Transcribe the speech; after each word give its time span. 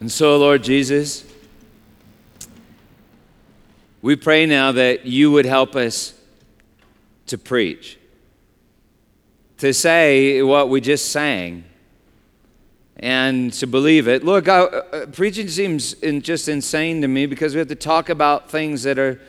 And 0.00 0.12
so, 0.12 0.38
Lord 0.38 0.62
Jesus, 0.62 1.24
we 4.00 4.14
pray 4.14 4.46
now 4.46 4.70
that 4.70 5.06
you 5.06 5.32
would 5.32 5.44
help 5.44 5.74
us 5.74 6.14
to 7.26 7.36
preach, 7.36 7.98
to 9.58 9.74
say 9.74 10.40
what 10.40 10.68
we 10.68 10.80
just 10.80 11.10
sang, 11.10 11.64
and 12.96 13.52
to 13.54 13.66
believe 13.66 14.06
it. 14.06 14.22
Look, 14.22 14.48
I, 14.48 14.60
uh, 14.60 15.06
preaching 15.06 15.48
seems 15.48 15.94
in, 15.94 16.22
just 16.22 16.48
insane 16.48 17.00
to 17.02 17.08
me 17.08 17.26
because 17.26 17.54
we 17.54 17.58
have 17.58 17.68
to 17.68 17.74
talk 17.74 18.08
about 18.08 18.48
things 18.48 18.84
that 18.84 19.00
are 19.00 19.20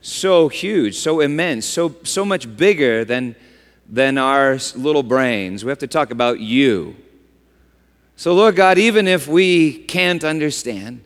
so 0.00 0.48
huge, 0.48 0.94
so 0.96 1.20
immense, 1.20 1.66
so, 1.66 1.96
so 2.02 2.24
much 2.24 2.56
bigger 2.56 3.04
than, 3.04 3.36
than 3.86 4.16
our 4.16 4.58
little 4.74 5.02
brains. 5.02 5.66
We 5.66 5.68
have 5.68 5.78
to 5.78 5.86
talk 5.86 6.10
about 6.10 6.40
you. 6.40 6.96
So, 8.18 8.34
Lord 8.34 8.56
God, 8.56 8.78
even 8.78 9.06
if 9.06 9.28
we 9.28 9.72
can't 9.72 10.24
understand, 10.24 11.04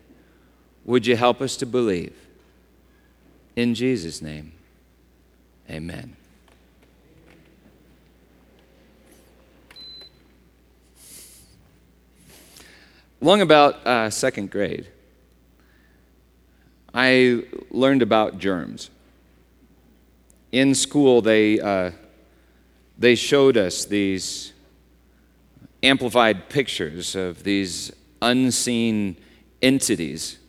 would 0.83 1.05
you 1.05 1.15
help 1.15 1.41
us 1.41 1.55
to 1.57 1.67
believe? 1.67 2.15
In 3.55 3.75
Jesus' 3.75 4.19
name, 4.19 4.51
amen. 5.69 6.15
Long 13.21 13.41
about 13.41 13.85
uh, 13.85 14.09
second 14.09 14.49
grade, 14.49 14.87
I 16.95 17.43
learned 17.69 18.01
about 18.01 18.39
germs. 18.39 18.89
In 20.51 20.73
school, 20.73 21.21
they, 21.21 21.59
uh, 21.59 21.91
they 22.97 23.13
showed 23.13 23.55
us 23.55 23.85
these 23.85 24.52
amplified 25.83 26.49
pictures 26.49 27.15
of 27.15 27.43
these 27.43 27.91
unseen 28.21 29.17
entities, 29.61 30.39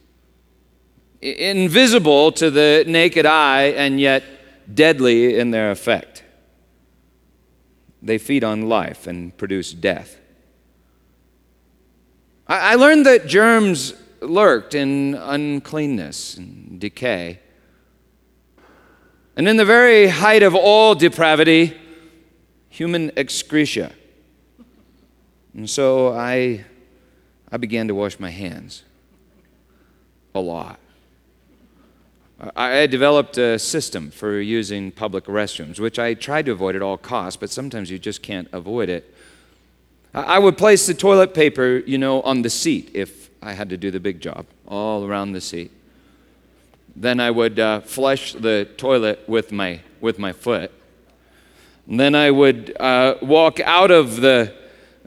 invisible 1.21 2.33
to 2.33 2.51
the 2.51 2.85
naked 2.87 3.27
eye 3.27 3.65
and 3.77 4.01
yet 4.01 4.23
deadly 4.73 5.39
in 5.39 5.51
their 5.51 5.71
effect. 5.71 6.23
They 8.01 8.19
feed 8.19 8.45
on 8.45 8.69
life 8.69 9.07
and 9.07 9.37
produce 9.37 9.73
death. 9.73 10.21
I 12.47 12.75
learned 12.75 13.07
that 13.07 13.27
germs 13.27 13.95
lurked 14.21 14.75
in 14.75 15.15
uncleanness 15.15 16.37
and 16.37 16.79
decay. 16.79 17.41
And 19.35 19.49
in 19.49 19.57
the 19.57 19.65
very 19.65 20.09
height 20.09 20.43
of 20.43 20.55
all 20.55 20.95
depravity, 20.95 21.75
human 22.69 23.11
excretia. 23.13 23.93
And 25.55 25.71
so 25.71 26.13
I, 26.13 26.65
I 27.51 27.57
began 27.57 27.87
to 27.89 27.95
wash 27.95 28.19
my 28.19 28.31
hands 28.31 28.83
a 30.35 30.41
lot. 30.41 30.81
I 32.57 32.71
had 32.71 32.91
developed 32.91 33.39
a 33.39 33.59
system 33.59 34.11
for 34.11 34.41
using 34.41 34.91
public 34.91 35.27
restrooms, 35.27 35.79
which 35.79 35.99
I 35.99 36.15
tried 36.15 36.47
to 36.47 36.53
avoid 36.53 36.75
at 36.75 36.83
all 36.83 36.99
costs, 36.99 37.37
but 37.37 37.49
sometimes 37.49 37.91
you 37.91 37.99
just 37.99 38.23
can't 38.23 38.49
avoid 38.53 38.89
it. 38.89 39.15
I 40.13 40.39
would 40.39 40.59
place 40.59 40.87
the 40.87 40.95
toilet 40.95 41.33
paper, 41.33 41.83
you 41.87 41.99
know, 41.99 42.21
on 42.23 42.43
the 42.43 42.51
seat 42.51 42.91
if 42.93 43.31
I 43.41 43.53
had 43.53 43.71
to 43.71 43.77
do 43.77 43.91
the 43.91 44.01
big 44.01 44.21
job, 44.21 44.47
all 44.67 45.05
around 45.05 45.33
the 45.33 45.41
seat. 45.41 45.71
Then 46.97 47.21
I 47.21 47.31
would 47.31 47.59
uh, 47.59 47.81
flush 47.81 48.33
the 48.33 48.69
toilet 48.77 49.29
with 49.29 49.53
my, 49.53 49.81
with 50.01 50.19
my 50.19 50.33
foot. 50.33 50.73
And 51.89 51.99
then 51.99 52.15
I 52.15 52.31
would 52.31 52.77
uh, 52.79 53.17
walk 53.23 53.61
out 53.61 53.91
of 53.91 54.21
the 54.21 54.55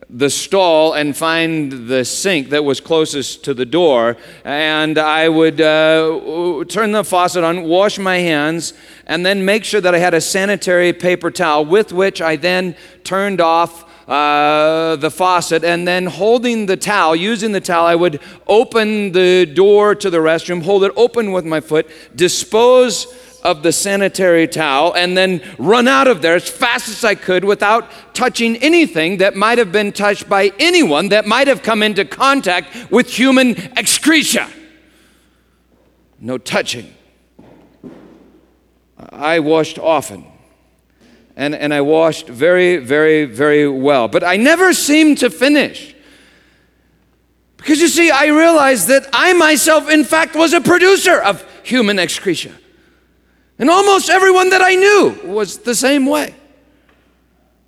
the 0.09 0.29
stall 0.29 0.93
and 0.93 1.15
find 1.15 1.89
the 1.89 2.05
sink 2.05 2.49
that 2.49 2.63
was 2.63 2.79
closest 2.79 3.43
to 3.43 3.53
the 3.53 3.65
door. 3.65 4.15
And 4.45 4.97
I 4.97 5.27
would 5.27 5.59
uh, 5.59 6.63
turn 6.69 6.93
the 6.93 7.03
faucet 7.03 7.43
on, 7.43 7.63
wash 7.63 7.99
my 7.99 8.17
hands, 8.17 8.73
and 9.05 9.25
then 9.25 9.43
make 9.43 9.65
sure 9.65 9.81
that 9.81 9.93
I 9.93 9.99
had 9.99 10.13
a 10.13 10.21
sanitary 10.21 10.93
paper 10.93 11.29
towel 11.29 11.65
with 11.65 11.91
which 11.91 12.21
I 12.21 12.37
then 12.37 12.75
turned 13.03 13.41
off. 13.41 13.85
Uh, 14.07 14.95
the 14.95 15.11
faucet, 15.11 15.65
and 15.65 15.85
then 15.85 16.05
holding 16.05 16.65
the 16.65 16.77
towel, 16.77 17.13
using 17.13 17.51
the 17.51 17.59
towel, 17.59 17.85
I 17.85 17.95
would 17.95 18.21
open 18.47 19.11
the 19.11 19.45
door 19.45 19.95
to 19.95 20.09
the 20.09 20.19
restroom, 20.19 20.63
hold 20.63 20.85
it 20.85 20.93
open 20.95 21.33
with 21.33 21.43
my 21.43 21.59
foot, 21.59 21.89
dispose 22.15 23.05
of 23.43 23.63
the 23.63 23.71
sanitary 23.71 24.47
towel 24.47 24.93
and 24.93 25.17
then 25.17 25.41
run 25.57 25.87
out 25.87 26.07
of 26.07 26.21
there 26.21 26.35
as 26.35 26.49
fast 26.49 26.89
as 26.89 27.03
I 27.03 27.15
could 27.15 27.43
without 27.45 27.89
touching 28.13 28.57
anything 28.57 29.17
that 29.17 29.35
might 29.35 29.57
have 29.57 29.71
been 29.71 29.91
touched 29.91 30.27
by 30.27 30.51
anyone 30.59 31.09
that 31.09 31.25
might 31.25 31.47
have 31.47 31.63
come 31.63 31.83
into 31.83 32.05
contact 32.05 32.91
with 32.91 33.09
human 33.09 33.55
excreta. 33.77 34.49
No 36.19 36.37
touching. 36.37 36.93
I 38.97 39.39
washed 39.39 39.77
often. 39.79 40.25
And, 41.35 41.53
and 41.53 41.71
I 41.71 41.81
washed 41.81 42.27
very, 42.27 42.77
very, 42.77 43.25
very 43.25 43.67
well. 43.67 44.07
But 44.07 44.23
I 44.23 44.37
never 44.37 44.73
seemed 44.73 45.19
to 45.19 45.29
finish. 45.29 45.95
Because 47.57 47.79
you 47.79 47.87
see, 47.87 48.09
I 48.09 48.27
realized 48.27 48.87
that 48.87 49.07
I 49.13 49.33
myself, 49.33 49.89
in 49.89 50.03
fact, 50.03 50.35
was 50.35 50.53
a 50.53 50.61
producer 50.61 51.19
of 51.19 51.45
human 51.63 51.99
excreta. 51.99 52.51
And 53.59 53.69
almost 53.69 54.09
everyone 54.09 54.49
that 54.51 54.61
I 54.61 54.75
knew 54.75 55.19
was 55.23 55.59
the 55.59 55.75
same 55.75 56.05
way. 56.05 56.35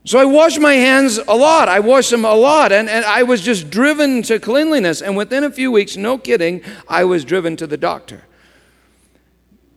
So 0.05 0.17
I 0.17 0.25
washed 0.25 0.59
my 0.59 0.73
hands 0.73 1.17
a 1.17 1.35
lot. 1.35 1.67
I 1.67 1.79
washed 1.79 2.11
them 2.11 2.25
a 2.25 2.33
lot. 2.33 2.71
And, 2.71 2.89
and 2.89 3.05
I 3.05 3.23
was 3.23 3.41
just 3.41 3.69
driven 3.69 4.21
to 4.23 4.39
cleanliness. 4.39 5.01
And 5.01 5.17
within 5.17 5.43
a 5.43 5.51
few 5.51 5.71
weeks, 5.71 5.97
no 5.97 6.17
kidding, 6.17 6.61
I 6.87 7.03
was 7.03 7.25
driven 7.25 7.55
to 7.57 7.67
the 7.67 7.77
doctor. 7.77 8.23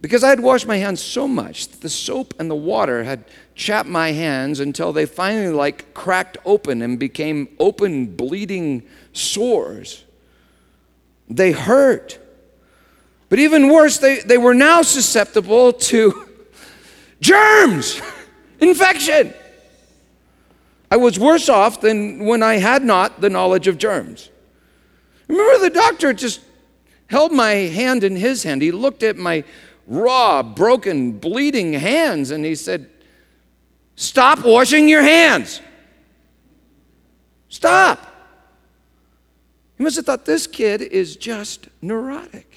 Because 0.01 0.25
I 0.25 0.31
had 0.31 0.41
washed 0.41 0.67
my 0.67 0.79
hands 0.79 1.01
so 1.01 1.29
much, 1.29 1.69
the 1.69 1.89
soap 1.89 2.35
and 2.41 2.51
the 2.51 2.57
water 2.57 3.05
had 3.05 3.25
chapped 3.55 3.89
my 3.89 4.13
hands 4.13 4.59
until 4.59 4.93
they 4.93 5.07
finally 5.07 5.53
like 5.53 5.95
cracked 5.95 6.39
open 6.45 6.83
and 6.83 6.99
became 6.99 7.49
open 7.61 8.07
bleeding 8.17 8.83
sores. 9.13 10.05
They 11.29 11.53
hurt. 11.53 12.19
But 13.33 13.39
even 13.39 13.71
worse, 13.71 13.97
they, 13.97 14.19
they 14.19 14.37
were 14.37 14.53
now 14.53 14.83
susceptible 14.83 15.73
to 15.73 16.29
germs, 17.23 17.99
infection. 18.61 19.33
I 20.91 20.99
was 20.99 21.19
worse 21.19 21.49
off 21.49 21.81
than 21.81 22.27
when 22.27 22.43
I 22.43 22.59
had 22.59 22.85
not 22.85 23.23
the 23.23 23.31
knowledge 23.31 23.69
of 23.69 23.79
germs. 23.79 24.29
Remember, 25.29 25.61
the 25.61 25.71
doctor 25.71 26.13
just 26.13 26.43
held 27.07 27.33
my 27.33 27.53
hand 27.53 28.05
in 28.05 28.17
his 28.17 28.43
hand. 28.43 28.61
He 28.61 28.71
looked 28.71 29.03
at 29.03 29.17
my 29.17 29.45
raw, 29.87 30.43
broken, 30.43 31.13
bleeding 31.13 31.73
hands 31.73 32.33
and 32.33 32.45
he 32.45 32.55
said, 32.55 32.91
Stop 33.97 34.45
washing 34.45 34.91
your 34.91 35.01
hands. 35.01 35.63
Stop. 37.49 38.15
He 39.79 39.85
must 39.85 39.97
have 39.97 40.05
thought 40.05 40.27
this 40.27 40.47
kid 40.47 40.83
is 40.83 41.17
just 41.17 41.69
neurotic. 41.81 42.52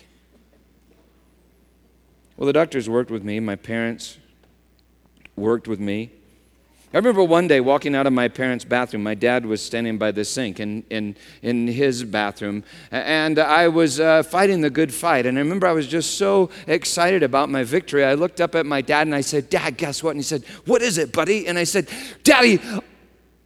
Well, 2.37 2.47
the 2.47 2.53
doctors 2.53 2.89
worked 2.89 3.11
with 3.11 3.23
me, 3.23 3.39
my 3.39 3.55
parents 3.55 4.17
worked 5.35 5.67
with 5.67 5.79
me. 5.79 6.11
I 6.93 6.97
remember 6.97 7.25
one 7.25 7.49
day 7.49 7.59
walking 7.59 7.93
out 7.93 8.07
of 8.07 8.13
my 8.13 8.29
parents' 8.29 8.63
bathroom. 8.63 9.03
My 9.03 9.15
dad 9.15 9.45
was 9.45 9.61
standing 9.61 9.97
by 9.97 10.11
the 10.11 10.23
sink 10.23 10.61
in, 10.61 10.85
in, 10.89 11.17
in 11.41 11.67
his 11.67 12.05
bathroom, 12.05 12.63
and 12.89 13.37
I 13.37 13.67
was 13.67 13.99
uh, 13.99 14.23
fighting 14.23 14.61
the 14.61 14.69
good 14.69 14.93
fight. 14.93 15.25
And 15.25 15.37
I 15.37 15.41
remember 15.41 15.67
I 15.67 15.73
was 15.73 15.87
just 15.87 16.17
so 16.17 16.49
excited 16.67 17.21
about 17.21 17.49
my 17.49 17.65
victory. 17.65 18.05
I 18.05 18.13
looked 18.13 18.39
up 18.39 18.55
at 18.55 18.65
my 18.65 18.79
dad 18.81 19.07
and 19.07 19.15
I 19.15 19.19
said, 19.19 19.49
Dad, 19.49 19.75
guess 19.75 20.01
what? 20.01 20.11
And 20.11 20.19
he 20.19 20.23
said, 20.23 20.45
What 20.65 20.81
is 20.81 20.97
it, 20.97 21.11
buddy? 21.11 21.47
And 21.47 21.57
I 21.57 21.65
said, 21.65 21.89
Daddy, 22.23 22.61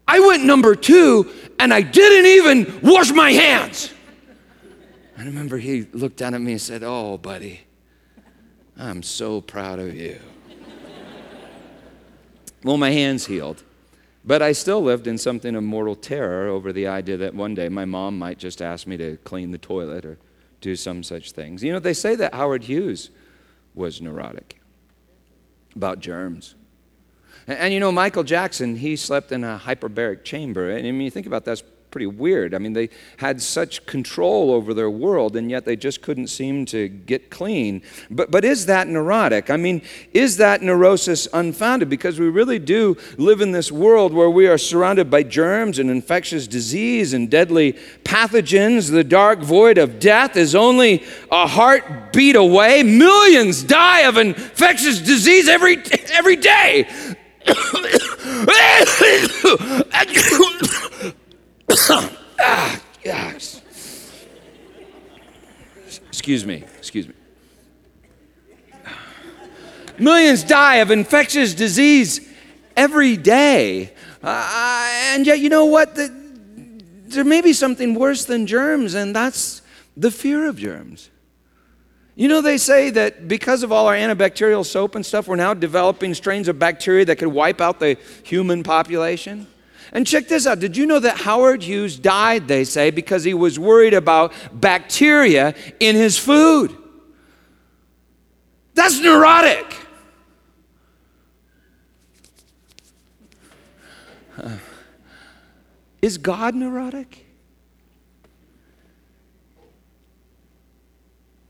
I 0.07 0.19
went 0.19 0.43
number 0.43 0.75
two 0.75 1.31
and 1.57 1.73
I 1.73 1.81
didn't 1.81 2.27
even 2.27 2.81
wash 2.83 3.11
my 3.11 3.31
hands. 3.31 3.91
I 5.17 5.23
remember 5.23 5.57
he 5.57 5.87
looked 5.91 6.17
down 6.17 6.35
at 6.35 6.41
me 6.41 6.51
and 6.51 6.61
said, 6.61 6.83
Oh, 6.83 7.17
buddy. 7.17 7.61
I'm 8.79 9.03
so 9.03 9.41
proud 9.41 9.79
of 9.79 9.93
you. 9.93 10.17
well, 12.63 12.77
my 12.77 12.91
hands 12.91 13.25
healed. 13.25 13.63
But 14.23 14.41
I 14.41 14.53
still 14.53 14.81
lived 14.81 15.05
in 15.05 15.17
something 15.17 15.53
of 15.55 15.63
mortal 15.63 15.95
terror 15.95 16.47
over 16.47 16.71
the 16.71 16.87
idea 16.87 17.17
that 17.17 17.33
one 17.33 17.55
day 17.55 17.67
my 17.67 17.83
mom 17.83 18.17
might 18.17 18.37
just 18.37 18.61
ask 18.61 18.87
me 18.87 18.95
to 18.97 19.17
clean 19.17 19.51
the 19.51 19.57
toilet 19.57 20.05
or 20.05 20.17
do 20.61 20.75
some 20.75 21.03
such 21.03 21.31
things. 21.31 21.61
You 21.61 21.73
know, 21.73 21.79
they 21.79 21.93
say 21.93 22.15
that 22.15 22.33
Howard 22.33 22.63
Hughes 22.63 23.09
was 23.75 24.01
neurotic 24.01 24.61
about 25.75 25.99
germs. 25.99 26.55
And, 27.47 27.59
and, 27.59 27.73
you 27.73 27.79
know, 27.81 27.91
Michael 27.91 28.23
Jackson, 28.23 28.77
he 28.77 28.95
slept 28.95 29.31
in 29.31 29.43
a 29.43 29.61
hyperbaric 29.61 30.23
chamber. 30.23 30.69
And 30.69 30.87
I 30.87 30.91
mean, 30.91 31.01
you 31.01 31.11
think 31.11 31.27
about 31.27 31.43
that, 31.45 31.51
that's 31.51 31.69
pretty 31.91 32.07
weird. 32.07 32.53
I 32.53 32.59
mean, 32.59 32.73
they 32.73 32.89
had 33.17 33.41
such 33.41 33.85
control 33.85 34.51
over 34.51 34.73
their 34.73 34.89
world, 34.89 35.35
and 35.35 35.49
yet 35.49 35.65
they 35.65 35.75
just 35.75 36.01
couldn't 36.01 36.27
seem 36.27 36.65
to 36.67 36.87
get 36.87 37.29
clean. 37.29 37.81
But, 38.11 38.31
but 38.31 38.45
is 38.45 38.67
that 38.67 38.87
neurotic? 38.87 39.49
I 39.49 39.57
mean, 39.57 39.81
is 40.13 40.37
that 40.37 40.61
neurosis 40.61 41.27
unfounded? 41.33 41.89
Because 41.89 42.19
we 42.19 42.29
really 42.29 42.59
do 42.59 42.97
live 43.17 43.41
in 43.41 43.51
this 43.51 43.71
world 43.71 44.13
where 44.13 44.29
we 44.29 44.47
are 44.47 44.57
surrounded 44.57 45.09
by 45.09 45.23
germs 45.23 45.79
and 45.79 45.89
infectious 45.89 46.47
disease 46.47 47.13
and 47.13 47.29
deadly 47.29 47.73
pathogens. 48.03 48.91
The 48.91 49.03
dark 49.03 49.39
void 49.39 49.77
of 49.77 49.99
death 49.99 50.37
is 50.37 50.55
only 50.55 51.03
a 51.31 51.47
heartbeat 51.47 52.35
away. 52.35 52.83
Millions 52.83 53.63
die 53.63 54.01
of 54.01 54.17
infectious 54.17 54.99
disease 54.99 55.49
every, 55.49 55.77
every 56.13 56.35
day 56.35 56.87
ah, 61.71 62.81
yes. 63.03 63.61
Excuse 66.07 66.45
me, 66.45 66.63
excuse 66.77 67.07
me. 67.07 67.13
Millions 69.97 70.43
die 70.43 70.75
of 70.75 70.91
infectious 70.91 71.53
disease 71.53 72.27
every 72.75 73.17
day. 73.17 73.93
Uh, 74.23 74.89
and 75.13 75.25
yet, 75.27 75.39
you 75.39 75.49
know 75.49 75.65
what? 75.65 75.95
The, 75.95 76.13
there 77.07 77.23
may 77.23 77.41
be 77.41 77.53
something 77.53 77.95
worse 77.95 78.25
than 78.25 78.47
germs, 78.47 78.93
and 78.93 79.15
that's 79.15 79.61
the 79.97 80.11
fear 80.11 80.47
of 80.47 80.57
germs. 80.57 81.09
You 82.15 82.27
know, 82.27 82.41
they 82.41 82.57
say 82.57 82.89
that 82.91 83.27
because 83.27 83.63
of 83.63 83.71
all 83.71 83.87
our 83.87 83.95
antibacterial 83.95 84.65
soap 84.65 84.95
and 84.95 85.05
stuff, 85.05 85.27
we're 85.27 85.37
now 85.37 85.53
developing 85.53 86.13
strains 86.13 86.47
of 86.47 86.59
bacteria 86.59 87.05
that 87.05 87.17
could 87.17 87.29
wipe 87.29 87.61
out 87.61 87.79
the 87.79 87.97
human 88.23 88.63
population. 88.63 89.47
And 89.91 90.05
check 90.05 90.27
this 90.27 90.45
out. 90.45 90.59
Did 90.59 90.77
you 90.77 90.85
know 90.85 90.99
that 90.99 91.17
Howard 91.17 91.63
Hughes 91.63 91.97
died, 91.97 92.47
they 92.47 92.63
say, 92.63 92.91
because 92.91 93.23
he 93.23 93.33
was 93.33 93.57
worried 93.57 93.93
about 93.93 94.33
bacteria 94.53 95.55
in 95.79 95.95
his 95.95 96.17
food? 96.17 96.75
That's 98.75 98.99
neurotic. 98.99 99.75
Uh, 104.37 104.57
is 106.01 106.17
God 106.17 106.55
neurotic? 106.55 107.25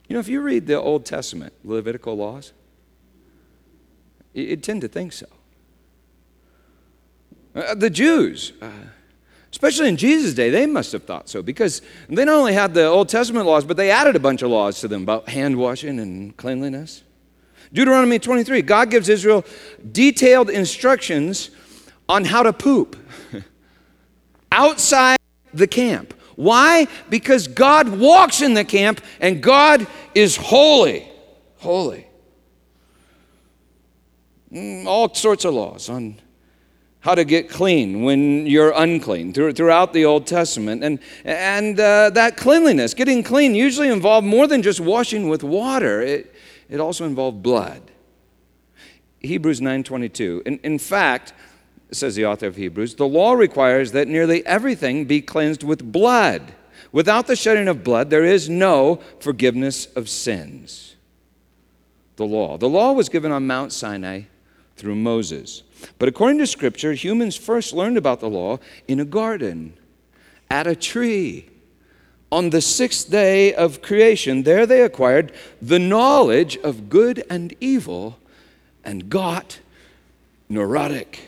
You 0.07 0.15
know, 0.15 0.19
if 0.19 0.27
you 0.27 0.41
read 0.41 0.65
the 0.65 0.81
Old 0.81 1.05
Testament, 1.05 1.53
Levitical 1.63 2.17
laws, 2.17 2.51
you'd 4.33 4.63
tend 4.63 4.81
to 4.81 4.87
think 4.87 5.13
so. 5.13 5.27
Uh, 7.55 7.73
the 7.75 7.89
Jews, 7.89 8.53
especially 9.51 9.89
in 9.89 9.97
Jesus' 9.97 10.33
day, 10.33 10.49
they 10.49 10.65
must 10.65 10.91
have 10.91 11.03
thought 11.03 11.29
so 11.29 11.41
because 11.41 11.81
they 12.07 12.25
not 12.25 12.35
only 12.35 12.53
had 12.53 12.73
the 12.73 12.85
Old 12.85 13.09
Testament 13.09 13.45
laws, 13.45 13.65
but 13.65 13.77
they 13.77 13.91
added 13.91 14.15
a 14.15 14.19
bunch 14.19 14.41
of 14.41 14.51
laws 14.51 14.79
to 14.81 14.87
them 14.87 15.03
about 15.03 15.29
hand 15.29 15.57
washing 15.57 15.99
and 15.99 16.35
cleanliness. 16.37 17.03
Deuteronomy 17.71 18.19
23, 18.19 18.61
God 18.61 18.89
gives 18.89 19.09
Israel 19.09 19.45
detailed 19.91 20.49
instructions 20.49 21.51
on 22.07 22.25
how 22.25 22.43
to 22.43 22.53
poop 22.53 22.95
outside 24.51 25.17
the 25.53 25.67
camp. 25.67 26.13
Why? 26.35 26.87
Because 27.09 27.47
God 27.47 27.89
walks 27.89 28.41
in 28.41 28.53
the 28.53 28.63
camp 28.63 29.01
and 29.19 29.43
God 29.43 29.85
is 30.15 30.35
holy. 30.35 31.07
Holy. 31.57 32.07
Mm, 34.51 34.85
all 34.85 35.13
sorts 35.13 35.45
of 35.45 35.53
laws 35.53 35.89
on 35.89 36.15
how 37.01 37.15
to 37.15 37.23
get 37.23 37.49
clean 37.49 38.03
when 38.03 38.45
you're 38.45 38.73
unclean 38.75 39.31
throughout 39.31 39.93
the 39.93 40.05
Old 40.05 40.27
Testament. 40.27 40.83
And, 40.83 40.99
and 41.23 41.79
uh, 41.79 42.09
that 42.11 42.35
cleanliness, 42.35 42.93
getting 42.93 43.23
clean, 43.23 43.55
usually 43.55 43.87
involved 43.87 44.27
more 44.27 44.47
than 44.47 44.61
just 44.61 44.79
washing 44.79 45.29
with 45.29 45.43
water, 45.43 46.01
it, 46.01 46.35
it 46.69 46.79
also 46.79 47.05
involved 47.05 47.41
blood. 47.41 47.81
Hebrews 49.21 49.61
9.22. 49.61 50.41
In, 50.43 50.59
in 50.59 50.77
fact, 50.77 51.33
says 51.91 52.15
the 52.15 52.25
author 52.25 52.47
of 52.47 52.55
Hebrews, 52.55 52.95
the 52.95 53.07
law 53.07 53.33
requires 53.33 53.93
that 53.93 54.07
nearly 54.07 54.45
everything 54.45 55.05
be 55.05 55.21
cleansed 55.21 55.63
with 55.63 55.91
blood. 55.91 56.53
Without 56.91 57.27
the 57.27 57.35
shedding 57.35 57.67
of 57.67 57.83
blood, 57.83 58.09
there 58.09 58.25
is 58.25 58.49
no 58.49 58.99
forgiveness 59.19 59.85
of 59.95 60.09
sins. 60.09 60.95
The 62.17 62.25
law. 62.25 62.57
The 62.57 62.69
law 62.69 62.91
was 62.91 63.09
given 63.09 63.31
on 63.31 63.47
Mount 63.47 63.71
Sinai 63.71 64.23
through 64.75 64.95
Moses. 64.95 65.63
But 65.97 66.09
according 66.09 66.39
to 66.39 66.47
Scripture, 66.47 66.93
humans 66.93 67.35
first 67.35 67.73
learned 67.73 67.97
about 67.97 68.19
the 68.19 68.29
law 68.29 68.59
in 68.87 68.99
a 68.99 69.05
garden, 69.05 69.73
at 70.49 70.67
a 70.67 70.75
tree. 70.75 71.49
On 72.31 72.51
the 72.51 72.61
sixth 72.61 73.09
day 73.09 73.53
of 73.53 73.81
creation, 73.81 74.43
there 74.43 74.65
they 74.65 74.83
acquired 74.83 75.31
the 75.61 75.79
knowledge 75.79 76.57
of 76.57 76.89
good 76.89 77.23
and 77.29 77.55
evil 77.59 78.19
and 78.83 79.09
got 79.09 79.59
neurotic. 80.47 81.21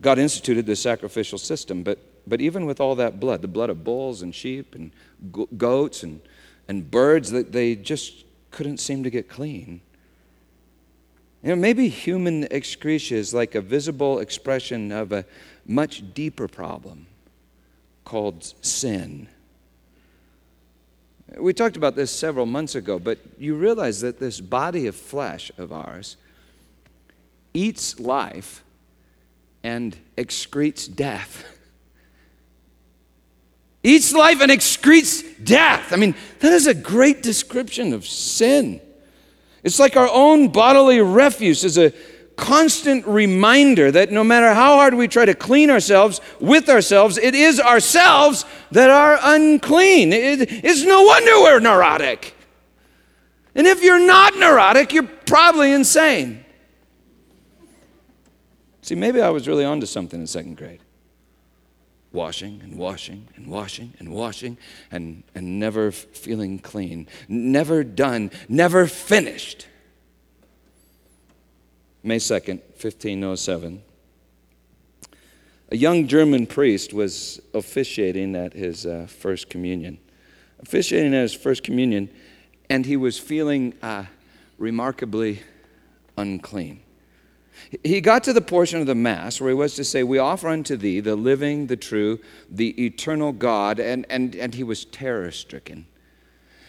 God 0.00 0.18
instituted 0.18 0.66
the 0.66 0.76
sacrificial 0.76 1.38
system, 1.38 1.82
but, 1.82 1.98
but 2.26 2.40
even 2.40 2.64
with 2.64 2.80
all 2.80 2.94
that 2.94 3.18
blood, 3.18 3.42
the 3.42 3.48
blood 3.48 3.70
of 3.70 3.82
bulls 3.82 4.22
and 4.22 4.32
sheep 4.34 4.74
and 4.74 4.92
goats 5.58 6.02
and, 6.04 6.20
and 6.68 6.88
birds, 6.88 7.30
that 7.32 7.50
they 7.50 7.74
just 7.74 8.24
couldn't 8.50 8.78
seem 8.78 9.02
to 9.02 9.10
get 9.10 9.28
clean. 9.28 9.80
You 11.42 11.50
know, 11.50 11.56
maybe 11.56 11.88
human 11.88 12.44
excretia 12.44 13.12
is 13.12 13.32
like 13.32 13.54
a 13.54 13.60
visible 13.60 14.18
expression 14.18 14.90
of 14.90 15.12
a 15.12 15.24
much 15.66 16.02
deeper 16.14 16.48
problem 16.48 17.06
called 18.04 18.54
sin. 18.62 19.28
We 21.38 21.52
talked 21.52 21.76
about 21.76 21.94
this 21.94 22.10
several 22.10 22.46
months 22.46 22.74
ago, 22.74 22.98
but 22.98 23.18
you 23.38 23.54
realize 23.54 24.00
that 24.00 24.18
this 24.18 24.40
body 24.40 24.86
of 24.86 24.96
flesh 24.96 25.52
of 25.58 25.72
ours 25.72 26.16
eats 27.54 28.00
life 28.00 28.64
and 29.62 29.96
excretes 30.16 30.92
death. 30.92 31.44
Eats 33.84 34.12
life 34.12 34.40
and 34.40 34.50
excretes 34.50 35.22
death. 35.44 35.92
I 35.92 35.96
mean, 35.96 36.16
that 36.40 36.52
is 36.52 36.66
a 36.66 36.74
great 36.74 37.22
description 37.22 37.92
of 37.92 38.04
sin. 38.06 38.80
It's 39.62 39.78
like 39.78 39.96
our 39.96 40.08
own 40.10 40.48
bodily 40.48 41.00
refuse 41.00 41.64
is 41.64 41.78
a 41.78 41.92
constant 42.36 43.04
reminder 43.06 43.90
that 43.90 44.12
no 44.12 44.22
matter 44.22 44.54
how 44.54 44.76
hard 44.76 44.94
we 44.94 45.08
try 45.08 45.24
to 45.24 45.34
clean 45.34 45.70
ourselves 45.70 46.20
with 46.40 46.68
ourselves, 46.68 47.18
it 47.18 47.34
is 47.34 47.58
ourselves 47.58 48.44
that 48.70 48.90
are 48.90 49.18
unclean. 49.22 50.12
It, 50.12 50.46
it's 50.64 50.84
no 50.84 51.02
wonder 51.02 51.32
we're 51.32 51.58
neurotic. 51.58 52.34
And 53.54 53.66
if 53.66 53.82
you're 53.82 54.04
not 54.04 54.36
neurotic, 54.36 54.92
you're 54.92 55.02
probably 55.26 55.72
insane. 55.72 56.44
See, 58.82 58.94
maybe 58.94 59.20
I 59.20 59.30
was 59.30 59.48
really 59.48 59.64
onto 59.64 59.86
something 59.86 60.20
in 60.20 60.26
second 60.26 60.56
grade. 60.56 60.80
Washing 62.12 62.60
and 62.62 62.78
washing 62.78 63.28
and 63.36 63.48
washing 63.48 63.92
and 63.98 64.10
washing 64.10 64.56
and, 64.90 65.22
and 65.34 65.60
never 65.60 65.92
feeling 65.92 66.58
clean, 66.58 67.06
never 67.28 67.84
done, 67.84 68.30
never 68.48 68.86
finished. 68.86 69.66
May 72.02 72.16
2nd, 72.16 72.60
1507. 72.80 73.82
A 75.70 75.76
young 75.76 76.06
German 76.06 76.46
priest 76.46 76.94
was 76.94 77.42
officiating 77.52 78.34
at 78.34 78.54
his 78.54 78.86
uh, 78.86 79.06
first 79.06 79.50
communion. 79.50 79.98
Officiating 80.60 81.14
at 81.14 81.22
his 81.22 81.34
first 81.34 81.62
communion, 81.62 82.08
and 82.70 82.86
he 82.86 82.96
was 82.96 83.18
feeling 83.18 83.74
uh, 83.82 84.06
remarkably 84.56 85.42
unclean. 86.16 86.80
He 87.84 88.00
got 88.00 88.24
to 88.24 88.32
the 88.32 88.40
portion 88.40 88.80
of 88.80 88.86
the 88.86 88.94
Mass 88.94 89.40
where 89.40 89.50
he 89.50 89.54
was 89.54 89.74
to 89.74 89.84
say, 89.84 90.02
We 90.02 90.18
offer 90.18 90.48
unto 90.48 90.76
thee 90.76 91.00
the 91.00 91.16
living, 91.16 91.66
the 91.66 91.76
true, 91.76 92.18
the 92.50 92.84
eternal 92.84 93.32
God, 93.32 93.78
and, 93.78 94.06
and, 94.08 94.34
and 94.34 94.54
he 94.54 94.62
was 94.62 94.84
terror 94.86 95.30
stricken. 95.30 95.86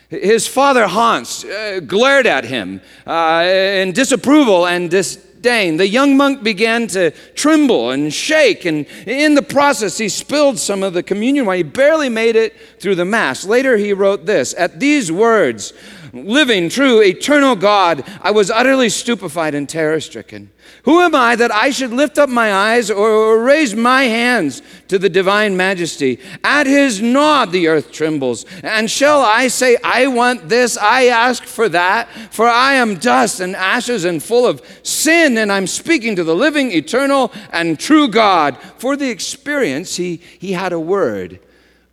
His 0.10 0.48
father 0.48 0.88
Hans 0.88 1.46
uh, 1.46 1.82
glared 1.86 2.25
at 2.25 2.44
him 2.44 2.82
uh, 3.06 3.44
in 3.46 3.91
disapproval 3.91 4.65
and 4.65 4.89
disdain. 4.89 5.77
The 5.77 5.88
young 5.88 6.18
monk 6.18 6.41
began 6.41 6.88
to 6.88 7.12
tremble 7.36 7.91
and 7.91 8.12
shake, 8.12 8.65
and 8.65 8.88
in 9.06 9.36
the 9.36 9.44
process, 9.44 10.00
he 10.00 10.10
spilled 10.10 10.58
some 10.58 10.82
of 10.82 10.94
the 10.94 11.03
communion 11.03 11.46
wine. 11.46 11.58
He 11.58 11.63
barely 11.63 12.10
made 12.10 12.36
it 12.36 12.56
through 12.79 12.96
the 12.96 13.06
Mass. 13.06 13.46
Later, 13.46 13.77
he 13.77 13.94
wrote 13.94 14.25
this 14.25 14.56
At 14.58 14.79
these 14.79 15.12
words, 15.12 15.74
living, 16.13 16.69
true, 16.69 17.01
eternal 17.01 17.55
God, 17.55 18.03
I 18.21 18.31
was 18.31 18.51
utterly 18.51 18.89
stupefied 18.89 19.55
and 19.55 19.67
terror 19.67 19.99
stricken. 19.99 20.51
Who 20.83 21.01
am 21.01 21.15
I 21.15 21.35
that 21.35 21.53
I 21.53 21.71
should 21.71 21.91
lift 21.91 22.17
up 22.17 22.29
my 22.29 22.53
eyes 22.53 22.89
or, 22.89 23.43
raise 23.43 23.75
my 23.75 24.03
hands 24.03 24.61
to 24.87 24.99
the 24.99 25.09
divine 25.09 25.57
majesty? 25.57 26.19
At 26.43 26.67
his 26.67 27.01
nod, 27.01 27.51
the 27.51 27.67
earth 27.67 27.91
trembles. 27.91 28.45
And 28.63 28.89
shall 28.89 29.21
I 29.21 29.47
say, 29.47 29.77
I 29.83 30.07
want 30.07 30.49
this, 30.49 30.77
I 30.77 31.05
ask 31.05 31.43
for 31.43 31.69
that? 31.69 32.09
For 32.31 32.47
I 32.47 32.75
am 32.75 32.95
dust 32.95 33.39
and 33.39 33.55
ashes 33.55 34.05
and 34.05 34.21
full 34.21 34.45
of 34.45 34.61
sin, 34.83 35.37
and 35.37 35.51
I'm 35.51 35.67
speaking 35.67 36.15
to 36.15 36.23
the 36.23 36.35
living, 36.35 36.71
eternal, 36.71 37.31
and 37.51 37.79
true 37.79 38.07
God. 38.07 38.57
For 38.77 38.95
the 38.95 39.09
experience, 39.09 39.95
he, 39.95 40.17
he 40.17 40.53
had 40.53 40.73
a 40.73 40.79
word, 40.79 41.39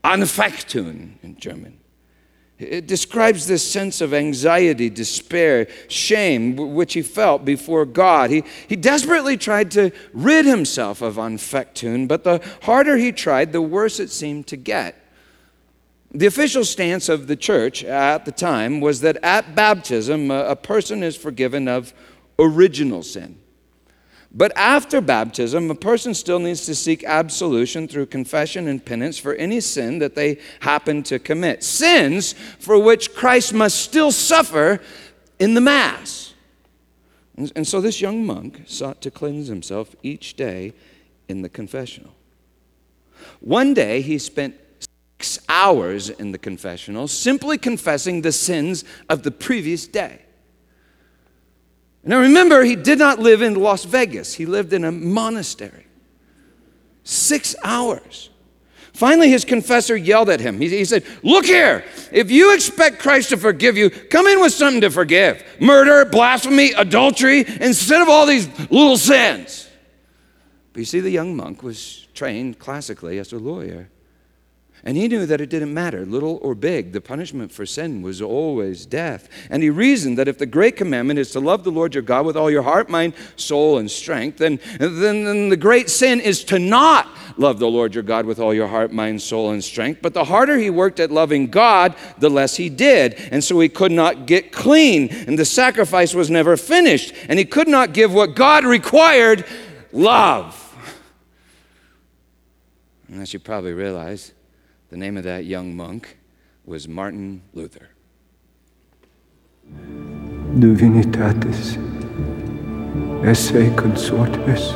Anfechtung 0.05 1.15
in 1.23 1.37
German. 1.39 1.76
It 2.59 2.87
describes 2.87 3.47
this 3.47 3.69
sense 3.71 4.01
of 4.01 4.15
anxiety, 4.15 4.89
despair, 4.89 5.69
shame, 5.89 6.57
which 6.57 6.95
he 6.95 7.03
felt 7.03 7.45
before 7.45 7.85
God. 7.85 8.31
He, 8.31 8.45
he 8.67 8.77
desperately 8.77 9.37
tried 9.37 9.71
to 9.73 9.91
rid 10.15 10.47
himself 10.47 11.03
of 11.03 11.17
Anfechtung, 11.17 12.09
but 12.09 12.25
the 12.25 12.41
harder 12.63 12.97
he 12.97 13.13
tried, 13.13 13.53
the 13.53 13.61
worse 13.61 14.01
it 14.01 14.11
seemed 14.11 14.47
to 14.47 14.57
get. 14.57 14.97
The 16.13 16.25
official 16.25 16.65
stance 16.65 17.11
of 17.11 17.27
the 17.27 17.37
church 17.37 17.85
at 17.85 18.25
the 18.25 18.33
time 18.33 18.81
was 18.81 19.03
that 19.03 19.19
at 19.23 19.55
baptism, 19.55 20.31
a, 20.31 20.45
a 20.45 20.57
person 20.57 21.03
is 21.03 21.15
forgiven 21.15 21.69
of 21.69 21.93
original 22.39 23.03
sin. 23.03 23.39
But 24.37 24.53
after 24.55 25.01
baptism, 25.01 25.71
a 25.71 25.75
person 25.75 26.13
still 26.13 26.39
needs 26.39 26.67
to 26.67 26.75
seek 26.75 27.03
absolution 27.05 27.89
through 27.89 28.07
confession 28.07 28.69
and 28.69 28.85
penance 28.85 29.17
for 29.17 29.35
any 29.35 29.61
sin 29.61 29.99
that 30.01 30.15
they 30.15 30.39
happen 30.61 31.03
to 31.05 31.19
commit. 31.19 31.65
Sins 31.65 32.35
for 32.59 32.79
which 32.79 33.15
Christ 33.15 33.55
must 33.55 33.81
still 33.81 34.13
suffer 34.13 34.81
in 35.39 35.55
the 35.55 35.63
Mass. 35.63 36.35
And, 37.35 37.67
so 37.67 37.81
this 37.81 38.03
young 38.03 38.27
monk 38.27 38.65
sought 38.67 39.01
to 39.03 39.11
cleanse 39.11 39.49
himself 39.49 39.97
each 40.03 40.35
day 40.35 40.75
in 41.29 41.41
the 41.41 41.49
confessional. 41.49 42.13
One 43.41 43.73
day 43.73 44.03
he 44.03 44.19
spent 44.19 44.55
six 45.19 45.39
hours 45.49 46.11
in 46.11 46.33
the 46.33 46.39
confessional 46.39 47.09
simply 47.09 47.57
confessing 47.57 48.21
the 48.21 48.33
sins 48.33 48.85
of 49.09 49.23
the 49.23 49.31
previous 49.31 49.87
day. 49.87 50.26
Now 52.07 52.21
remember, 52.21 52.63
he 52.63 52.77
did 52.77 53.01
not 53.01 53.19
live 53.19 53.43
in 53.43 53.55
Las 53.55 53.85
Vegas, 53.85 54.33
he 54.33 54.47
lived 54.47 54.73
in 54.73 54.85
a 54.85 54.93
monastery. 54.93 55.87
Six 57.03 57.55
hours. 57.63 58.31
Finally, 58.93 59.29
his 59.29 59.45
confessor 59.45 59.95
yelled 59.95 60.31
at 60.31 60.41
him. 60.41 60.59
He, 60.59 60.69
he, 60.69 60.85
said, 60.85 61.05
Look 61.23 61.45
here, 61.45 61.85
if 62.13 62.31
you 62.31 62.55
expect 62.55 62.99
Christ 62.99 63.29
to 63.29 63.37
forgive 63.37 63.77
you, 63.77 63.91
come 63.91 64.27
in 64.27 64.41
with 64.41 64.53
something 64.53 64.81
to 64.81 64.91
forgive 64.91 65.45
murder, 65.61 66.05
blasphemy, 66.07 66.73
adultery, 66.73 67.45
instead 67.61 68.01
of 68.01 68.09
all 68.09 68.25
these 68.25 68.49
little 68.71 68.97
sins. 68.97 69.69
But 70.73 70.81
you 70.81 70.87
see, 70.87 71.01
the 71.01 71.11
young 71.11 71.37
monk 71.37 71.63
was 71.63 72.07
trained 72.15 72.59
classically 72.59 73.19
as 73.19 73.33
a 73.33 73.39
lawyer. 73.39 73.91
And 74.87 74.97
he 74.97 75.09
knew 75.09 75.27
that 75.27 75.41
it 75.41 75.51
didn't 75.51 75.75
matter, 75.75 76.07
little 76.07 76.39
or 76.43 76.55
big. 76.55 76.93
The 76.93 77.01
punishment 77.01 77.51
for 77.51 77.67
sin 77.67 78.03
was 78.03 78.23
always 78.23 78.87
death. 78.87 79.29
And 79.51 79.61
he 79.61 79.69
reasoned 79.69 80.17
that 80.17 80.29
if 80.29 80.39
the 80.39 80.47
great 80.47 80.77
commandment 80.77 81.19
is 81.19 81.33
to 81.33 81.41
love 81.41 81.65
the 81.65 81.73
Lord 81.73 81.93
your 81.93 82.05
God 82.05 82.25
with 82.25 82.37
all 82.37 82.53
your 82.53 82.63
heart, 82.63 82.89
mind, 82.89 83.15
soul, 83.35 83.79
and 83.79 83.91
strength, 83.91 84.39
then, 84.39 84.61
then, 84.79 85.25
then 85.25 85.49
the 85.49 85.57
great 85.57 85.91
sin 85.91 86.21
is 86.21 86.45
to 86.45 86.61
not 86.61 87.09
love 87.37 87.59
the 87.59 87.67
Lord 87.67 87.95
your 87.95 88.05
God 88.05 88.27
with 88.27 88.39
all 88.39 88.55
your 88.55 88.69
heart, 88.69 88.93
mind, 88.93 89.21
soul, 89.21 89.51
and 89.51 89.65
strength. 89.65 90.03
But 90.03 90.15
the 90.15 90.23
harder 90.23 90.57
he 90.57 90.71
worked 90.71 91.01
at 91.01 91.11
loving 91.11 91.49
God, 91.49 91.97
the 92.19 92.31
less 92.31 92.55
he 92.55 92.69
did. 92.69 93.15
And 93.33 93.43
so 93.43 93.59
he 93.59 93.69
could 93.69 93.91
not 93.91 94.27
get 94.27 94.53
clean. 94.53 95.09
And 95.09 95.37
the 95.37 95.45
sacrifice 95.45 96.15
was 96.15 96.31
never 96.31 96.57
finished. 96.57 97.13
And 97.29 97.41
he 97.41 97.45
could 97.45 97.67
not 97.67 97.93
give 97.93 98.15
what 98.15 98.37
God 98.37 98.65
required 98.65 99.45
love. 99.91 100.63
And 103.09 103.23
as 103.23 103.33
you 103.33 103.39
probably 103.39 103.73
realize, 103.73 104.33
the 104.91 104.97
name 104.97 105.17
of 105.17 105.25
that 105.25 105.45
young 105.45 105.77
monk 105.77 106.19
was 106.65 106.89
Martin 106.89 107.43
Luther. 107.53 107.91
Divinitatis 110.59 111.77
esse 113.25 113.71
consortes. 113.75 114.73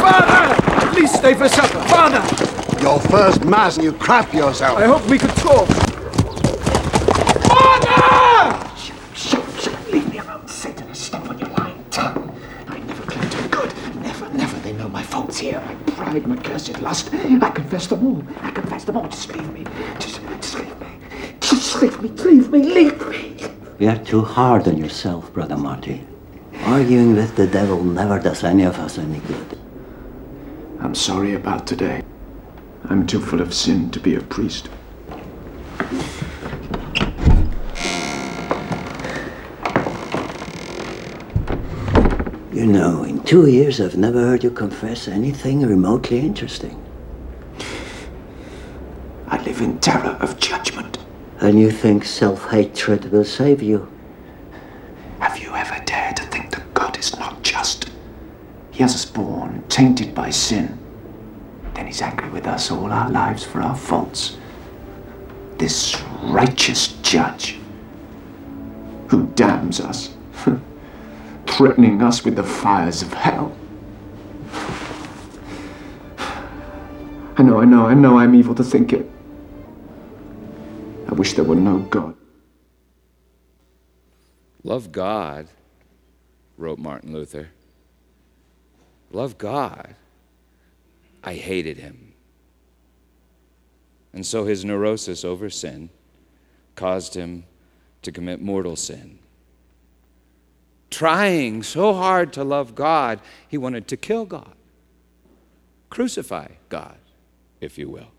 Father! 0.00 0.90
Please 0.92 1.12
stay 1.12 1.34
for 1.34 1.48
supper. 1.48 1.78
Father! 1.88 2.82
Your 2.82 2.98
first 3.00 3.44
mass, 3.44 3.76
and 3.76 3.84
you 3.84 3.92
crap 3.92 4.32
yourself. 4.34 4.78
I 4.78 4.86
hope 4.86 5.06
we 5.08 5.18
could 5.18 5.34
talk. 5.36 5.68
here. 15.38 15.60
My 15.60 15.74
pride, 15.92 16.26
my 16.26 16.36
cursed 16.66 16.82
lust. 16.82 17.14
I 17.14 17.50
confess 17.50 17.86
them 17.86 18.06
all. 18.06 18.22
I 18.40 18.50
confess 18.50 18.84
them 18.84 18.96
all. 18.96 19.08
Just 19.08 19.34
leave 19.34 19.52
me. 19.52 19.64
Just, 19.98 20.20
just 20.40 20.58
leave 20.58 20.80
me. 20.80 20.86
Just 21.40 21.82
leave 21.82 22.02
me. 22.02 22.08
Leave 22.08 22.50
me. 22.50 22.62
Leave 22.62 23.08
me. 23.08 23.36
You're 23.78 23.98
too 23.98 24.22
hard 24.22 24.66
on 24.68 24.78
yourself, 24.78 25.32
Brother 25.32 25.56
Marty. 25.56 26.04
Arguing 26.64 27.14
with 27.14 27.36
the 27.36 27.46
devil 27.46 27.82
never 27.82 28.18
does 28.18 28.42
any 28.42 28.64
of 28.64 28.78
us 28.78 28.98
any 28.98 29.20
good. 29.20 29.58
I'm 30.80 30.94
sorry 30.94 31.34
about 31.34 31.66
today. 31.66 32.02
I'm 32.84 33.06
too 33.06 33.20
full 33.20 33.40
of 33.40 33.52
sin 33.52 33.90
to 33.90 34.00
be 34.00 34.14
a 34.14 34.20
priest. 34.20 34.68
Know, 42.66 43.04
in 43.04 43.22
two 43.22 43.48
years 43.48 43.80
I've 43.80 43.96
never 43.96 44.20
heard 44.20 44.44
you 44.44 44.50
confess 44.50 45.08
anything 45.08 45.62
remotely 45.62 46.20
interesting. 46.20 46.82
I 49.28 49.42
live 49.42 49.60
in 49.60 49.78
terror 49.80 50.16
of 50.20 50.38
judgment. 50.38 50.98
And 51.40 51.58
you 51.58 51.70
think 51.70 52.04
self 52.04 52.50
hatred 52.50 53.12
will 53.12 53.24
save 53.24 53.62
you? 53.62 53.90
Have 55.18 55.38
you 55.38 55.54
ever 55.54 55.82
dared 55.84 56.16
to 56.16 56.24
think 56.24 56.50
that 56.52 56.72
God 56.74 56.98
is 56.98 57.18
not 57.18 57.42
just? 57.42 57.90
He 58.70 58.82
has 58.82 58.94
us 58.94 59.04
born, 59.04 59.64
tainted 59.68 60.14
by 60.14 60.30
sin. 60.30 60.78
Then 61.74 61.86
he's 61.86 62.02
angry 62.02 62.30
with 62.30 62.46
us 62.46 62.70
all 62.70 62.90
our 62.90 63.10
lives 63.10 63.44
for 63.44 63.60
our 63.60 63.76
faults. 63.76 64.38
This 65.58 66.00
righteous 66.22 66.88
judge 67.02 67.58
who 69.08 69.26
damns 69.34 69.80
us 69.80 70.14
threatening 71.46 72.02
us 72.02 72.24
with 72.24 72.36
the 72.36 72.42
fires 72.42 73.02
of 73.02 73.12
hell. 73.12 73.56
I 77.38 77.42
know, 77.42 77.60
I 77.60 77.64
know, 77.64 77.86
I 77.86 77.94
know 77.94 78.18
I'm 78.18 78.34
evil 78.34 78.54
to 78.54 78.64
think 78.64 78.92
it. 78.92 79.08
I 81.08 81.14
wish 81.14 81.34
there 81.34 81.44
were 81.44 81.54
no 81.54 81.78
God. 81.78 82.16
Love 84.62 84.90
God, 84.90 85.48
wrote 86.56 86.78
Martin 86.78 87.12
Luther. 87.12 87.50
Love 89.12 89.38
God. 89.38 89.94
I 91.22 91.34
hated 91.34 91.76
him. 91.76 92.14
And 94.12 94.24
so 94.24 94.44
his 94.44 94.64
neurosis 94.64 95.24
over 95.24 95.50
sin 95.50 95.90
caused 96.74 97.14
him 97.14 97.44
to 98.02 98.10
commit 98.10 98.40
mortal 98.40 98.76
sin 98.76 99.18
trying 100.90 101.62
so 101.62 101.94
hard 101.94 102.32
to 102.34 102.44
love 102.44 102.74
God, 102.74 103.20
he 103.48 103.58
wanted 103.58 103.88
to 103.88 103.96
kill 103.96 104.24
God, 104.24 104.54
crucify 105.90 106.48
God, 106.68 106.96
if 107.60 107.78
you 107.78 107.88
will. 107.88 108.10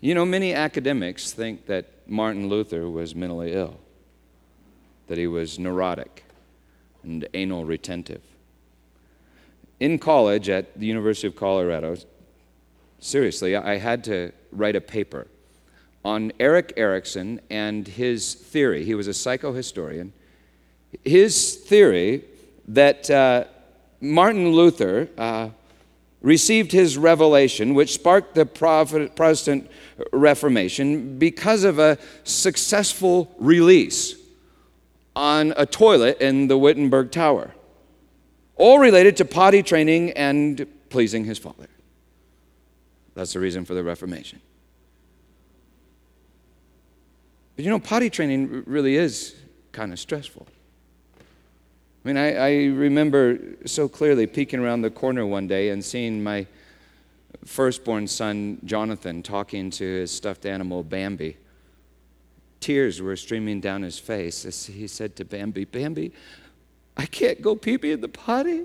You 0.00 0.14
know, 0.14 0.24
many 0.24 0.54
academics 0.54 1.32
think 1.32 1.66
that 1.66 1.86
Martin 2.06 2.48
Luther 2.48 2.88
was 2.88 3.14
mentally 3.14 3.52
ill, 3.52 3.78
that 5.08 5.18
he 5.18 5.26
was 5.26 5.58
neurotic 5.58 6.24
and 7.02 7.26
anal 7.34 7.64
retentive. 7.64 8.22
In 9.80 9.98
college 9.98 10.48
at 10.48 10.78
the 10.78 10.86
University 10.86 11.26
of 11.26 11.36
Colorado, 11.36 11.96
seriously, 12.98 13.56
I 13.56 13.78
had 13.78 14.04
to 14.04 14.32
write 14.52 14.76
a 14.76 14.80
paper 14.80 15.28
on 16.04 16.32
Erik 16.40 16.72
Erikson 16.76 17.40
and 17.50 17.86
his 17.86 18.34
theory. 18.34 18.84
He 18.84 18.94
was 18.94 19.08
a 19.08 19.12
psychohistorian 19.12 20.12
his 21.04 21.56
theory 21.56 22.24
that 22.68 23.10
uh, 23.10 23.44
Martin 24.00 24.52
Luther 24.52 25.08
uh, 25.16 25.50
received 26.20 26.72
his 26.72 26.98
revelation, 26.98 27.74
which 27.74 27.94
sparked 27.94 28.34
the 28.34 28.46
Protestant 28.46 29.70
Reformation, 30.12 31.18
because 31.18 31.64
of 31.64 31.78
a 31.78 31.98
successful 32.24 33.34
release 33.38 34.16
on 35.14 35.52
a 35.56 35.66
toilet 35.66 36.20
in 36.20 36.48
the 36.48 36.58
Wittenberg 36.58 37.10
Tower. 37.10 37.52
all 38.56 38.78
related 38.78 39.16
to 39.16 39.24
potty 39.24 39.62
training 39.62 40.10
and 40.12 40.66
pleasing 40.90 41.24
his 41.24 41.38
father. 41.38 41.68
That's 43.14 43.32
the 43.32 43.40
reason 43.40 43.64
for 43.64 43.74
the 43.74 43.82
Reformation. 43.82 44.40
But 47.56 47.64
you 47.64 47.70
know, 47.70 47.78
potty 47.78 48.10
training 48.10 48.64
really 48.66 48.96
is 48.96 49.34
kind 49.72 49.92
of 49.92 49.98
stressful. 49.98 50.46
I 52.08 52.10
mean, 52.10 52.16
I, 52.16 52.36
I, 52.36 52.50
remember 52.68 53.38
so 53.66 53.86
clearly 53.86 54.26
peeking 54.26 54.60
around 54.60 54.80
the 54.80 54.88
corner 54.88 55.26
one 55.26 55.46
day 55.46 55.68
and 55.68 55.84
seeing 55.84 56.22
my 56.22 56.46
firstborn 57.44 58.06
son, 58.06 58.60
Jonathan, 58.64 59.22
talking 59.22 59.68
to 59.72 59.84
his 59.84 60.10
stuffed 60.10 60.46
animal, 60.46 60.82
Bambi. 60.82 61.36
Tears 62.60 63.02
were 63.02 63.14
streaming 63.14 63.60
down 63.60 63.82
his 63.82 63.98
face 63.98 64.46
as 64.46 64.64
he 64.64 64.86
said 64.86 65.16
to 65.16 65.24
Bambi, 65.26 65.66
Bambi, 65.66 66.12
I 66.96 67.04
can't 67.04 67.42
go 67.42 67.54
pee 67.54 67.76
pee 67.76 67.92
in 67.92 68.00
the 68.00 68.08
potty. 68.08 68.62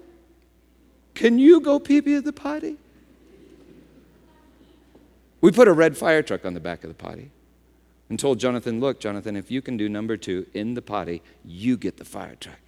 Can 1.14 1.38
you 1.38 1.60
go 1.60 1.80
pee 1.80 2.02
pee 2.02 2.16
in 2.16 2.24
the 2.24 2.32
potty? 2.32 2.78
We 5.42 5.52
put 5.52 5.68
a 5.68 5.74
red 5.74 5.98
fire 5.98 6.24
truck 6.24 6.46
on 6.46 6.54
the 6.54 6.62
back 6.62 6.86
of 6.86 6.90
the 6.90 6.94
potty 6.94 7.30
and 8.08 8.18
told 8.18 8.40
Jonathan, 8.40 8.80
Look, 8.80 9.02
Jonathan, 9.02 9.36
if 9.36 9.52
you 9.52 9.62
can 9.62 9.76
do 9.76 9.90
number 9.90 10.16
two 10.16 10.46
in 10.54 10.76
the 10.76 10.82
potty, 10.82 11.22
you 11.44 11.76
get 11.76 11.98
the 11.98 12.06
fire 12.06 12.36
truck. 12.36 12.63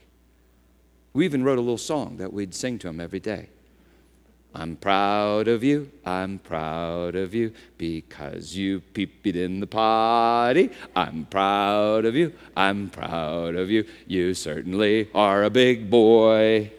We 1.15 1.23
even 1.23 1.45
wrote 1.45 1.57
a 1.57 1.61
little 1.61 1.77
song 1.77 2.17
that 2.17 2.33
we'd 2.33 2.53
sing 2.53 2.77
to 2.79 2.89
him 2.89 2.99
every 2.99 3.21
day. 3.21 3.47
I'm 4.53 4.75
proud 4.75 5.47
of 5.47 5.63
you, 5.63 5.89
I'm 6.05 6.39
proud 6.39 7.15
of 7.15 7.33
you, 7.33 7.53
because 7.77 8.53
you 8.53 8.81
peeped 8.81 9.25
in 9.25 9.61
the 9.61 9.67
potty. 9.67 10.71
I'm 10.93 11.25
proud 11.25 12.03
of 12.03 12.15
you, 12.15 12.33
I'm 12.57 12.89
proud 12.89 13.55
of 13.55 13.71
you, 13.71 13.85
you 14.07 14.33
certainly 14.33 15.09
are 15.15 15.45
a 15.45 15.49
big 15.49 15.89
boy. 15.89 16.69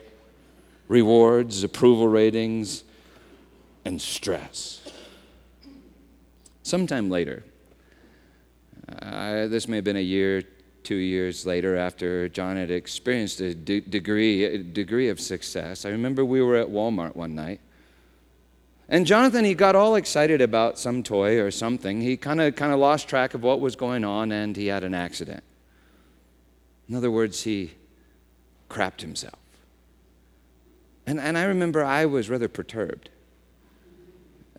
Rewards, 0.87 1.64
approval 1.64 2.07
ratings, 2.07 2.85
and 3.87 4.00
stress. 4.02 4.83
Sometime 6.62 7.09
later, 7.09 7.43
uh, 9.00 9.47
this 9.47 9.66
may 9.66 9.76
have 9.76 9.85
been 9.85 9.97
a 9.97 10.00
year, 10.00 10.43
two 10.87 10.95
years 10.95 11.45
later 11.45 11.76
after 11.76 12.28
John 12.28 12.57
had 12.57 12.71
experienced 12.71 13.40
a 13.40 13.52
de- 13.57 13.81
degree, 13.81 14.45
a 14.45 14.59
degree 14.59 15.09
of 15.09 15.19
success. 15.19 15.85
I 15.85 15.88
remember 15.88 16.25
we 16.25 16.40
were 16.40 16.55
at 16.55 16.69
Walmart 16.69 17.16
one 17.16 17.35
night. 17.35 17.61
And 18.88 19.05
Jonathan, 19.05 19.45
he 19.45 19.55
got 19.55 19.75
all 19.75 19.97
excited 19.97 20.40
about 20.40 20.78
some 20.78 21.02
toy 21.02 21.40
or 21.40 21.50
something. 21.50 22.00
He 22.00 22.16
kind 22.16 22.40
of 22.40 22.55
kind 22.55 22.73
of 22.73 22.78
lost 22.78 23.09
track 23.09 23.35
of 23.35 23.43
what 23.43 23.61
was 23.61 23.75
going 23.75 24.05
on 24.05 24.31
and 24.31 24.57
he 24.57 24.69
had 24.69 24.85
an 24.85 24.95
accident. 24.95 25.43
In 26.88 26.95
other 26.95 27.11
words, 27.11 27.43
he 27.43 27.73
crapped 28.71 29.00
himself. 29.00 29.40
And, 31.05 31.19
and 31.19 31.37
I 31.37 31.43
remember 31.47 31.85
I 31.85 32.07
was 32.07 32.31
rather 32.31 32.49
perturbed. 32.49 33.09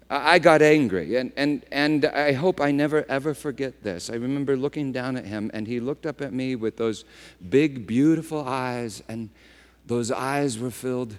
I 0.09 0.39
got 0.39 0.61
angry, 0.61 1.17
and, 1.17 1.33
and, 1.35 1.65
and 1.69 2.05
I 2.05 2.31
hope 2.31 2.61
I 2.61 2.71
never 2.71 3.05
ever 3.09 3.33
forget 3.33 3.83
this. 3.83 4.09
I 4.09 4.15
remember 4.15 4.55
looking 4.55 4.93
down 4.93 5.17
at 5.17 5.25
him, 5.25 5.51
and 5.53 5.67
he 5.67 5.81
looked 5.81 6.05
up 6.05 6.21
at 6.21 6.31
me 6.31 6.55
with 6.55 6.77
those 6.77 7.03
big, 7.49 7.85
beautiful 7.85 8.47
eyes, 8.47 9.03
and 9.09 9.29
those 9.85 10.09
eyes 10.09 10.57
were 10.59 10.71
filled 10.71 11.17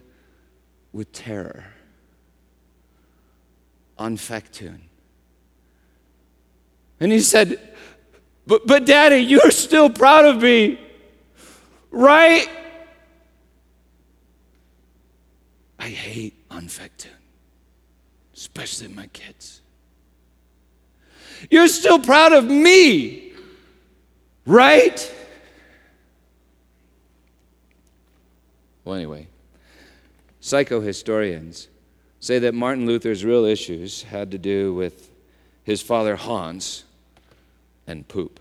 with 0.93 1.13
terror. 1.13 1.67
on 3.99 4.17
Anfechtung. 4.17 4.81
And 7.01 7.13
he 7.13 7.21
said, 7.21 7.61
but, 8.47 8.67
but 8.67 8.87
Daddy, 8.87 9.19
you're 9.19 9.51
still 9.51 9.91
proud 9.91 10.25
of 10.25 10.43
me, 10.43 10.81
right? 11.91 12.49
I 15.79 15.89
hate 15.89 16.49
Anfechtung 16.49 17.11
especially 18.39 18.87
my 18.87 19.09
kids. 19.09 19.63
You're 21.51 21.67
still 21.67 21.99
proud 21.99 22.33
of 22.33 22.45
me, 22.45 23.33
right? 24.47 25.15
Well, 28.85 28.95
anyway, 28.95 29.27
psychohistorians 30.41 31.67
say 32.21 32.39
that 32.39 32.55
Martin 32.55 32.87
Luther's 32.87 33.25
real 33.25 33.45
issues 33.45 34.05
had 34.05 34.31
to 34.31 34.39
do 34.39 34.73
with 34.73 35.11
his 35.65 35.83
father 35.83 36.15
Hans 36.15 36.85
and 37.89 38.07
poop. 38.07 38.39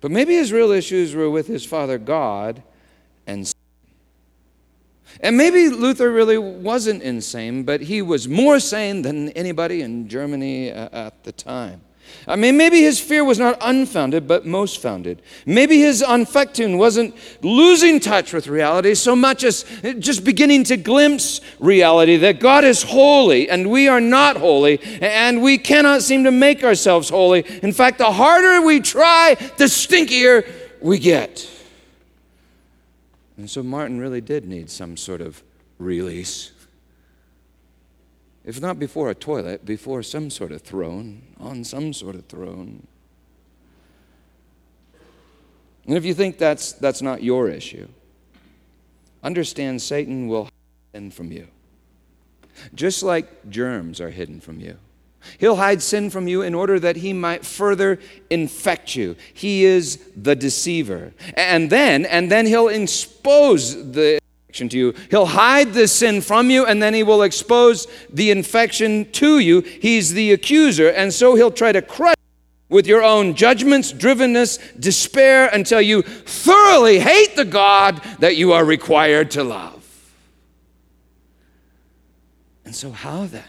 But 0.00 0.10
maybe 0.10 0.34
his 0.36 0.52
real 0.52 0.70
issues 0.70 1.14
were 1.14 1.28
with 1.28 1.48
his 1.48 1.66
father 1.66 1.98
God 1.98 2.62
and 3.26 3.53
and 5.24 5.38
maybe 5.38 5.70
Luther 5.70 6.12
really 6.12 6.36
wasn't 6.36 7.02
insane, 7.02 7.62
but 7.62 7.80
he 7.80 8.02
was 8.02 8.28
more 8.28 8.60
sane 8.60 9.00
than 9.00 9.30
anybody 9.30 9.80
in 9.80 10.06
Germany 10.06 10.70
uh, 10.70 10.90
at 10.92 11.24
the 11.24 11.32
time. 11.32 11.80
I 12.28 12.36
mean, 12.36 12.58
maybe 12.58 12.82
his 12.82 13.00
fear 13.00 13.24
was 13.24 13.38
not 13.38 13.56
unfounded, 13.62 14.28
but 14.28 14.44
most 14.44 14.82
founded. 14.82 15.22
Maybe 15.46 15.80
his 15.80 16.02
Anfechtung 16.02 16.76
wasn't 16.76 17.14
losing 17.40 18.00
touch 18.00 18.34
with 18.34 18.48
reality 18.48 18.94
so 18.94 19.16
much 19.16 19.44
as 19.44 19.64
just 19.98 20.24
beginning 20.24 20.64
to 20.64 20.76
glimpse 20.76 21.40
reality 21.58 22.18
that 22.18 22.38
God 22.38 22.62
is 22.64 22.82
holy 22.82 23.48
and 23.48 23.70
we 23.70 23.88
are 23.88 24.02
not 24.02 24.36
holy, 24.36 24.78
and 25.00 25.40
we 25.40 25.56
cannot 25.56 26.02
seem 26.02 26.24
to 26.24 26.30
make 26.30 26.62
ourselves 26.62 27.08
holy. 27.08 27.46
In 27.62 27.72
fact, 27.72 27.96
the 27.96 28.12
harder 28.12 28.60
we 28.60 28.80
try, 28.80 29.36
the 29.56 29.64
stinkier 29.64 30.46
we 30.82 30.98
get. 30.98 31.48
And 33.36 33.50
so 33.50 33.62
Martin 33.62 33.98
really 33.98 34.20
did 34.20 34.46
need 34.46 34.70
some 34.70 34.96
sort 34.96 35.20
of 35.20 35.42
release. 35.78 36.52
If 38.44 38.60
not 38.60 38.78
before 38.78 39.10
a 39.10 39.14
toilet, 39.14 39.64
before 39.64 40.02
some 40.02 40.30
sort 40.30 40.52
of 40.52 40.62
throne, 40.62 41.22
on 41.40 41.64
some 41.64 41.92
sort 41.92 42.14
of 42.14 42.26
throne. 42.26 42.86
And 45.86 45.96
if 45.96 46.04
you 46.04 46.14
think 46.14 46.38
that's, 46.38 46.72
that's 46.72 47.02
not 47.02 47.22
your 47.22 47.48
issue, 47.48 47.88
understand 49.22 49.82
Satan 49.82 50.28
will 50.28 50.48
hide 50.94 51.12
from 51.12 51.32
you. 51.32 51.48
Just 52.74 53.02
like 53.02 53.50
germs 53.50 54.00
are 54.00 54.10
hidden 54.10 54.40
from 54.40 54.60
you. 54.60 54.76
He'll 55.38 55.56
hide 55.56 55.82
sin 55.82 56.10
from 56.10 56.28
you 56.28 56.42
in 56.42 56.54
order 56.54 56.78
that 56.80 56.96
he 56.96 57.12
might 57.12 57.44
further 57.44 57.98
infect 58.30 58.96
you. 58.96 59.16
He 59.32 59.64
is 59.64 59.98
the 60.16 60.34
deceiver. 60.34 61.12
And 61.36 61.70
then, 61.70 62.04
and 62.06 62.30
then 62.30 62.46
he'll 62.46 62.68
expose 62.68 63.92
the 63.92 64.18
infection 64.48 64.68
to 64.70 64.78
you. 64.78 64.94
He'll 65.10 65.26
hide 65.26 65.72
the 65.72 65.88
sin 65.88 66.20
from 66.20 66.50
you 66.50 66.66
and 66.66 66.82
then 66.82 66.94
he 66.94 67.02
will 67.02 67.22
expose 67.22 67.86
the 68.10 68.30
infection 68.30 69.10
to 69.12 69.38
you. 69.38 69.60
He's 69.60 70.12
the 70.12 70.32
accuser. 70.32 70.88
And 70.88 71.12
so 71.12 71.34
he'll 71.34 71.50
try 71.50 71.72
to 71.72 71.82
crush 71.82 72.14
with 72.68 72.86
your 72.86 73.02
own 73.02 73.34
judgments, 73.34 73.92
drivenness, 73.92 74.80
despair 74.80 75.48
until 75.52 75.80
you 75.80 76.02
thoroughly 76.02 76.98
hate 76.98 77.36
the 77.36 77.44
God 77.44 78.02
that 78.20 78.36
you 78.36 78.52
are 78.52 78.64
required 78.64 79.30
to 79.32 79.44
love. 79.44 79.84
And 82.64 82.74
so, 82.74 82.90
how 82.90 83.26
then? 83.26 83.44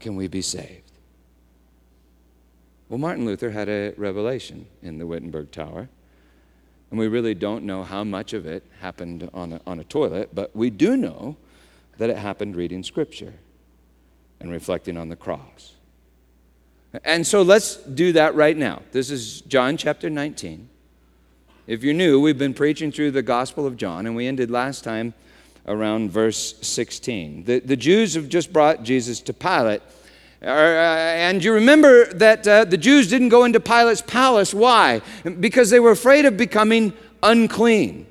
Can 0.00 0.16
we 0.16 0.28
be 0.28 0.42
saved? 0.42 0.92
Well, 2.88 2.98
Martin 2.98 3.24
Luther 3.24 3.50
had 3.50 3.68
a 3.68 3.94
revelation 3.96 4.66
in 4.82 4.98
the 4.98 5.06
Wittenberg 5.06 5.50
Tower. 5.50 5.88
And 6.90 7.00
we 7.00 7.08
really 7.08 7.34
don't 7.34 7.64
know 7.64 7.82
how 7.82 8.04
much 8.04 8.32
of 8.32 8.46
it 8.46 8.62
happened 8.80 9.28
on 9.34 9.54
a, 9.54 9.60
on 9.66 9.80
a 9.80 9.84
toilet, 9.84 10.30
but 10.34 10.54
we 10.54 10.70
do 10.70 10.96
know 10.96 11.36
that 11.98 12.10
it 12.10 12.16
happened 12.16 12.54
reading 12.54 12.82
Scripture 12.82 13.34
and 14.40 14.52
reflecting 14.52 14.96
on 14.96 15.08
the 15.08 15.16
cross. 15.16 15.74
And 17.04 17.26
so 17.26 17.42
let's 17.42 17.76
do 17.76 18.12
that 18.12 18.34
right 18.34 18.56
now. 18.56 18.82
This 18.92 19.10
is 19.10 19.40
John 19.42 19.76
chapter 19.76 20.08
19. 20.08 20.68
If 21.66 21.82
you're 21.82 21.94
new, 21.94 22.20
we've 22.20 22.38
been 22.38 22.54
preaching 22.54 22.92
through 22.92 23.10
the 23.10 23.22
Gospel 23.22 23.66
of 23.66 23.76
John, 23.76 24.06
and 24.06 24.14
we 24.14 24.26
ended 24.26 24.50
last 24.50 24.84
time 24.84 25.14
around 25.66 26.10
verse 26.10 26.54
16. 26.62 27.44
The, 27.44 27.60
the 27.60 27.76
Jews 27.76 28.14
have 28.14 28.28
just 28.28 28.52
brought 28.52 28.82
Jesus 28.82 29.20
to 29.22 29.32
Pilate. 29.32 29.82
Uh, 30.42 30.46
and 30.46 31.42
you 31.42 31.52
remember 31.52 32.06
that 32.12 32.46
uh, 32.46 32.64
the 32.64 32.76
Jews 32.76 33.08
didn't 33.08 33.30
go 33.30 33.44
into 33.44 33.58
Pilate's 33.58 34.02
palace. 34.02 34.52
Why? 34.52 35.00
Because 35.40 35.70
they 35.70 35.80
were 35.80 35.90
afraid 35.90 36.24
of 36.24 36.36
becoming 36.36 36.92
unclean. 37.22 38.06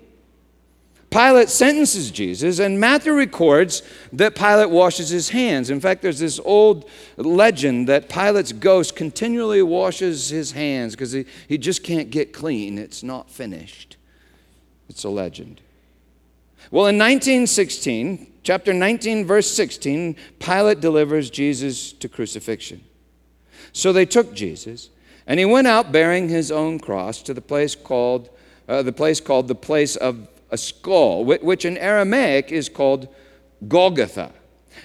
Pilate 1.12 1.50
sentences 1.50 2.12
Jesus, 2.12 2.60
and 2.60 2.78
Matthew 2.78 3.14
records 3.14 3.84
that 4.12 4.36
Pilate 4.36 4.70
washes 4.70 5.08
his 5.08 5.30
hands. 5.30 5.70
In 5.70 5.80
fact, 5.80 6.02
there's 6.02 6.20
this 6.20 6.42
old 6.44 6.90
legend 7.16 7.88
that 7.88 8.10
Pilate's 8.10 8.52
ghost 8.52 8.98
continually 8.98 9.62
washes 9.62 10.28
his 10.28 10.52
hands 10.52 10.94
because 10.94 11.14
he, 11.14 11.26
he 11.48 11.58
just 11.58 11.84
can't 11.84 12.10
get 12.10 12.34
clean. 12.34 12.78
It's 12.78 13.02
not 13.02 13.30
finished. 13.30 13.96
It's 14.90 15.06
a 15.06 15.10
legend. 15.10 15.62
Well, 16.72 16.88
in 16.88 16.98
1916, 16.98 18.34
chapter 18.44 18.74
19, 18.74 19.26
verse 19.26 19.52
16, 19.52 20.16
Pilate 20.40 20.80
delivers 20.80 21.30
Jesus 21.30 21.94
to 21.94 22.10
crucifixion. 22.10 22.84
So 23.72 23.94
they 23.94 24.06
took 24.06 24.34
Jesus, 24.34 24.90
and 25.28 25.40
he 25.40 25.46
went 25.46 25.68
out 25.68 25.92
bearing 25.92 26.30
his 26.30 26.52
own 26.52 26.80
cross 26.80 27.22
to 27.24 27.34
the 27.34 27.42
place 27.42 27.76
called 27.76 28.30
uh, 28.68 28.82
the 28.82 28.92
place 28.92 29.20
called 29.22 29.48
the 29.48 29.56
place 29.56 29.96
of 29.96 30.28
a 30.50 30.58
skull, 30.58 31.24
which 31.24 31.66
in 31.66 31.78
Aramaic 31.78 32.52
is 32.52 32.70
called 32.70 33.08
Golgotha. 33.68 34.32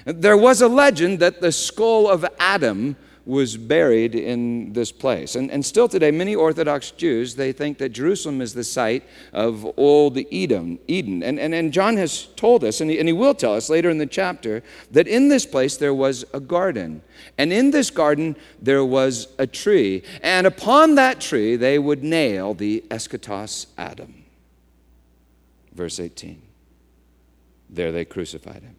There 0.05 0.37
was 0.37 0.61
a 0.61 0.69
legend 0.69 1.19
that 1.21 1.41
the 1.41 1.53
skull 1.53 2.09
of 2.09 2.27
Adam 2.39 2.97
was 3.27 3.57
buried 3.57 4.15
in 4.15 4.73
this 4.73 4.91
place. 4.91 5.37
And, 5.37 5.51
and 5.51 5.65
still 5.65 5.89
today, 5.89 6.11
many 6.11 6.35
Orthodox 6.35 6.91
Jews, 6.91 7.35
they 7.35 7.53
think 7.53 7.79
that 7.79 7.91
Jerusalem 7.91 8.41
is 8.41 8.55
the 8.55 8.65
site 8.65 9.05
of 9.33 9.67
old 9.77 10.17
Eden. 10.17 10.79
Eden. 10.89 11.23
And, 11.23 11.39
and, 11.39 11.55
and 11.55 11.73
John 11.73 11.97
has 11.97 12.27
told 12.37 12.65
us, 12.65 12.81
and 12.81 12.91
he, 12.91 12.99
and 12.99 13.09
he 13.09 13.13
will 13.13 13.35
tell 13.35 13.55
us 13.55 13.69
later 13.69 13.91
in 13.91 13.99
the 13.99 14.07
chapter, 14.07 14.63
that 14.91 15.07
in 15.07 15.29
this 15.29 15.47
place 15.47 15.77
there 15.77 15.95
was 15.95 16.25
a 16.33 16.41
garden. 16.41 17.03
And 17.37 17.53
in 17.53 17.71
this 17.71 17.91
garden 17.91 18.37
there 18.61 18.85
was 18.85 19.29
a 19.39 19.47
tree. 19.47 20.03
And 20.23 20.47
upon 20.47 20.95
that 20.95 21.21
tree 21.21 21.57
they 21.57 21.79
would 21.79 22.03
nail 22.03 22.55
the 22.55 22.85
eschatos 22.91 23.67
Adam. 23.77 24.25
Verse 25.73 26.01
18. 26.01 26.43
There 27.69 27.93
they 27.93 28.05
crucified 28.05 28.63
him. 28.63 28.77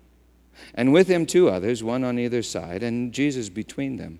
And 0.74 0.94
with 0.94 1.08
him 1.08 1.26
two 1.26 1.50
others, 1.50 1.84
one 1.84 2.04
on 2.04 2.20
either 2.20 2.44
side, 2.44 2.84
and 2.84 3.14
Jesus 3.14 3.50
between 3.50 3.98
them. 3.98 4.20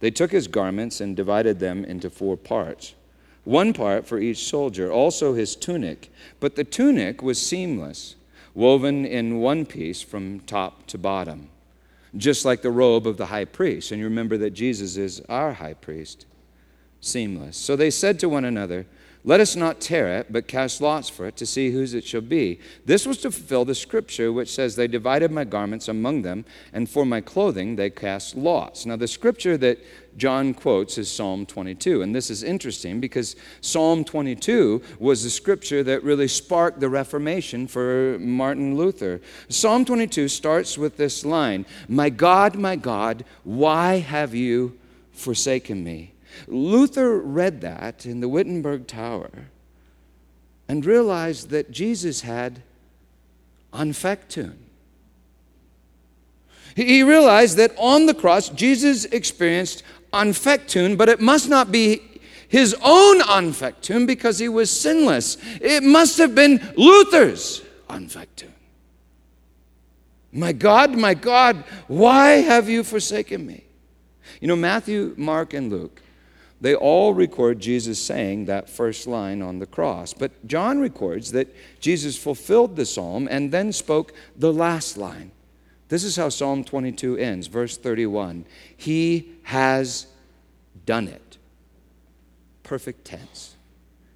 they 0.00 0.10
took 0.10 0.30
his 0.30 0.48
garments 0.48 1.00
and 1.00 1.16
divided 1.16 1.58
them 1.58 1.84
into 1.84 2.10
four 2.10 2.36
parts, 2.36 2.94
one 3.44 3.72
part 3.72 4.06
for 4.06 4.18
each 4.18 4.44
soldier, 4.44 4.90
also 4.90 5.34
his 5.34 5.56
tunic. 5.56 6.10
But 6.40 6.54
the 6.56 6.64
tunic 6.64 7.22
was 7.22 7.40
seamless, 7.40 8.14
woven 8.54 9.04
in 9.04 9.38
one 9.38 9.66
piece 9.66 10.02
from 10.02 10.40
top 10.40 10.86
to 10.88 10.98
bottom, 10.98 11.48
just 12.16 12.44
like 12.44 12.62
the 12.62 12.70
robe 12.70 13.06
of 13.06 13.16
the 13.16 13.26
high 13.26 13.44
priest. 13.44 13.90
And 13.90 13.98
you 13.98 14.06
remember 14.06 14.36
that 14.38 14.50
Jesus 14.50 14.96
is 14.96 15.20
our 15.28 15.54
high 15.54 15.74
priest, 15.74 16.26
seamless. 17.00 17.56
So 17.56 17.74
they 17.76 17.90
said 17.90 18.18
to 18.20 18.28
one 18.28 18.44
another, 18.44 18.86
let 19.28 19.40
us 19.40 19.56
not 19.56 19.78
tear 19.78 20.08
it, 20.20 20.32
but 20.32 20.48
cast 20.48 20.80
lots 20.80 21.10
for 21.10 21.26
it 21.26 21.36
to 21.36 21.44
see 21.44 21.70
whose 21.70 21.92
it 21.92 22.02
shall 22.02 22.22
be. 22.22 22.60
This 22.86 23.04
was 23.04 23.18
to 23.18 23.30
fulfill 23.30 23.66
the 23.66 23.74
scripture 23.74 24.32
which 24.32 24.50
says, 24.50 24.74
They 24.74 24.88
divided 24.88 25.30
my 25.30 25.44
garments 25.44 25.86
among 25.86 26.22
them, 26.22 26.46
and 26.72 26.88
for 26.88 27.04
my 27.04 27.20
clothing 27.20 27.76
they 27.76 27.90
cast 27.90 28.36
lots. 28.36 28.86
Now, 28.86 28.96
the 28.96 29.06
scripture 29.06 29.58
that 29.58 29.84
John 30.16 30.54
quotes 30.54 30.96
is 30.96 31.10
Psalm 31.10 31.44
22. 31.44 32.00
And 32.00 32.14
this 32.14 32.30
is 32.30 32.42
interesting 32.42 33.00
because 33.00 33.36
Psalm 33.60 34.02
22 34.02 34.80
was 34.98 35.24
the 35.24 35.28
scripture 35.28 35.82
that 35.82 36.02
really 36.02 36.26
sparked 36.26 36.80
the 36.80 36.88
Reformation 36.88 37.66
for 37.66 38.16
Martin 38.18 38.78
Luther. 38.78 39.20
Psalm 39.50 39.84
22 39.84 40.28
starts 40.28 40.78
with 40.78 40.96
this 40.96 41.22
line 41.26 41.66
My 41.86 42.08
God, 42.08 42.56
my 42.56 42.76
God, 42.76 43.26
why 43.44 43.96
have 43.96 44.34
you 44.34 44.78
forsaken 45.12 45.84
me? 45.84 46.14
Luther 46.46 47.18
read 47.18 47.60
that 47.62 48.06
in 48.06 48.20
the 48.20 48.28
Wittenberg 48.28 48.86
Tower 48.86 49.30
and 50.68 50.84
realized 50.84 51.50
that 51.50 51.70
Jesus 51.70 52.20
had 52.20 52.62
Anfechtung. 53.72 54.56
He 56.76 57.02
realized 57.02 57.56
that 57.56 57.72
on 57.76 58.06
the 58.06 58.14
cross, 58.14 58.50
Jesus 58.50 59.04
experienced 59.06 59.82
Anfechtung, 60.12 60.96
but 60.96 61.08
it 61.08 61.20
must 61.20 61.48
not 61.48 61.72
be 61.72 62.02
his 62.48 62.74
own 62.82 63.20
Anfechtung 63.20 64.06
because 64.06 64.38
he 64.38 64.48
was 64.48 64.70
sinless. 64.70 65.36
It 65.60 65.82
must 65.82 66.18
have 66.18 66.34
been 66.34 66.72
Luther's 66.76 67.62
Anfechtung. 67.88 68.52
My 70.32 70.52
God, 70.52 70.96
my 70.96 71.14
God, 71.14 71.64
why 71.88 72.32
have 72.32 72.68
you 72.68 72.84
forsaken 72.84 73.46
me? 73.46 73.64
You 74.40 74.48
know, 74.48 74.56
Matthew, 74.56 75.14
Mark, 75.16 75.54
and 75.54 75.70
Luke 75.70 76.02
they 76.60 76.74
all 76.74 77.14
record 77.14 77.60
Jesus 77.60 78.02
saying 78.02 78.46
that 78.46 78.68
first 78.68 79.06
line 79.06 79.42
on 79.42 79.60
the 79.60 79.66
cross. 79.66 80.12
But 80.12 80.46
John 80.46 80.80
records 80.80 81.32
that 81.32 81.54
Jesus 81.80 82.18
fulfilled 82.18 82.74
the 82.74 82.86
psalm 82.86 83.28
and 83.30 83.52
then 83.52 83.72
spoke 83.72 84.12
the 84.36 84.52
last 84.52 84.96
line. 84.96 85.30
This 85.88 86.04
is 86.04 86.16
how 86.16 86.28
Psalm 86.28 86.64
22 86.64 87.16
ends, 87.16 87.46
verse 87.46 87.76
31. 87.76 88.44
He 88.76 89.32
has 89.44 90.06
done 90.84 91.08
it. 91.08 91.38
Perfect 92.62 93.04
tense. 93.04 93.54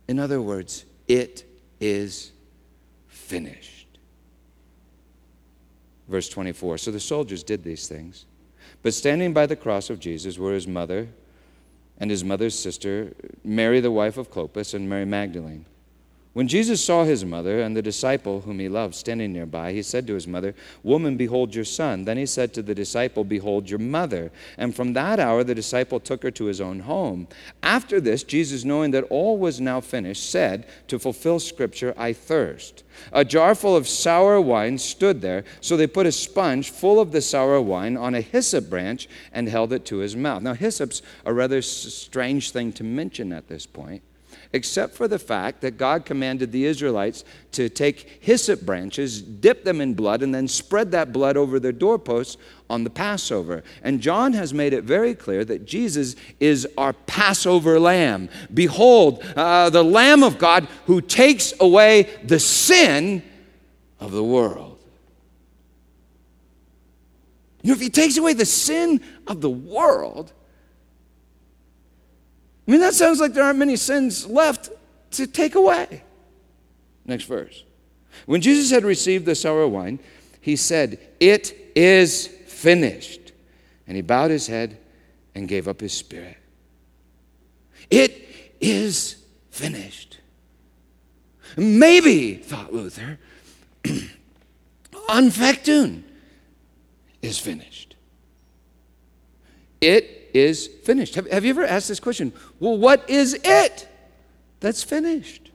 In 0.08 0.18
other 0.18 0.42
words, 0.42 0.84
it 1.08 1.44
is 1.80 2.32
finished. 3.08 3.86
Verse 6.08 6.28
24. 6.28 6.76
So 6.78 6.90
the 6.90 7.00
soldiers 7.00 7.42
did 7.42 7.64
these 7.64 7.88
things. 7.88 8.26
But 8.82 8.94
standing 8.94 9.32
by 9.32 9.46
the 9.46 9.56
cross 9.56 9.88
of 9.88 10.00
Jesus 10.00 10.38
were 10.38 10.52
his 10.52 10.66
mother, 10.66 11.08
and 12.02 12.10
his 12.10 12.24
mother's 12.24 12.58
sister, 12.58 13.12
Mary, 13.44 13.78
the 13.78 13.92
wife 13.92 14.16
of 14.16 14.28
Clopas, 14.28 14.74
and 14.74 14.88
Mary 14.88 15.04
Magdalene. 15.04 15.64
When 16.34 16.48
Jesus 16.48 16.82
saw 16.82 17.04
his 17.04 17.26
mother 17.26 17.60
and 17.60 17.76
the 17.76 17.82
disciple 17.82 18.40
whom 18.40 18.58
he 18.58 18.66
loved 18.66 18.94
standing 18.94 19.34
nearby, 19.34 19.74
he 19.74 19.82
said 19.82 20.06
to 20.06 20.14
his 20.14 20.26
mother, 20.26 20.54
Woman, 20.82 21.18
behold 21.18 21.54
your 21.54 21.66
son. 21.66 22.04
Then 22.04 22.16
he 22.16 22.24
said 22.24 22.54
to 22.54 22.62
the 22.62 22.74
disciple, 22.74 23.22
Behold 23.22 23.68
your 23.68 23.78
mother. 23.78 24.32
And 24.56 24.74
from 24.74 24.94
that 24.94 25.20
hour 25.20 25.44
the 25.44 25.54
disciple 25.54 26.00
took 26.00 26.22
her 26.22 26.30
to 26.30 26.46
his 26.46 26.58
own 26.58 26.80
home. 26.80 27.28
After 27.62 28.00
this, 28.00 28.22
Jesus, 28.22 28.64
knowing 28.64 28.92
that 28.92 29.04
all 29.10 29.36
was 29.36 29.60
now 29.60 29.82
finished, 29.82 30.30
said, 30.30 30.66
To 30.88 30.98
fulfill 30.98 31.38
scripture, 31.38 31.92
I 31.98 32.14
thirst. 32.14 32.82
A 33.12 33.26
jar 33.26 33.54
full 33.54 33.76
of 33.76 33.86
sour 33.86 34.40
wine 34.40 34.78
stood 34.78 35.20
there, 35.20 35.44
so 35.60 35.76
they 35.76 35.86
put 35.86 36.06
a 36.06 36.12
sponge 36.12 36.70
full 36.70 36.98
of 36.98 37.12
the 37.12 37.20
sour 37.20 37.60
wine 37.60 37.98
on 37.98 38.14
a 38.14 38.22
hyssop 38.22 38.70
branch 38.70 39.06
and 39.34 39.50
held 39.50 39.70
it 39.74 39.84
to 39.86 39.98
his 39.98 40.16
mouth. 40.16 40.42
Now, 40.42 40.54
hyssop's 40.54 41.02
a 41.26 41.34
rather 41.34 41.60
strange 41.60 42.52
thing 42.52 42.72
to 42.72 42.84
mention 42.84 43.34
at 43.34 43.48
this 43.48 43.66
point 43.66 44.02
except 44.52 44.94
for 44.94 45.08
the 45.08 45.18
fact 45.18 45.60
that 45.62 45.78
God 45.78 46.04
commanded 46.04 46.52
the 46.52 46.64
Israelites 46.66 47.24
to 47.52 47.68
take 47.68 48.18
hyssop 48.20 48.62
branches, 48.62 49.22
dip 49.22 49.64
them 49.64 49.80
in 49.80 49.94
blood, 49.94 50.22
and 50.22 50.34
then 50.34 50.46
spread 50.46 50.90
that 50.92 51.12
blood 51.12 51.36
over 51.36 51.58
their 51.58 51.72
doorposts 51.72 52.36
on 52.68 52.84
the 52.84 52.90
Passover. 52.90 53.62
And 53.82 54.00
John 54.00 54.32
has 54.34 54.52
made 54.52 54.72
it 54.72 54.84
very 54.84 55.14
clear 55.14 55.44
that 55.44 55.64
Jesus 55.64 56.16
is 56.40 56.66
our 56.76 56.92
Passover 56.92 57.80
lamb. 57.80 58.28
Behold, 58.52 59.24
uh, 59.36 59.70
the 59.70 59.84
Lamb 59.84 60.22
of 60.22 60.38
God 60.38 60.68
who 60.86 61.00
takes 61.00 61.52
away 61.60 62.08
the 62.24 62.40
sin 62.40 63.22
of 64.00 64.12
the 64.12 64.24
world. 64.24 64.78
You 67.62 67.68
know, 67.68 67.74
if 67.74 67.80
he 67.80 67.90
takes 67.90 68.16
away 68.16 68.32
the 68.32 68.44
sin 68.44 69.00
of 69.26 69.40
the 69.40 69.50
world, 69.50 70.32
I 72.66 72.70
mean, 72.70 72.80
that 72.80 72.94
sounds 72.94 73.20
like 73.20 73.32
there 73.32 73.44
aren't 73.44 73.58
many 73.58 73.76
sins 73.76 74.26
left 74.26 74.70
to 75.12 75.26
take 75.26 75.54
away. 75.54 76.02
Next 77.04 77.24
verse. 77.24 77.64
When 78.26 78.40
Jesus 78.40 78.70
had 78.70 78.84
received 78.84 79.26
the 79.26 79.34
sour 79.34 79.66
wine, 79.66 79.98
he 80.40 80.56
said, 80.56 80.98
It 81.18 81.54
is 81.74 82.26
finished. 82.26 83.32
And 83.86 83.96
he 83.96 84.02
bowed 84.02 84.30
his 84.30 84.46
head 84.46 84.78
and 85.34 85.48
gave 85.48 85.66
up 85.66 85.80
his 85.80 85.92
spirit. 85.92 86.36
It 87.90 88.54
is 88.60 89.16
finished. 89.50 90.18
Maybe, 91.56 92.34
thought 92.34 92.72
Luther, 92.72 93.18
Anfechtung 95.08 96.02
is 97.20 97.38
finished. 97.38 97.96
It 99.80 100.21
is 100.34 100.66
finished. 100.66 101.14
Have, 101.14 101.30
have 101.30 101.44
you 101.44 101.50
ever 101.50 101.64
asked 101.64 101.88
this 101.88 102.00
question? 102.00 102.32
Well, 102.60 102.76
what 102.76 103.08
is 103.08 103.38
it 103.44 103.88
that's 104.60 104.82
finished? 104.82 105.50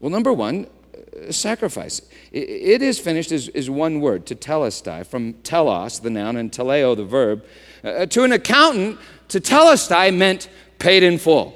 Well, 0.00 0.10
number 0.10 0.32
one, 0.32 0.66
uh, 0.94 1.32
sacrifice. 1.32 2.00
It, 2.30 2.82
is 2.82 2.98
finished 2.98 3.32
is, 3.32 3.48
is 3.48 3.68
one 3.68 4.00
word, 4.00 4.26
tetelestai, 4.26 5.06
from 5.06 5.34
telos, 5.42 6.00
the 6.00 6.10
noun, 6.10 6.36
and 6.36 6.52
teleo, 6.52 6.96
the 6.96 7.04
verb. 7.04 7.44
Uh, 7.82 8.06
to 8.06 8.22
an 8.22 8.32
accountant, 8.32 8.98
tetelestai 9.28 10.14
meant 10.14 10.48
paid 10.78 11.02
in 11.02 11.18
full. 11.18 11.54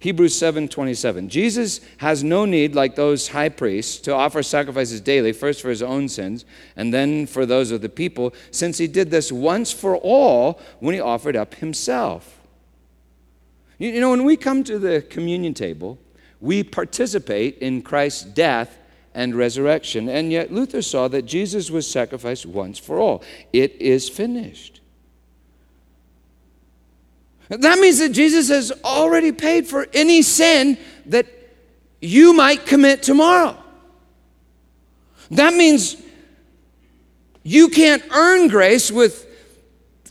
Hebrews 0.00 0.34
7:27. 0.34 1.28
Jesus 1.28 1.80
has 1.98 2.22
no 2.24 2.44
need 2.44 2.74
like 2.74 2.94
those 2.94 3.28
high 3.28 3.48
priests 3.48 3.98
to 4.02 4.14
offer 4.14 4.42
sacrifices 4.42 5.00
daily, 5.00 5.32
first 5.32 5.62
for 5.62 5.70
his 5.70 5.82
own 5.82 6.08
sins 6.08 6.44
and 6.76 6.92
then 6.92 7.26
for 7.26 7.46
those 7.46 7.70
of 7.70 7.80
the 7.80 7.88
people, 7.88 8.34
since 8.50 8.78
he 8.78 8.86
did 8.86 9.10
this 9.10 9.30
once 9.30 9.72
for 9.72 9.96
all 9.96 10.60
when 10.80 10.94
he 10.94 11.00
offered 11.00 11.36
up 11.36 11.54
himself. 11.54 12.40
You 13.78 14.00
know, 14.00 14.10
when 14.10 14.24
we 14.24 14.36
come 14.36 14.62
to 14.64 14.78
the 14.78 15.02
communion 15.02 15.54
table, 15.54 15.98
we 16.40 16.62
participate 16.62 17.58
in 17.58 17.82
Christ's 17.82 18.22
death 18.22 18.78
and 19.14 19.34
resurrection. 19.34 20.08
And 20.08 20.30
yet, 20.30 20.52
Luther 20.52 20.82
saw 20.82 21.08
that 21.08 21.22
Jesus 21.22 21.70
was 21.70 21.90
sacrificed 21.90 22.46
once 22.46 22.78
for 22.78 22.98
all. 22.98 23.22
It 23.52 23.80
is 23.80 24.08
finished. 24.08 24.80
That 27.48 27.78
means 27.78 27.98
that 27.98 28.10
Jesus 28.10 28.48
has 28.48 28.72
already 28.84 29.32
paid 29.32 29.66
for 29.66 29.86
any 29.92 30.22
sin 30.22 30.78
that 31.06 31.26
you 32.00 32.32
might 32.32 32.66
commit 32.66 33.02
tomorrow. 33.02 33.56
That 35.30 35.54
means 35.54 35.96
you 37.42 37.68
can't 37.68 38.02
earn 38.10 38.48
grace 38.48 38.90
with, 38.90 39.26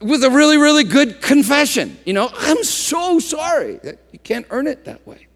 with 0.01 0.23
a 0.23 0.29
really, 0.29 0.57
really 0.57 0.83
good 0.83 1.21
confession. 1.21 1.97
You 2.05 2.13
know, 2.13 2.29
I'm 2.31 2.63
so 2.63 3.19
sorry. 3.19 3.79
You 4.11 4.19
can't 4.19 4.45
earn 4.49 4.67
it 4.67 4.85
that 4.85 5.05
way. 5.07 5.27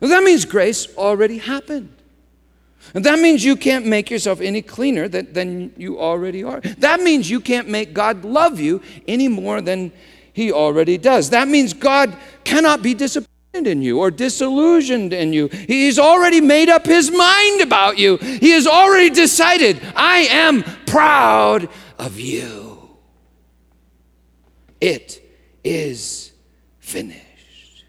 Well, 0.00 0.10
that 0.10 0.24
means 0.24 0.44
grace 0.44 0.92
already 0.96 1.38
happened. 1.38 1.94
And 2.94 3.04
that 3.04 3.20
means 3.20 3.44
you 3.44 3.54
can't 3.54 3.86
make 3.86 4.10
yourself 4.10 4.40
any 4.40 4.60
cleaner 4.60 5.06
than, 5.06 5.32
than 5.32 5.72
you 5.76 6.00
already 6.00 6.42
are. 6.42 6.60
That 6.60 7.00
means 7.00 7.30
you 7.30 7.40
can't 7.40 7.68
make 7.68 7.94
God 7.94 8.24
love 8.24 8.58
you 8.58 8.82
any 9.06 9.28
more 9.28 9.60
than 9.60 9.92
he 10.32 10.52
already 10.52 10.98
does. 10.98 11.30
That 11.30 11.48
means 11.48 11.72
God 11.72 12.16
cannot 12.44 12.82
be 12.82 12.94
disappointed 12.94 13.66
in 13.66 13.82
you 13.82 13.98
or 13.98 14.10
disillusioned 14.10 15.12
in 15.12 15.32
you. 15.32 15.48
He's 15.48 15.98
already 15.98 16.40
made 16.40 16.68
up 16.68 16.86
his 16.86 17.10
mind 17.10 17.60
about 17.60 17.98
you. 17.98 18.16
He 18.16 18.50
has 18.50 18.66
already 18.66 19.10
decided, 19.10 19.80
I 19.94 20.20
am 20.30 20.62
proud 20.86 21.68
of 21.98 22.18
you. 22.18 22.96
It 24.80 25.22
is 25.62 26.32
finished. 26.80 27.84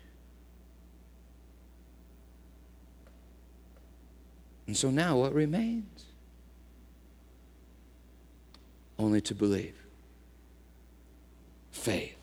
And 4.68 4.78
so 4.78 4.92
now 4.92 5.18
what 5.18 5.34
remains? 5.34 6.06
Only 9.00 9.22
to 9.22 9.36
believe. 9.36 9.76
Faith. 11.72 12.16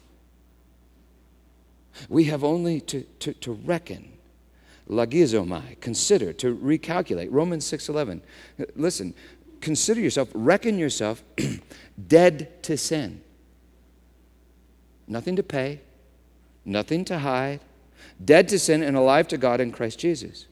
We 2.09 2.25
have 2.25 2.45
only 2.45 2.81
to, 2.83 3.03
to, 3.21 3.33
to 3.35 3.53
reckon, 3.53 4.13
logizomai, 4.89 5.81
consider, 5.81 6.33
to 6.35 6.57
recalculate. 6.57 7.29
Romans 7.31 7.71
6.11. 7.71 8.23
Listen, 8.77 9.15
consider 9.61 10.01
yourself, 10.01 10.29
reckon 10.35 10.79
yourself 10.79 11.23
dead 12.09 12.63
to 12.65 12.77
sin. 12.77 13.23
Nothing 15.07 15.37
to 15.37 15.43
pay, 15.43 15.81
nothing 16.65 17.05
to 17.07 17.19
hide, 17.19 17.61
dead 18.25 18.49
to 18.49 18.59
sin 18.59 18.83
and 18.83 18.97
alive 18.97 19.29
to 19.29 19.37
God 19.37 19.61
in 19.61 19.73
Christ 19.73 19.99
Jesus. 19.99 20.47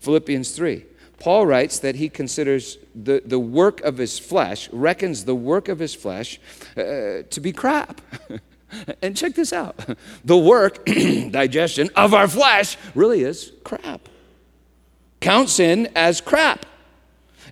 Philippians 0.00 0.50
3. 0.50 0.84
Paul 1.18 1.46
writes 1.46 1.78
that 1.78 1.96
he 1.96 2.08
considers 2.08 2.78
the, 2.94 3.22
the 3.24 3.38
work 3.38 3.80
of 3.80 3.96
his 3.96 4.18
flesh, 4.18 4.68
reckons 4.70 5.24
the 5.24 5.34
work 5.34 5.68
of 5.68 5.78
his 5.78 5.94
flesh 5.94 6.38
uh, 6.76 7.22
to 7.30 7.40
be 7.40 7.52
crap. 7.52 8.00
And 9.00 9.16
check 9.16 9.34
this 9.34 9.52
out 9.52 9.96
the 10.24 10.36
work, 10.36 10.84
digestion 11.30 11.90
of 11.96 12.14
our 12.14 12.28
flesh 12.28 12.76
really 12.94 13.22
is 13.22 13.52
crap. 13.64 14.08
Count 15.20 15.48
sin 15.48 15.88
as 15.94 16.20
crap. 16.20 16.66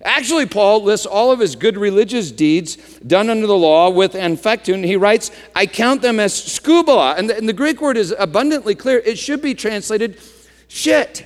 Actually, 0.03 0.45
Paul 0.45 0.83
lists 0.83 1.05
all 1.05 1.31
of 1.31 1.39
his 1.39 1.55
good 1.55 1.77
religious 1.77 2.31
deeds 2.31 2.75
done 2.99 3.29
under 3.29 3.47
the 3.47 3.57
law 3.57 3.89
with 3.89 4.13
Anfechtung. 4.13 4.85
He 4.85 4.97
writes, 4.97 5.31
I 5.55 5.65
count 5.65 6.01
them 6.01 6.19
as 6.19 6.33
skubala. 6.33 7.17
And 7.17 7.29
the, 7.29 7.37
and 7.37 7.49
the 7.49 7.53
Greek 7.53 7.81
word 7.81 7.97
is 7.97 8.13
abundantly 8.17 8.75
clear. 8.75 8.99
It 8.99 9.17
should 9.17 9.41
be 9.41 9.55
translated 9.55 10.19
shit. 10.67 11.25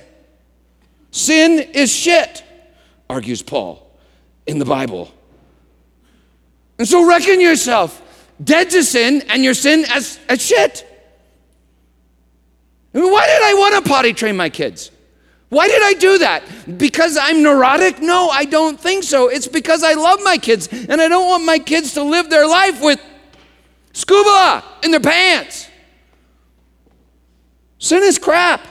Sin 1.10 1.58
is 1.74 1.92
shit, 1.92 2.42
argues 3.08 3.42
Paul 3.42 3.90
in 4.46 4.58
the 4.58 4.64
Bible. 4.64 5.12
And 6.78 6.88
so 6.88 7.06
reckon 7.06 7.40
yourself 7.40 8.00
dead 8.42 8.70
to 8.70 8.82
sin 8.82 9.22
and 9.28 9.44
your 9.44 9.54
sin 9.54 9.84
as, 9.90 10.18
as 10.28 10.44
shit. 10.44 10.86
I 12.94 12.98
mean, 12.98 13.12
why 13.12 13.26
did 13.26 13.42
I 13.42 13.54
want 13.54 13.84
to 13.84 13.88
potty 13.88 14.12
train 14.12 14.36
my 14.36 14.48
kids? 14.48 14.90
Why 15.48 15.66
did 15.66 15.82
I 15.82 15.94
do 15.94 16.18
that? 16.18 16.42
Because 16.78 17.18
I'm 17.20 17.42
neurotic? 17.42 18.00
No, 18.00 18.28
I 18.28 18.44
don't 18.44 18.78
think 18.78 19.02
so. 19.02 19.28
It's 19.28 19.48
because 19.48 19.82
I 19.82 19.94
love 19.94 20.20
my 20.22 20.38
kids 20.38 20.68
and 20.68 21.00
I 21.00 21.08
don't 21.08 21.26
want 21.26 21.44
my 21.44 21.58
kids 21.58 21.94
to 21.94 22.02
live 22.02 22.30
their 22.30 22.46
life 22.46 22.80
with 22.80 23.00
skubala 23.92 24.62
in 24.84 24.92
their 24.92 25.00
pants. 25.00 25.68
Sin 27.78 28.02
is 28.02 28.18
crap. 28.18 28.64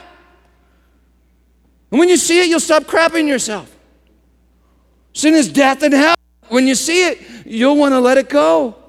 And 1.90 1.98
when 1.98 2.08
you 2.08 2.16
see 2.16 2.40
it, 2.40 2.48
you'll 2.48 2.60
stop 2.60 2.84
crapping 2.84 3.28
yourself. 3.28 3.74
Sin 5.12 5.34
is 5.34 5.52
death 5.52 5.82
and 5.82 5.92
hell. 5.92 6.14
When 6.48 6.66
you 6.66 6.74
see 6.74 7.08
it, 7.08 7.20
you'll 7.44 7.76
want 7.76 7.92
to 7.92 8.00
let 8.00 8.16
it 8.16 8.28
go. 8.28 8.79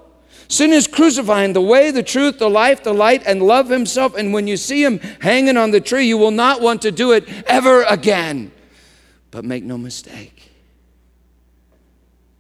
Sin 0.52 0.74
is 0.74 0.86
crucifying 0.86 1.54
the 1.54 1.62
way, 1.62 1.92
the 1.92 2.04
truth, 2.04 2.38
the 2.38 2.50
life, 2.50 2.84
the 2.84 2.94
light, 2.94 3.24
and 3.26 3.42
love 3.42 3.70
himself. 3.70 4.16
And 4.18 4.34
when 4.34 4.48
you 4.48 4.58
see 4.58 4.84
him 4.84 5.00
hanging 5.22 5.56
on 5.56 5.72
the 5.72 5.80
tree, 5.80 6.06
you 6.06 6.18
will 6.18 6.30
not 6.30 6.60
want 6.60 6.82
to 6.82 6.92
do 6.92 7.14
it 7.14 7.26
ever 7.48 7.84
again. 7.84 8.52
But 9.32 9.46
make 9.46 9.64
no 9.64 9.78
mistake, 9.78 10.52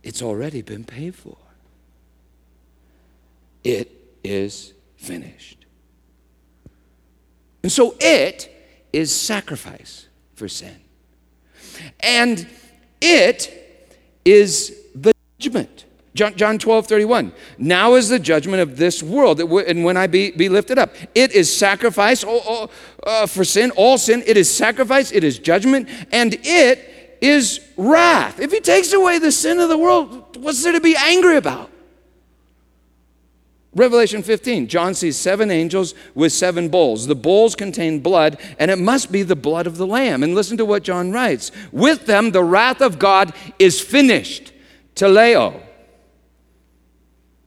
it's 0.04 0.22
already 0.22 0.62
been 0.62 0.84
paid 0.84 1.16
for. 1.16 1.38
It 3.64 3.90
is 4.26 4.74
finished. 4.98 5.66
And 7.64 7.72
so 7.72 7.96
it 8.02 8.54
is 8.92 9.16
sacrifice 9.16 10.08
for 10.36 10.50
sin. 10.50 10.76
And 12.02 12.46
it 13.00 13.88
is 14.26 14.76
the 14.94 15.14
judgment. 15.40 15.81
John, 16.22 16.36
John 16.36 16.60
12, 16.60 16.86
31. 16.86 17.32
Now 17.58 17.96
is 17.96 18.08
the 18.08 18.20
judgment 18.20 18.62
of 18.62 18.78
this 18.78 19.02
world, 19.02 19.40
and 19.40 19.84
when 19.84 19.98
I 19.98 20.06
be, 20.06 20.30
be 20.30 20.50
lifted 20.50 20.78
up. 20.78 20.94
It 21.16 21.32
is 21.32 21.52
sacrifice 21.52 22.24
all, 22.24 22.42
all, 22.42 22.72
uh, 23.02 23.26
for 23.26 23.44
sin, 23.44 23.72
all 23.72 23.98
sin. 23.98 24.22
It 24.28 24.38
is 24.38 24.54
sacrifice, 24.54 25.12
it 25.12 25.24
is 25.24 25.40
judgment, 25.40 25.90
and 26.12 26.38
it 26.44 27.18
is 27.22 27.60
wrath. 27.76 28.40
If 28.40 28.52
he 28.52 28.60
takes 28.60 28.94
away 28.94 29.18
the 29.18 29.32
sin 29.32 29.60
of 29.60 29.68
the 29.68 29.80
world, 29.80 30.38
what's 30.38 30.62
there 30.62 30.74
to 30.74 30.80
be 30.80 30.96
angry 30.96 31.38
about? 31.38 31.72
Revelation 33.74 34.22
15, 34.22 34.68
John 34.68 34.94
sees 34.94 35.18
seven 35.18 35.50
angels 35.50 35.96
with 36.14 36.34
seven 36.34 36.70
bowls. 36.70 37.08
The 37.08 37.16
bowls 37.16 37.56
contain 37.56 38.00
blood, 38.00 38.40
and 38.60 38.70
it 38.70 38.78
must 38.78 39.12
be 39.12 39.24
the 39.24 39.36
blood 39.36 39.66
of 39.66 39.78
the 39.78 39.88
Lamb. 39.88 40.22
And 40.22 40.36
listen 40.36 40.56
to 40.58 40.66
what 40.66 40.84
John 40.84 41.12
writes 41.12 41.52
With 41.72 42.06
them, 42.06 42.30
the 42.30 42.44
wrath 42.44 42.80
of 42.80 43.00
God 43.00 43.34
is 43.58 43.82
finished. 43.82 44.54
Teleo. 44.94 45.64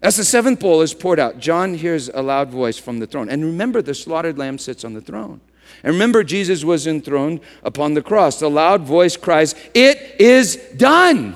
As 0.04 0.16
the 0.16 0.24
seventh 0.24 0.60
bowl 0.60 0.82
is 0.82 0.92
poured 0.92 1.18
out, 1.18 1.38
John 1.38 1.72
hears 1.72 2.10
a 2.10 2.20
loud 2.20 2.50
voice 2.50 2.76
from 2.76 2.98
the 2.98 3.06
throne. 3.06 3.30
And 3.30 3.42
remember, 3.42 3.80
the 3.80 3.94
slaughtered 3.94 4.36
lamb 4.36 4.58
sits 4.58 4.84
on 4.84 4.92
the 4.92 5.00
throne. 5.00 5.40
And 5.82 5.94
remember, 5.94 6.22
Jesus 6.22 6.62
was 6.62 6.86
enthroned 6.86 7.40
upon 7.62 7.94
the 7.94 8.02
cross. 8.02 8.38
The 8.38 8.50
loud 8.50 8.82
voice 8.82 9.16
cries, 9.16 9.54
It 9.72 10.20
is 10.20 10.56
done. 10.76 11.34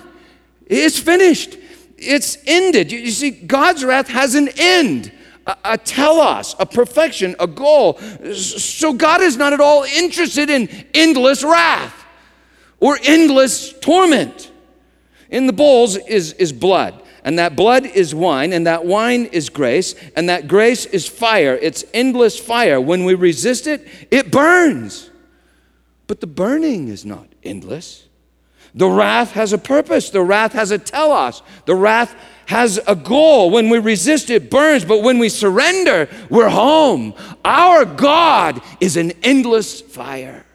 It's 0.67 0.99
finished. 0.99 1.57
It's 1.97 2.37
ended. 2.47 2.93
You, 2.93 3.11
see, 3.11 3.31
God's 3.31 3.87
wrath 3.87 4.09
has 4.09 4.35
an 4.35 4.51
end, 4.59 5.13
a, 5.47 5.57
a 5.65 5.79
telos, 5.79 6.55
a 6.59 6.67
perfection, 6.67 7.37
a 7.41 7.47
goal. 7.47 7.99
So 8.35 8.93
God 8.93 9.23
is 9.23 9.39
not 9.39 9.55
at 9.55 9.61
all 9.63 9.85
interested 9.85 10.51
in 10.51 10.69
endless 10.93 11.43
wrath 11.43 12.05
or 12.81 12.99
endless 13.03 13.73
torment. 13.73 14.53
In 15.31 15.47
the 15.47 15.55
bowls 15.55 15.97
is, 15.97 16.35
is 16.35 16.53
blood. 16.53 17.03
And 17.29 17.39
that 17.39 17.57
blood 17.57 17.85
is 17.85 18.15
wine, 18.15 18.55
and 18.55 18.67
that 18.67 18.87
wine 18.87 19.27
is 19.27 19.51
grace, 19.51 19.95
and 20.17 20.31
that 20.31 20.49
grace 20.49 20.87
is 20.87 21.07
fire. 21.07 21.59
It's 21.61 21.85
endless 21.93 22.39
fire. 22.39 22.81
When 22.81 23.05
we 23.05 23.13
resist 23.13 23.67
it, 23.67 23.87
it 24.11 24.33
burns. 24.33 25.11
But 26.07 26.23
the 26.23 26.27
burning 26.27 26.89
is 26.89 27.05
not 27.05 27.29
endless. 27.45 28.09
The 28.75 28.89
wrath 28.89 29.33
has 29.33 29.53
a 29.53 29.59
purpose, 29.59 30.09
the 30.09 30.23
wrath 30.23 30.55
has 30.55 30.71
a 30.71 30.79
telos, 30.79 31.43
the 31.67 31.75
wrath 31.75 32.17
has 32.47 32.81
a 32.87 32.97
goal. 32.97 33.51
When 33.51 33.69
we 33.69 33.79
resist, 33.79 34.31
it 34.31 34.51
burns, 34.51 34.87
but 34.87 35.03
when 35.03 35.19
we 35.19 35.29
surrender, 35.29 36.09
we're 36.31 36.49
home. 36.49 37.13
Our 37.45 37.85
God 37.85 38.63
is 38.81 38.97
an 38.97 39.13
endless 39.23 39.83
fire, 39.83 40.47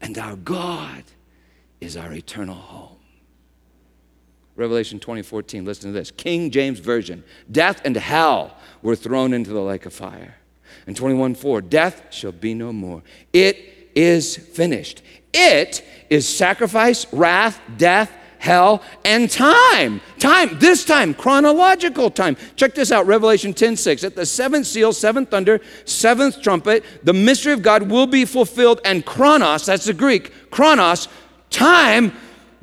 and 0.00 0.16
our 0.16 0.36
God 0.36 1.02
is 1.80 1.96
our 1.96 2.12
eternal 2.12 2.54
home. 2.54 2.93
Revelation 4.56 5.00
20:14. 5.00 5.64
Listen 5.64 5.92
to 5.92 5.98
this. 5.98 6.10
King 6.10 6.50
James 6.50 6.78
Version. 6.78 7.24
Death 7.50 7.80
and 7.84 7.96
hell 7.96 8.56
were 8.82 8.96
thrown 8.96 9.32
into 9.32 9.50
the 9.50 9.60
lake 9.60 9.86
of 9.86 9.92
fire. 9.92 10.36
And 10.86 10.96
21:4. 10.96 11.60
Death 11.60 12.02
shall 12.10 12.32
be 12.32 12.54
no 12.54 12.72
more. 12.72 13.02
It 13.32 13.90
is 13.94 14.36
finished. 14.36 15.02
It 15.32 15.82
is 16.10 16.28
sacrifice, 16.28 17.06
wrath, 17.12 17.60
death, 17.76 18.12
hell, 18.38 18.82
and 19.04 19.30
time. 19.30 20.00
Time, 20.18 20.58
this 20.60 20.84
time, 20.84 21.14
chronological 21.14 22.10
time. 22.10 22.36
Check 22.56 22.74
this 22.74 22.92
out 22.92 23.06
Revelation 23.06 23.54
10 23.54 23.76
6. 23.76 24.04
At 24.04 24.14
the 24.14 24.26
seventh 24.26 24.66
seal, 24.66 24.92
seventh 24.92 25.30
thunder, 25.30 25.60
seventh 25.86 26.42
trumpet, 26.42 26.84
the 27.02 27.12
mystery 27.12 27.52
of 27.52 27.62
God 27.62 27.90
will 27.90 28.06
be 28.06 28.24
fulfilled, 28.24 28.80
and 28.84 29.04
chronos, 29.04 29.66
that's 29.66 29.86
the 29.86 29.94
Greek, 29.94 30.50
chronos, 30.50 31.08
time 31.50 32.12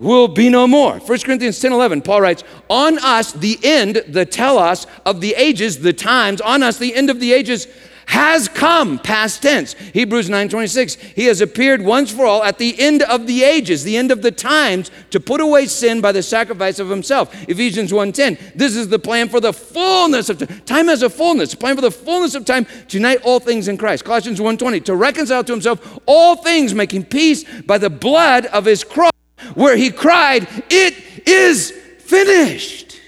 will 0.01 0.27
be 0.27 0.49
no 0.49 0.67
more. 0.67 0.99
1 0.99 1.19
Corinthians 1.19 1.59
10 1.59 1.71
11, 1.71 2.01
Paul 2.01 2.21
writes, 2.21 2.43
On 2.69 2.97
us 2.99 3.31
the 3.31 3.57
end, 3.63 4.03
the 4.07 4.25
telos 4.25 4.87
of 5.05 5.21
the 5.21 5.33
ages, 5.35 5.79
the 5.79 5.93
times, 5.93 6.41
on 6.41 6.63
us 6.63 6.77
the 6.77 6.93
end 6.93 7.09
of 7.09 7.19
the 7.19 7.31
ages 7.31 7.67
has 8.07 8.49
come 8.49 8.99
past 8.99 9.41
tense. 9.41 9.73
Hebrews 9.73 10.27
9.26 10.29 10.97
he 11.15 11.25
has 11.25 11.39
appeared 11.39 11.81
once 11.81 12.11
for 12.11 12.25
all 12.25 12.43
at 12.43 12.57
the 12.57 12.77
end 12.77 13.03
of 13.03 13.25
the 13.25 13.43
ages 13.43 13.85
the 13.85 13.95
end 13.95 14.11
of 14.11 14.21
the 14.21 14.31
times 14.31 14.91
to 15.11 15.19
put 15.21 15.39
away 15.39 15.65
sin 15.65 16.01
by 16.01 16.11
the 16.11 16.21
sacrifice 16.21 16.79
of 16.79 16.89
himself. 16.89 17.33
Ephesians 17.47 17.93
1.10 17.93 18.55
this 18.55 18.75
is 18.75 18.89
the 18.89 18.99
plan 18.99 19.29
for 19.29 19.39
the 19.39 19.53
fullness 19.53 20.29
of 20.29 20.39
time 20.39 20.61
time 20.65 20.87
has 20.87 21.03
a 21.03 21.09
fullness 21.09 21.55
plan 21.55 21.75
for 21.75 21.81
the 21.81 21.91
fullness 21.91 22.35
of 22.35 22.43
time 22.43 22.65
to 22.89 22.97
unite 22.97 23.21
all 23.23 23.39
things 23.39 23.69
in 23.69 23.77
christ. 23.77 24.03
Colossians 24.03 24.41
1.20 24.41 24.83
to 24.83 24.95
reconcile 24.95 25.43
to 25.45 25.53
himself 25.53 25.99
all 26.05 26.35
things 26.35 26.73
making 26.73 27.05
peace 27.05 27.45
by 27.61 27.77
the 27.77 27.89
blood 27.89 28.45
of 28.47 28.65
his 28.65 28.83
cross 28.83 29.10
where 29.53 29.75
he 29.75 29.91
cried 29.91 30.47
it 30.69 31.27
is 31.27 31.71
finished 31.71 32.99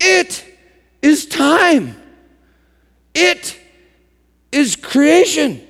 it 0.00 0.44
is 1.02 1.26
time 1.26 1.94
it 3.14 3.58
is 4.52 4.76
creation. 4.76 5.66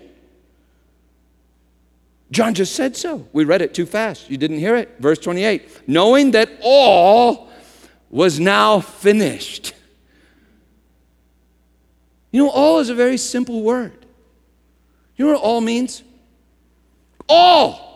John 2.31 2.53
just 2.53 2.75
said 2.75 2.95
so. 2.95 3.27
We 3.33 3.45
read 3.45 3.63
it 3.63 3.73
too 3.73 3.87
fast. 3.87 4.29
You 4.29 4.37
didn't 4.37 4.59
hear 4.59 4.77
it. 4.77 4.97
Verse 4.99 5.19
28 5.19 5.89
knowing 5.89 6.33
that 6.33 6.51
all 6.63 7.49
was 8.11 8.39
now 8.39 8.81
finished. 8.81 9.73
You 12.31 12.45
know, 12.45 12.51
all 12.51 12.81
is 12.81 12.91
a 12.91 12.95
very 12.95 13.17
simple 13.17 13.63
word. 13.63 14.05
You 15.17 15.25
know 15.25 15.33
what 15.33 15.41
all 15.41 15.63
means? 15.63 16.03
All. 17.29 17.88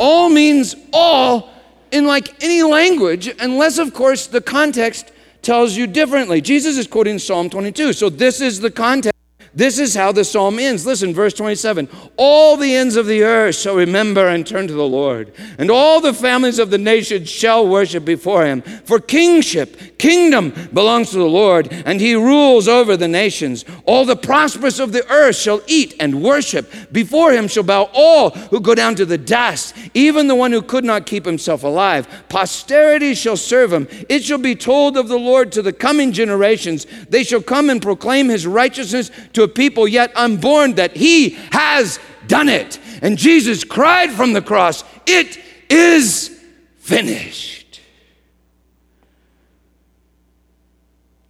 All 0.00 0.30
means 0.30 0.74
all 0.94 1.50
in 1.90 2.06
like 2.06 2.42
any 2.42 2.62
language, 2.62 3.28
unless, 3.38 3.78
of 3.78 3.92
course, 3.92 4.26
the 4.26 4.40
context 4.40 5.12
tells 5.42 5.76
you 5.76 5.86
differently. 5.86 6.40
Jesus 6.40 6.78
is 6.78 6.86
quoting 6.86 7.18
Psalm 7.18 7.50
22. 7.50 7.92
So 7.92 8.08
this 8.08 8.40
is 8.40 8.60
the 8.60 8.70
context 8.70 9.09
this 9.52 9.80
is 9.80 9.96
how 9.96 10.12
the 10.12 10.24
psalm 10.24 10.60
ends. 10.60 10.86
Listen, 10.86 11.12
verse 11.12 11.34
27 11.34 11.88
All 12.16 12.56
the 12.56 12.76
ends 12.76 12.94
of 12.94 13.06
the 13.06 13.24
earth 13.24 13.56
shall 13.56 13.74
remember 13.74 14.28
and 14.28 14.46
turn 14.46 14.68
to 14.68 14.72
the 14.72 14.86
Lord, 14.86 15.32
and 15.58 15.70
all 15.70 16.00
the 16.00 16.14
families 16.14 16.60
of 16.60 16.70
the 16.70 16.78
nations 16.78 17.28
shall 17.28 17.66
worship 17.66 18.04
before 18.04 18.44
him. 18.44 18.62
For 18.62 19.00
kingship, 19.00 19.98
kingdom 19.98 20.54
belongs 20.72 21.10
to 21.10 21.18
the 21.18 21.24
Lord, 21.24 21.68
and 21.72 22.00
he 22.00 22.14
rules 22.14 22.68
over 22.68 22.96
the 22.96 23.08
nations. 23.08 23.64
All 23.86 24.04
the 24.04 24.16
prosperous 24.16 24.78
of 24.78 24.92
the 24.92 25.08
earth 25.10 25.36
shall 25.36 25.62
eat 25.66 25.96
and 25.98 26.22
worship. 26.22 26.72
Before 26.92 27.32
him 27.32 27.48
shall 27.48 27.64
bow 27.64 27.90
all 27.92 28.30
who 28.30 28.60
go 28.60 28.76
down 28.76 28.94
to 28.96 29.04
the 29.04 29.18
dust, 29.18 29.74
even 29.94 30.28
the 30.28 30.36
one 30.36 30.52
who 30.52 30.62
could 30.62 30.84
not 30.84 31.06
keep 31.06 31.24
himself 31.24 31.64
alive. 31.64 32.06
Posterity 32.28 33.14
shall 33.14 33.36
serve 33.36 33.72
him. 33.72 33.88
It 34.08 34.22
shall 34.22 34.38
be 34.38 34.54
told 34.54 34.96
of 34.96 35.08
the 35.08 35.18
Lord 35.18 35.50
to 35.52 35.62
the 35.62 35.72
coming 35.72 36.12
generations. 36.12 36.86
They 37.08 37.24
shall 37.24 37.42
come 37.42 37.68
and 37.68 37.82
proclaim 37.82 38.28
his 38.28 38.46
righteousness 38.46 39.10
to 39.32 39.39
to 39.40 39.44
a 39.44 39.48
people 39.48 39.88
yet 39.88 40.14
unborn 40.16 40.74
that 40.74 40.94
he 40.94 41.30
has 41.50 41.98
done 42.26 42.48
it. 42.48 42.78
And 43.00 43.16
Jesus 43.16 43.64
cried 43.64 44.10
from 44.10 44.34
the 44.34 44.42
cross, 44.42 44.84
It 45.06 45.38
is 45.70 46.38
finished. 46.76 47.80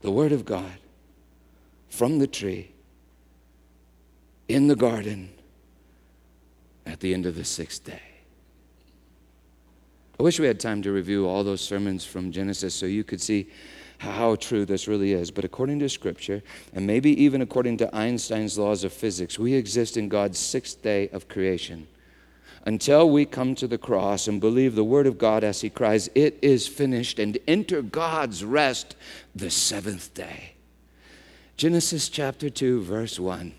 The 0.01 0.11
Word 0.11 0.33
of 0.33 0.44
God 0.44 0.73
from 1.88 2.18
the 2.18 2.27
tree 2.27 2.73
in 4.49 4.66
the 4.66 4.75
garden 4.75 5.31
at 6.85 6.99
the 6.99 7.14
end 7.14 7.27
of 7.27 7.37
the 7.37 7.44
sixth 7.44 7.85
day. 7.85 8.03
I 10.18 10.23
wish 10.25 10.40
we 10.40 10.49
had 10.49 10.59
time 10.59 10.83
to 10.83 10.90
review 10.90 11.29
all 11.29 11.44
those 11.44 11.61
sermons 11.61 12.05
from 12.05 12.33
Genesis 12.33 12.75
so 12.75 12.87
you 12.87 13.05
could 13.05 13.20
see 13.20 13.49
how 14.00 14.34
true 14.34 14.64
this 14.64 14.88
really 14.88 15.12
is. 15.12 15.30
But 15.30 15.44
according 15.44 15.78
to 15.80 15.88
Scripture, 15.88 16.42
and 16.72 16.86
maybe 16.86 17.22
even 17.22 17.42
according 17.42 17.76
to 17.78 17.94
Einstein's 17.94 18.58
laws 18.58 18.82
of 18.82 18.94
physics, 18.94 19.38
we 19.38 19.52
exist 19.52 19.98
in 19.98 20.08
God's 20.08 20.38
sixth 20.38 20.82
day 20.82 21.10
of 21.10 21.28
creation. 21.28 21.86
Until 22.64 23.10
we 23.10 23.26
come 23.26 23.54
to 23.56 23.66
the 23.66 23.76
cross 23.76 24.26
and 24.26 24.40
believe 24.40 24.74
the 24.74 24.84
Word 24.84 25.06
of 25.06 25.18
God 25.18 25.44
as 25.44 25.60
He 25.60 25.68
cries, 25.68 26.08
It 26.14 26.38
is 26.40 26.66
finished, 26.66 27.18
and 27.18 27.36
enter 27.46 27.82
God's 27.82 28.42
rest 28.42 28.96
the 29.34 29.50
seventh 29.50 30.14
day. 30.14 30.54
Genesis 31.58 32.08
chapter 32.08 32.48
2, 32.48 32.80
verse 32.80 33.20
1. 33.20 33.52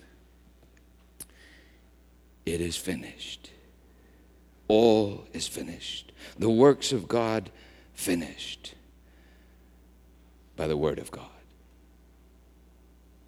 It 2.47 2.61
is 2.61 2.75
finished. 2.75 3.51
All 4.67 5.25
is 5.33 5.47
finished. 5.47 6.11
The 6.39 6.49
works 6.49 6.91
of 6.91 7.07
God 7.07 7.51
finished 7.93 8.73
by 10.61 10.67
the 10.67 10.77
Word 10.77 10.99
of 10.99 11.09
God. 11.09 11.25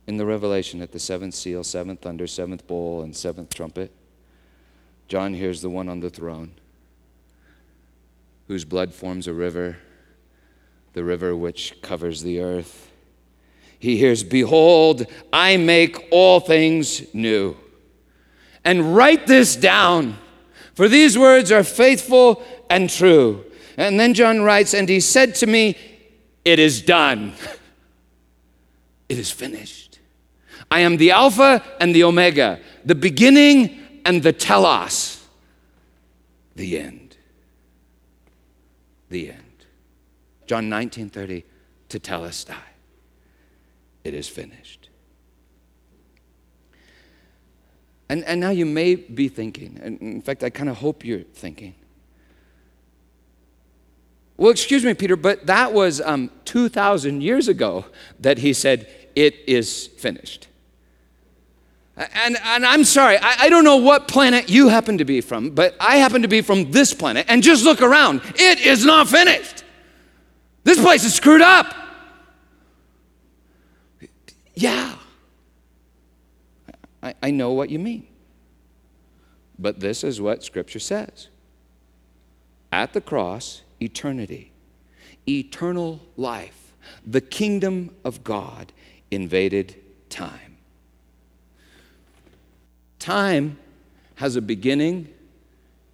In 0.05 0.17
the 0.17 0.25
Revelation, 0.27 0.83
at 0.83 0.91
the 0.91 0.99
seventh 0.99 1.33
seal, 1.33 1.63
seventh 1.63 2.01
thunder, 2.01 2.27
seventh 2.27 2.67
bowl, 2.67 3.01
and 3.01 3.15
seventh 3.15 3.55
trumpet, 3.55 3.91
John 5.07 5.33
hears 5.33 5.63
the 5.63 5.69
one 5.71 5.89
on 5.89 5.99
the 5.99 6.11
throne, 6.11 6.51
whose 8.47 8.65
blood 8.65 8.93
forms 8.93 9.25
a 9.25 9.33
river, 9.33 9.77
the 10.93 11.03
river 11.03 11.35
which 11.35 11.81
covers 11.81 12.21
the 12.21 12.39
earth. 12.39 12.91
He 13.79 13.97
hears, 13.97 14.23
Behold, 14.23 15.07
I 15.33 15.57
make 15.57 16.09
all 16.11 16.39
things 16.39 17.11
new. 17.15 17.57
And 18.63 18.95
write 18.95 19.25
this 19.25 19.55
down, 19.55 20.19
for 20.75 20.87
these 20.87 21.17
words 21.17 21.51
are 21.51 21.63
faithful 21.63 22.43
and 22.69 22.91
true. 22.91 23.43
And 23.75 23.99
then 23.99 24.13
John 24.13 24.43
writes, 24.43 24.75
And 24.75 24.87
he 24.87 24.99
said 24.99 25.33
to 25.37 25.47
me, 25.47 25.75
it 26.45 26.59
is 26.59 26.81
done. 26.81 27.33
It 29.09 29.17
is 29.17 29.31
finished. 29.31 29.99
I 30.71 30.79
am 30.79 30.97
the 30.97 31.11
Alpha 31.11 31.63
and 31.79 31.93
the 31.93 32.03
Omega, 32.03 32.59
the 32.83 32.95
beginning 32.95 33.79
and 34.05 34.23
the 34.23 34.33
telos, 34.33 35.23
the 36.55 36.79
end. 36.79 37.17
The 39.09 39.29
end. 39.29 39.65
John 40.47 40.69
19 40.69 41.09
30, 41.09 41.43
tetelestai. 41.89 42.55
It 44.03 44.13
is 44.13 44.27
finished. 44.27 44.89
And, 48.09 48.23
and 48.25 48.39
now 48.39 48.49
you 48.49 48.65
may 48.65 48.95
be 48.95 49.27
thinking, 49.27 49.79
and 49.81 49.99
in 50.01 50.21
fact, 50.21 50.43
I 50.43 50.49
kind 50.49 50.69
of 50.69 50.77
hope 50.77 51.05
you're 51.05 51.21
thinking, 51.21 51.75
well, 54.37 54.51
excuse 54.51 54.83
me, 54.83 54.93
Peter, 54.93 55.15
but 55.15 55.45
that 55.45 55.73
was 55.73 56.01
um, 56.01 56.31
2,000 56.45 57.21
years 57.21 57.47
ago 57.47 57.85
that 58.19 58.39
he 58.39 58.53
said, 58.53 58.87
It 59.15 59.35
is 59.47 59.87
finished. 59.87 60.47
And, 61.95 62.37
and 62.43 62.65
I'm 62.65 62.83
sorry, 62.83 63.17
I, 63.17 63.35
I 63.41 63.49
don't 63.49 63.63
know 63.63 63.77
what 63.77 64.07
planet 64.07 64.49
you 64.49 64.67
happen 64.69 64.97
to 64.97 65.05
be 65.05 65.21
from, 65.21 65.51
but 65.51 65.75
I 65.79 65.97
happen 65.97 66.23
to 66.23 66.27
be 66.27 66.41
from 66.41 66.71
this 66.71 66.93
planet. 66.93 67.27
And 67.29 67.43
just 67.43 67.63
look 67.63 67.81
around, 67.81 68.21
it 68.35 68.65
is 68.65 68.83
not 68.83 69.07
finished. 69.07 69.63
This 70.63 70.79
place 70.79 71.03
is 71.03 71.13
screwed 71.13 71.41
up. 71.41 71.75
Yeah, 74.55 74.95
I, 77.01 77.13
I 77.21 77.31
know 77.31 77.51
what 77.51 77.69
you 77.69 77.79
mean. 77.79 78.07
But 79.59 79.79
this 79.79 80.03
is 80.03 80.21
what 80.21 80.43
Scripture 80.43 80.79
says. 80.79 81.27
At 82.71 82.93
the 82.93 83.01
cross, 83.01 83.62
eternity, 83.83 84.51
eternal 85.27 86.01
life. 86.17 86.73
The 87.05 87.21
kingdom 87.21 87.95
of 88.03 88.23
God 88.23 88.73
invaded 89.11 89.75
time. 90.09 90.57
Time 92.99 93.57
has 94.15 94.35
a 94.35 94.41
beginning 94.41 95.09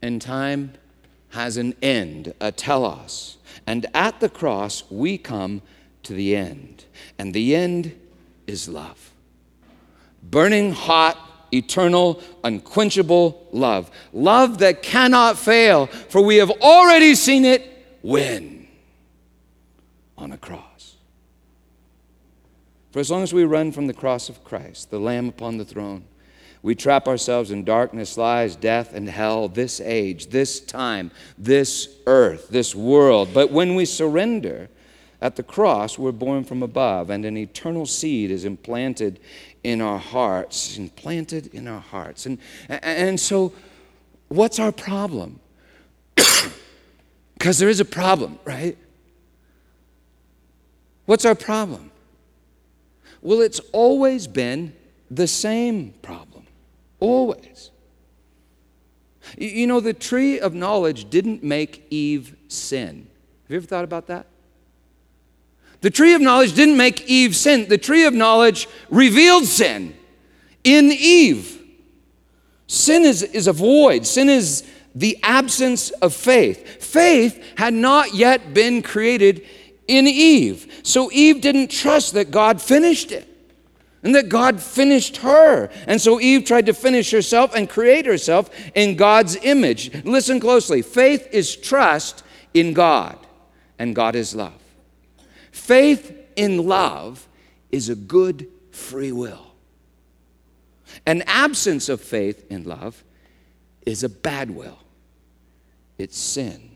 and 0.02 0.21
time 0.21 0.73
has 1.30 1.58
an 1.58 1.75
end, 1.82 2.34
a 2.39 2.52
telos. 2.52 3.38
And 3.67 3.86
at 3.93 4.19
the 4.19 4.30
cross, 4.30 4.84
we 4.89 5.17
come 5.17 5.62
to 6.04 6.13
the 6.13 6.36
end. 6.36 6.86
And 7.17 7.34
the 7.34 7.56
end 7.56 7.99
is 8.47 8.67
love. 8.67 9.12
Burning 10.23 10.71
hot, 10.71 11.17
eternal, 11.52 12.21
unquenchable 12.43 13.47
love. 13.52 13.91
Love 14.13 14.60
that 14.60 14.82
cannot 14.82 15.38
fail, 15.38 15.88
for 15.88 16.21
we 16.21 16.38
have 16.38 16.52
already 16.62 17.15
seen 17.15 17.45
it 17.45 17.79
win 18.01 18.67
on 20.17 20.31
a 20.31 20.38
cross. 20.38 20.95
For 22.91 22.99
as 22.99 23.12
long 23.12 23.23
as 23.23 23.33
we 23.33 23.43
run 23.43 23.71
from 23.71 23.88
the 23.88 23.93
cross 23.93 24.29
of 24.29 24.43
Christ, 24.43 24.89
the 24.89 24.99
Lamb 24.99 25.29
upon 25.29 25.57
the 25.57 25.65
throne, 25.65 26.05
We 26.62 26.75
trap 26.75 27.07
ourselves 27.07 27.51
in 27.51 27.63
darkness, 27.63 28.17
lies, 28.17 28.57
death, 28.57 28.93
and 28.93 29.07
hell, 29.07 29.47
this 29.47 29.79
age, 29.79 30.27
this 30.27 30.59
time, 30.59 31.09
this 31.38 31.95
earth, 32.05 32.49
this 32.49 32.75
world. 32.75 33.29
But 33.33 33.50
when 33.50 33.75
we 33.75 33.85
surrender 33.85 34.67
at 35.21 35.37
the 35.37 35.43
cross, 35.43 35.97
we're 35.97 36.12
born 36.12 36.43
from 36.43 36.62
above, 36.62 37.10
and 37.10 37.23
an 37.23 37.37
eternal 37.37 37.85
seed 37.85 38.29
is 38.29 38.43
implanted 38.43 39.21
in 39.63 39.79
our 39.79 40.00
hearts, 40.00 40.77
implanted 40.77 41.47
in 41.54 41.65
our 41.65 41.79
hearts. 41.79 42.25
And, 42.25 42.37
and 42.67 43.17
so, 43.17 43.54
what's 44.27 44.60
our 44.60 44.73
problem? 44.73 45.39
Because 47.40 47.58
there 47.58 47.69
is 47.69 47.79
a 47.79 47.85
problem, 47.85 48.37
right? 48.44 48.77
What's 51.06 51.25
our 51.25 51.35
problem? 51.35 51.90
Well, 53.21 53.42
it's 53.42 53.62
always 53.71 54.27
been 54.27 54.73
the 55.10 55.25
same 55.25 55.94
problem. 56.02 56.46
Always. 57.00 57.71
You 59.37 59.67
know, 59.67 59.79
the 59.79 59.94
tree 59.94 60.40
of 60.40 60.54
knowledge 60.54 61.10
didn't 61.10 61.42
make 61.42 61.85
Eve 61.90 62.35
sin. 62.50 63.08
Have 63.44 63.52
you 63.52 63.58
ever 63.58 63.65
thought 63.65 63.83
about 63.85 64.08
that? 64.08 64.27
The 65.81 65.90
tree 65.90 66.13
of 66.13 66.21
knowledge 66.21 66.54
didn't 66.54 66.77
make 66.77 67.10
Eve 67.10 67.35
sin. 67.35 67.69
The 67.69 67.77
tree 67.77 68.06
of 68.06 68.13
knowledge 68.13 68.67
revealed 68.90 69.46
sin 69.46 69.96
in 70.65 70.92
Eve. 70.92 71.56
Sin 72.67 73.04
is, 73.04 73.23
is 73.23 73.48
a 73.48 73.54
void, 73.54 74.06
sin 74.06 74.29
is 74.29 74.69
the 75.00 75.17
absence 75.23 75.91
of 75.91 76.13
faith. 76.13 76.83
Faith 76.83 77.41
had 77.58 77.73
not 77.73 78.13
yet 78.13 78.54
been 78.54 78.81
created 78.81 79.45
in 79.87 80.08
Eve. 80.08 80.81
So 80.83 81.10
Eve 81.12 81.41
didn't 81.41 81.71
trust 81.71 82.13
that 82.13 82.31
God 82.31 82.62
finished 82.62 83.12
it 83.12 83.27
and 84.04 84.13
that 84.13 84.27
God 84.27 84.62
finished 84.62 85.17
her. 85.17 85.69
And 85.87 86.02
so 86.02 86.19
Eve 86.19 86.43
tried 86.43 86.65
to 86.65 86.73
finish 86.73 87.12
herself 87.12 87.56
and 87.56 87.69
create 87.69 88.06
herself 88.06 88.50
in 88.75 88.97
God's 88.97 89.37
image. 89.37 90.04
Listen 90.04 90.39
closely 90.39 90.81
faith 90.81 91.27
is 91.31 91.56
trust 91.56 92.23
in 92.54 92.73
God, 92.73 93.17
and 93.77 93.95
God 93.95 94.15
is 94.15 94.35
love. 94.35 94.62
Faith 95.52 96.13
in 96.35 96.67
love 96.67 97.27
is 97.71 97.87
a 97.87 97.95
good 97.95 98.47
free 98.71 99.12
will. 99.12 99.45
An 101.06 101.21
absence 101.25 101.87
of 101.87 102.02
faith 102.02 102.45
in 102.52 102.63
love 102.65 103.04
is 103.85 104.04
a 104.04 104.10
bad 104.10 104.52
will, 104.52 104.79
it's 106.00 106.17
sin. 106.17 106.71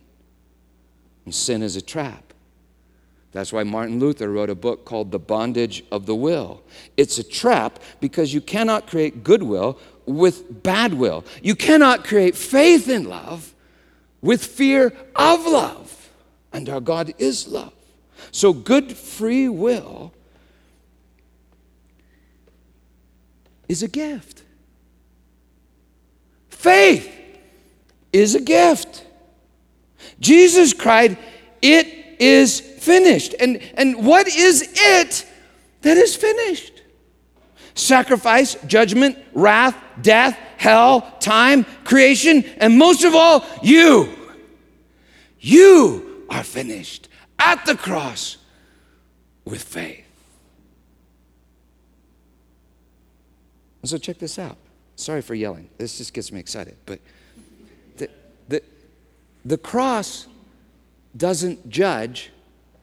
And 1.25 1.33
sin 1.33 1.63
is 1.63 1.75
a 1.75 1.81
trap. 1.81 2.33
That's 3.31 3.51
why 3.51 3.63
Martin 3.63 3.97
Luther 3.97 4.29
wrote 4.29 4.51
a 4.51 4.55
book 4.55 4.85
called 4.85 5.11
The 5.11 5.17
Bondage 5.17 5.83
of 5.91 6.05
the 6.05 6.13
Will. 6.13 6.61
It's 6.97 7.17
a 7.17 7.23
trap 7.23 7.79
because 7.99 8.31
you 8.31 8.41
cannot 8.41 8.85
create 8.85 9.23
goodwill 9.23 9.79
with 10.05 10.61
bad 10.61 10.93
will. 10.93 11.25
You 11.41 11.55
cannot 11.55 12.03
create 12.03 12.35
faith 12.35 12.87
in 12.87 13.05
love 13.05 13.55
with 14.21 14.45
fear 14.45 14.93
of 15.15 15.45
love. 15.47 16.11
And 16.51 16.69
our 16.69 16.81
God 16.81 17.13
is 17.17 17.47
love. 17.47 17.73
So, 18.31 18.53
good 18.53 18.95
free 18.95 19.49
will 19.49 20.13
is 23.67 23.81
a 23.81 23.87
gift. 23.87 24.43
Faith 26.49 27.11
is 28.11 28.35
a 28.35 28.39
gift. 28.39 29.03
Jesus 30.19 30.73
cried, 30.73 31.17
It 31.61 31.87
is 32.19 32.59
finished. 32.59 33.35
And, 33.39 33.61
and 33.75 34.05
what 34.05 34.27
is 34.27 34.69
it 34.75 35.25
that 35.81 35.97
is 35.97 36.15
finished? 36.15 36.81
Sacrifice, 37.75 38.55
judgment, 38.67 39.17
wrath, 39.33 39.75
death, 40.01 40.37
hell, 40.57 41.01
time, 41.19 41.65
creation, 41.83 42.43
and 42.57 42.77
most 42.77 43.03
of 43.03 43.15
all, 43.15 43.45
you. 43.61 44.13
You 45.39 46.25
are 46.29 46.43
finished 46.43 47.09
at 47.39 47.65
the 47.65 47.75
cross 47.75 48.37
with 49.43 49.61
faith. 49.61 50.05
So, 53.85 53.97
check 53.97 54.17
this 54.17 54.39
out. 54.39 54.55
Sorry 54.95 55.21
for 55.21 55.35
yelling. 55.35 55.69
This 55.77 55.97
just 55.97 56.13
gets 56.13 56.31
me 56.31 56.39
excited. 56.39 56.77
But 56.85 57.01
the 59.45 59.57
cross 59.57 60.27
doesn't 61.15 61.69
judge 61.69 62.31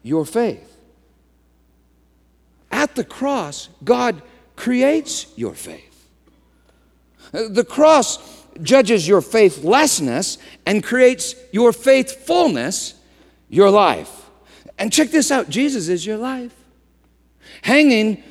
your 0.02 0.24
faith. 0.24 0.66
At 2.70 2.94
the 2.94 3.04
cross, 3.04 3.68
God 3.82 4.22
creates 4.56 5.26
your 5.36 5.54
faith. 5.54 6.08
The 7.32 7.64
cross 7.64 8.44
judges 8.62 9.06
your 9.06 9.20
faithlessness 9.20 10.38
and 10.66 10.82
creates 10.82 11.34
your 11.52 11.72
faithfulness, 11.72 12.94
your 13.48 13.70
life. 13.70 14.30
And 14.78 14.92
check 14.92 15.10
this 15.10 15.30
out 15.30 15.48
Jesus 15.48 15.88
is 15.88 16.04
your 16.04 16.16
life. 16.16 16.54
Hanging 17.62 18.22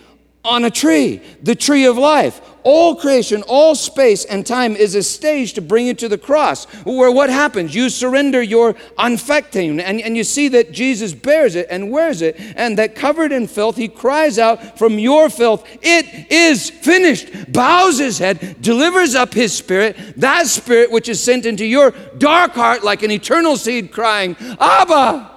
on 0.43 0.65
a 0.65 0.71
tree, 0.71 1.21
the 1.41 1.55
tree 1.55 1.85
of 1.85 1.97
life. 1.97 2.41
All 2.63 2.95
creation, 2.95 3.41
all 3.43 3.73
space 3.75 4.25
and 4.25 4.45
time 4.45 4.75
is 4.75 4.95
a 4.95 5.03
stage 5.03 5.53
to 5.53 5.61
bring 5.61 5.87
you 5.87 5.93
to 5.95 6.09
the 6.09 6.17
cross, 6.17 6.65
where 6.83 7.11
what 7.11 7.29
happens? 7.29 7.73
You 7.73 7.89
surrender 7.89 8.41
your 8.41 8.73
Anfechtung, 8.97 9.81
and, 9.81 10.01
and 10.01 10.17
you 10.17 10.23
see 10.23 10.49
that 10.49 10.71
Jesus 10.71 11.13
bears 11.13 11.55
it 11.55 11.67
and 11.69 11.89
wears 11.89 12.21
it, 12.21 12.39
and 12.55 12.77
that 12.77 12.95
covered 12.95 13.31
in 13.31 13.47
filth, 13.47 13.77
he 13.77 13.87
cries 13.87 14.37
out 14.37 14.77
from 14.77 14.99
your 14.99 15.29
filth, 15.29 15.65
It 15.81 16.31
is 16.31 16.69
finished, 16.69 17.51
bows 17.51 17.99
his 17.99 18.19
head, 18.19 18.57
delivers 18.61 19.15
up 19.15 19.33
his 19.33 19.53
spirit, 19.53 19.97
that 20.17 20.47
spirit 20.47 20.91
which 20.91 21.07
is 21.07 21.21
sent 21.21 21.45
into 21.45 21.65
your 21.65 21.91
dark 22.17 22.51
heart 22.51 22.83
like 22.83 23.03
an 23.03 23.11
eternal 23.11 23.55
seed, 23.57 23.91
crying, 23.91 24.35
Abba, 24.59 25.31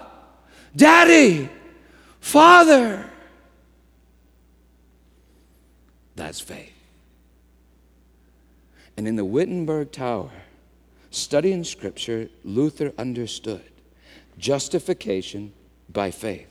Daddy, 0.75 1.49
Father. 2.21 3.09
That's 6.15 6.41
faith. 6.41 6.72
And 8.97 9.09
in 9.09 9.17
the 9.17 9.25
Wittenberg 9.25 9.93
Tower, 9.93 10.31
studying 11.11 11.65
Scripture, 11.65 12.29
Luther 12.45 12.93
understood 12.99 13.63
justification 14.39 15.53
by 15.91 16.11
faith. 16.11 16.49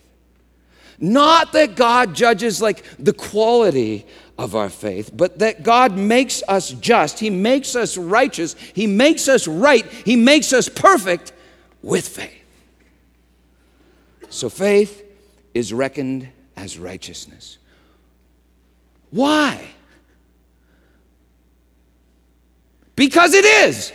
Not 0.99 1.53
that 1.53 1.75
God 1.75 2.13
judges 2.13 2.61
like 2.61 2.83
the 2.99 3.13
quality 3.13 4.05
of 4.37 4.55
our 4.55 4.69
faith, 4.69 5.09
but 5.13 5.39
that 5.39 5.63
God 5.63 5.97
makes 5.97 6.43
us 6.47 6.71
just. 6.71 7.19
He 7.19 7.31
makes 7.31 7.75
us 7.75 7.97
righteous. 7.97 8.53
He 8.53 8.85
makes 8.85 9.27
us 9.27 9.47
right. 9.47 9.85
He 9.85 10.15
makes 10.15 10.53
us 10.53 10.69
perfect 10.69 11.33
with 11.81 12.07
faith. 12.07 12.37
So 14.29 14.49
faith 14.49 15.03
is 15.53 15.73
reckoned 15.73 16.29
as 16.55 16.77
righteousness. 16.77 17.57
Why? 19.09 19.67
Because 22.95 23.33
it 23.33 23.45
is. 23.45 23.91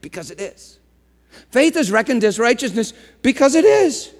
because 0.00 0.30
it 0.30 0.40
is. 0.40 0.78
Faith 1.50 1.76
is 1.76 1.90
reckoned 1.90 2.24
as 2.24 2.38
righteousness 2.38 2.92
because 3.22 3.54
it 3.54 3.64
is. 3.64 4.12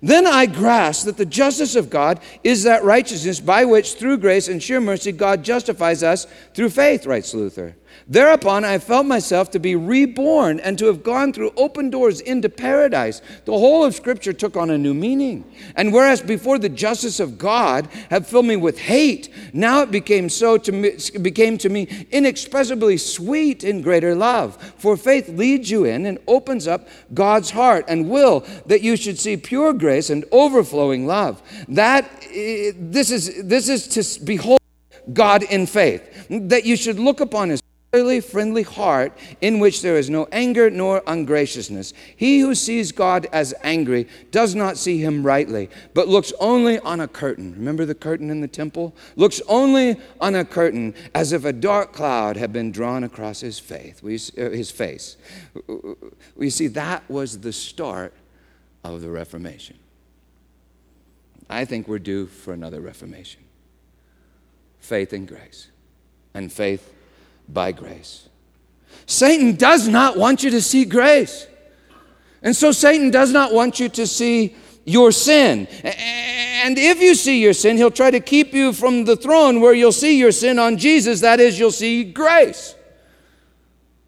Then 0.00 0.26
I 0.26 0.46
grasp 0.46 1.06
that 1.06 1.16
the 1.16 1.26
justice 1.26 1.76
of 1.76 1.90
God 1.90 2.20
is 2.42 2.64
that 2.64 2.82
righteousness 2.82 3.40
by 3.40 3.64
which, 3.64 3.94
through 3.94 4.18
grace 4.18 4.48
and 4.48 4.62
sheer 4.62 4.80
mercy, 4.80 5.12
God 5.12 5.44
justifies 5.44 6.02
us 6.02 6.26
through 6.54 6.70
faith, 6.70 7.06
writes 7.06 7.34
Luther. 7.34 7.76
Thereupon 8.08 8.64
I 8.64 8.78
felt 8.78 9.06
myself 9.06 9.50
to 9.52 9.58
be 9.58 9.76
reborn 9.76 10.60
and 10.60 10.78
to 10.78 10.86
have 10.86 11.02
gone 11.02 11.32
through 11.32 11.52
open 11.56 11.90
doors 11.90 12.20
into 12.20 12.48
paradise. 12.48 13.22
The 13.44 13.52
whole 13.52 13.84
of 13.84 13.94
Scripture 13.94 14.32
took 14.32 14.56
on 14.56 14.70
a 14.70 14.78
new 14.78 14.94
meaning. 14.94 15.44
And 15.76 15.92
whereas 15.92 16.20
before 16.20 16.58
the 16.58 16.68
justice 16.68 17.20
of 17.20 17.38
God 17.38 17.88
had 18.10 18.26
filled 18.26 18.46
me 18.46 18.56
with 18.56 18.78
hate, 18.78 19.28
now 19.52 19.82
it 19.82 19.90
became 19.90 20.28
so 20.28 20.58
to 20.58 20.72
me, 20.72 20.96
became 21.20 21.58
to 21.58 21.68
me 21.68 22.06
inexpressibly 22.10 22.96
sweet 22.96 23.64
in 23.64 23.82
greater 23.82 24.14
love. 24.14 24.56
For 24.78 24.96
faith 24.96 25.28
leads 25.28 25.70
you 25.70 25.84
in 25.84 26.06
and 26.06 26.18
opens 26.26 26.66
up 26.66 26.88
God's 27.14 27.50
heart 27.50 27.84
and 27.88 28.10
will 28.10 28.44
that 28.66 28.82
you 28.82 28.96
should 28.96 29.18
see 29.18 29.36
pure 29.36 29.72
grace 29.72 30.10
and 30.10 30.24
overflowing 30.32 31.06
love. 31.06 31.42
That 31.68 32.10
eh, 32.34 32.72
this 32.76 33.10
is 33.10 33.44
this 33.44 33.68
is 33.68 33.86
to 33.88 34.24
behold 34.24 34.60
God 35.12 35.42
in 35.44 35.66
faith. 35.66 36.26
That 36.28 36.64
you 36.64 36.76
should 36.76 36.98
look 36.98 37.20
upon 37.20 37.50
His 37.50 37.62
friendly 37.92 38.62
heart 38.62 39.12
in 39.42 39.58
which 39.58 39.82
there 39.82 39.98
is 39.98 40.08
no 40.08 40.26
anger 40.32 40.70
nor 40.70 41.02
ungraciousness. 41.06 41.92
He 42.16 42.40
who 42.40 42.54
sees 42.54 42.90
God 42.90 43.26
as 43.34 43.52
angry 43.62 44.08
does 44.30 44.54
not 44.54 44.78
see 44.78 44.96
him 45.04 45.22
rightly, 45.22 45.68
but 45.92 46.08
looks 46.08 46.32
only 46.40 46.78
on 46.78 47.00
a 47.00 47.06
curtain. 47.06 47.52
Remember 47.52 47.84
the 47.84 47.94
curtain 47.94 48.30
in 48.30 48.40
the 48.40 48.48
temple? 48.48 48.94
Looks 49.14 49.42
only 49.46 50.00
on 50.22 50.34
a 50.34 50.42
curtain 50.42 50.94
as 51.14 51.34
if 51.34 51.44
a 51.44 51.52
dark 51.52 51.92
cloud 51.92 52.38
had 52.38 52.50
been 52.50 52.72
drawn 52.72 53.04
across 53.04 53.40
his. 53.40 53.60
Uh, 53.70 53.90
his 54.02 54.70
face. 54.70 55.18
We 56.34 56.48
see 56.48 56.68
that 56.68 57.02
was 57.10 57.40
the 57.40 57.52
start 57.52 58.14
of 58.84 59.02
the 59.02 59.10
Reformation. 59.10 59.78
I 61.50 61.66
think 61.66 61.88
we're 61.88 61.98
due 61.98 62.24
for 62.26 62.54
another 62.54 62.80
Reformation. 62.80 63.42
Faith 64.78 65.12
and 65.12 65.28
grace. 65.28 65.70
And 66.32 66.50
faith 66.50 66.90
by 67.48 67.72
grace. 67.72 68.28
Satan 69.06 69.56
does 69.56 69.88
not 69.88 70.16
want 70.16 70.42
you 70.42 70.50
to 70.50 70.62
see 70.62 70.84
grace. 70.84 71.46
And 72.42 72.56
so 72.56 72.72
Satan 72.72 73.10
does 73.10 73.32
not 73.32 73.52
want 73.52 73.78
you 73.78 73.88
to 73.90 74.06
see 74.06 74.56
your 74.84 75.12
sin. 75.12 75.66
And 75.84 76.78
if 76.78 77.00
you 77.00 77.14
see 77.14 77.40
your 77.40 77.52
sin, 77.52 77.76
he'll 77.76 77.90
try 77.90 78.10
to 78.10 78.20
keep 78.20 78.52
you 78.52 78.72
from 78.72 79.04
the 79.04 79.16
throne 79.16 79.60
where 79.60 79.72
you'll 79.72 79.92
see 79.92 80.18
your 80.18 80.32
sin 80.32 80.58
on 80.58 80.76
Jesus. 80.76 81.20
That 81.20 81.40
is, 81.40 81.58
you'll 81.58 81.70
see 81.70 82.04
grace. 82.04 82.74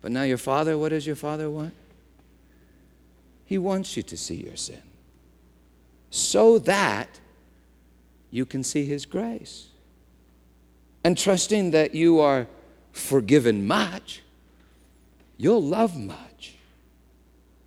But 0.00 0.12
now, 0.12 0.22
your 0.22 0.38
father, 0.38 0.76
what 0.76 0.90
does 0.90 1.06
your 1.06 1.16
father 1.16 1.50
want? 1.50 1.74
He 3.44 3.58
wants 3.58 3.96
you 3.96 4.02
to 4.02 4.16
see 4.16 4.36
your 4.36 4.56
sin 4.56 4.82
so 6.10 6.58
that 6.60 7.20
you 8.30 8.46
can 8.46 8.62
see 8.62 8.84
his 8.84 9.06
grace. 9.06 9.68
And 11.04 11.16
trusting 11.16 11.70
that 11.72 11.94
you 11.94 12.20
are 12.20 12.46
forgiven 12.94 13.66
much, 13.66 14.22
you'll 15.36 15.62
love 15.62 15.98
much. 15.98 16.54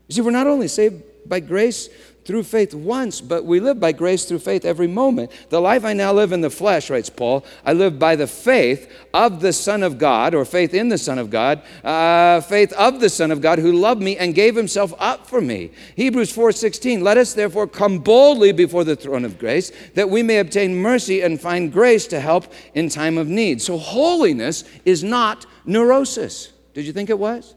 You 0.07 0.15
see, 0.15 0.21
we're 0.21 0.31
not 0.31 0.47
only 0.47 0.69
saved 0.69 1.03
by 1.27 1.41
grace 1.41 1.89
through 2.27 2.43
faith 2.43 2.73
once, 2.73 3.21
but 3.21 3.45
we 3.45 3.61
live 3.61 3.79
by 3.79 3.93
grace 3.93 4.25
through 4.25 4.39
faith 4.39 4.65
every 4.65 4.85
moment. 4.85 5.31
The 5.47 5.61
life 5.61 5.85
I 5.85 5.93
now 5.93 6.11
live 6.11 6.33
in 6.33 6.41
the 6.41 6.49
flesh, 6.49 6.89
writes 6.89 7.09
Paul, 7.09 7.45
I 7.65 7.71
live 7.71 7.97
by 7.97 8.17
the 8.17 8.27
faith 8.27 8.91
of 9.13 9.39
the 9.39 9.53
Son 9.53 9.81
of 9.81 9.97
God, 9.97 10.35
or 10.35 10.43
faith 10.43 10.73
in 10.73 10.89
the 10.89 10.97
Son 10.97 11.17
of 11.19 11.29
God, 11.29 11.61
uh, 11.85 12.41
faith 12.41 12.73
of 12.73 12.99
the 12.99 13.09
Son 13.09 13.31
of 13.31 13.39
God 13.39 13.59
who 13.59 13.71
loved 13.71 14.01
me 14.01 14.17
and 14.17 14.35
gave 14.35 14.57
himself 14.57 14.93
up 14.99 15.25
for 15.25 15.39
me. 15.39 15.71
Hebrews 15.95 16.29
4:16, 16.29 17.01
let 17.01 17.15
us 17.15 17.33
therefore 17.33 17.65
come 17.65 17.99
boldly 17.99 18.51
before 18.51 18.83
the 18.83 18.97
throne 18.97 19.23
of 19.23 19.39
grace, 19.39 19.71
that 19.95 20.09
we 20.09 20.21
may 20.21 20.39
obtain 20.39 20.75
mercy 20.75 21.21
and 21.21 21.39
find 21.39 21.71
grace 21.71 22.07
to 22.07 22.19
help 22.19 22.51
in 22.75 22.89
time 22.89 23.17
of 23.17 23.29
need. 23.29 23.61
So 23.61 23.77
holiness 23.77 24.65
is 24.83 25.01
not 25.01 25.45
neurosis. 25.65 26.49
Did 26.73 26.85
you 26.85 26.91
think 26.91 27.09
it 27.09 27.17
was? 27.17 27.55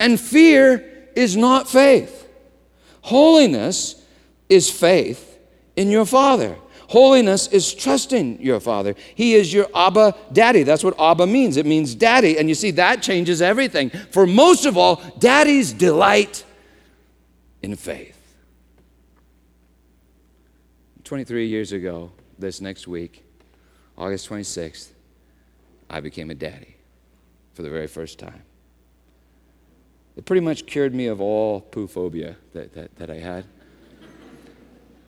And 0.00 0.18
fear 0.18 0.84
is 1.14 1.36
not 1.36 1.68
faith. 1.68 2.25
Holiness 3.06 4.02
is 4.48 4.68
faith 4.68 5.38
in 5.76 5.92
your 5.92 6.04
Father. 6.04 6.56
Holiness 6.88 7.46
is 7.46 7.72
trusting 7.72 8.42
your 8.42 8.58
Father. 8.58 8.96
He 9.14 9.34
is 9.34 9.52
your 9.52 9.68
Abba 9.72 10.16
Daddy. 10.32 10.64
That's 10.64 10.82
what 10.82 10.98
Abba 10.98 11.24
means. 11.24 11.56
It 11.56 11.66
means 11.66 11.94
daddy. 11.94 12.36
And 12.36 12.48
you 12.48 12.56
see, 12.56 12.72
that 12.72 13.02
changes 13.02 13.40
everything. 13.40 13.90
For 13.90 14.26
most 14.26 14.66
of 14.66 14.76
all, 14.76 14.96
daddies 15.20 15.72
delight 15.72 16.44
in 17.62 17.76
faith. 17.76 18.20
23 21.04 21.46
years 21.46 21.70
ago, 21.70 22.10
this 22.40 22.60
next 22.60 22.88
week, 22.88 23.24
August 23.96 24.28
26th, 24.28 24.88
I 25.88 26.00
became 26.00 26.32
a 26.32 26.34
daddy 26.34 26.74
for 27.54 27.62
the 27.62 27.70
very 27.70 27.86
first 27.86 28.18
time. 28.18 28.42
It 30.16 30.24
pretty 30.24 30.40
much 30.40 30.66
cured 30.66 30.94
me 30.94 31.06
of 31.06 31.20
all 31.20 31.60
poo 31.60 31.86
phobia 31.86 32.36
that, 32.54 32.72
that, 32.74 32.96
that 32.96 33.10
I 33.10 33.18
had. 33.18 33.44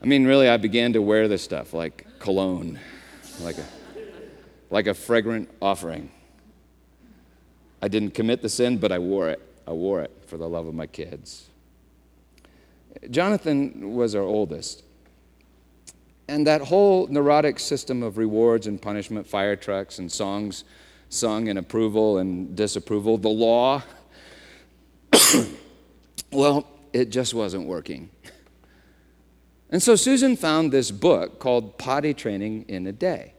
I 0.02 0.06
mean, 0.06 0.26
really, 0.26 0.48
I 0.48 0.58
began 0.58 0.92
to 0.92 1.02
wear 1.02 1.26
this 1.28 1.42
stuff 1.42 1.72
like 1.72 2.06
cologne, 2.18 2.78
like 3.40 3.58
a, 3.58 3.64
like 4.70 4.86
a 4.86 4.94
fragrant 4.94 5.50
offering. 5.60 6.10
I 7.80 7.88
didn't 7.88 8.10
commit 8.10 8.42
the 8.42 8.48
sin, 8.48 8.78
but 8.78 8.92
I 8.92 8.98
wore 8.98 9.28
it. 9.28 9.40
I 9.66 9.72
wore 9.72 10.02
it 10.02 10.10
for 10.26 10.36
the 10.36 10.48
love 10.48 10.66
of 10.66 10.74
my 10.74 10.86
kids. 10.86 11.48
Jonathan 13.10 13.94
was 13.94 14.14
our 14.14 14.22
oldest. 14.22 14.84
And 16.28 16.46
that 16.46 16.60
whole 16.60 17.06
neurotic 17.06 17.58
system 17.58 18.02
of 18.02 18.18
rewards 18.18 18.66
and 18.66 18.80
punishment, 18.80 19.26
fire 19.26 19.56
trucks 19.56 19.98
and 19.98 20.12
songs 20.12 20.64
sung 21.08 21.46
in 21.46 21.56
approval 21.56 22.18
and 22.18 22.54
disapproval, 22.54 23.16
the 23.16 23.28
law, 23.28 23.82
well, 26.32 26.66
it 26.92 27.10
just 27.10 27.34
wasn't 27.34 27.66
working. 27.66 28.10
And 29.70 29.82
so 29.82 29.96
Susan 29.96 30.36
found 30.36 30.72
this 30.72 30.90
book 30.90 31.38
called 31.38 31.78
Potty 31.78 32.14
Training 32.14 32.64
in 32.68 32.86
a 32.86 32.92
Day. 32.92 33.34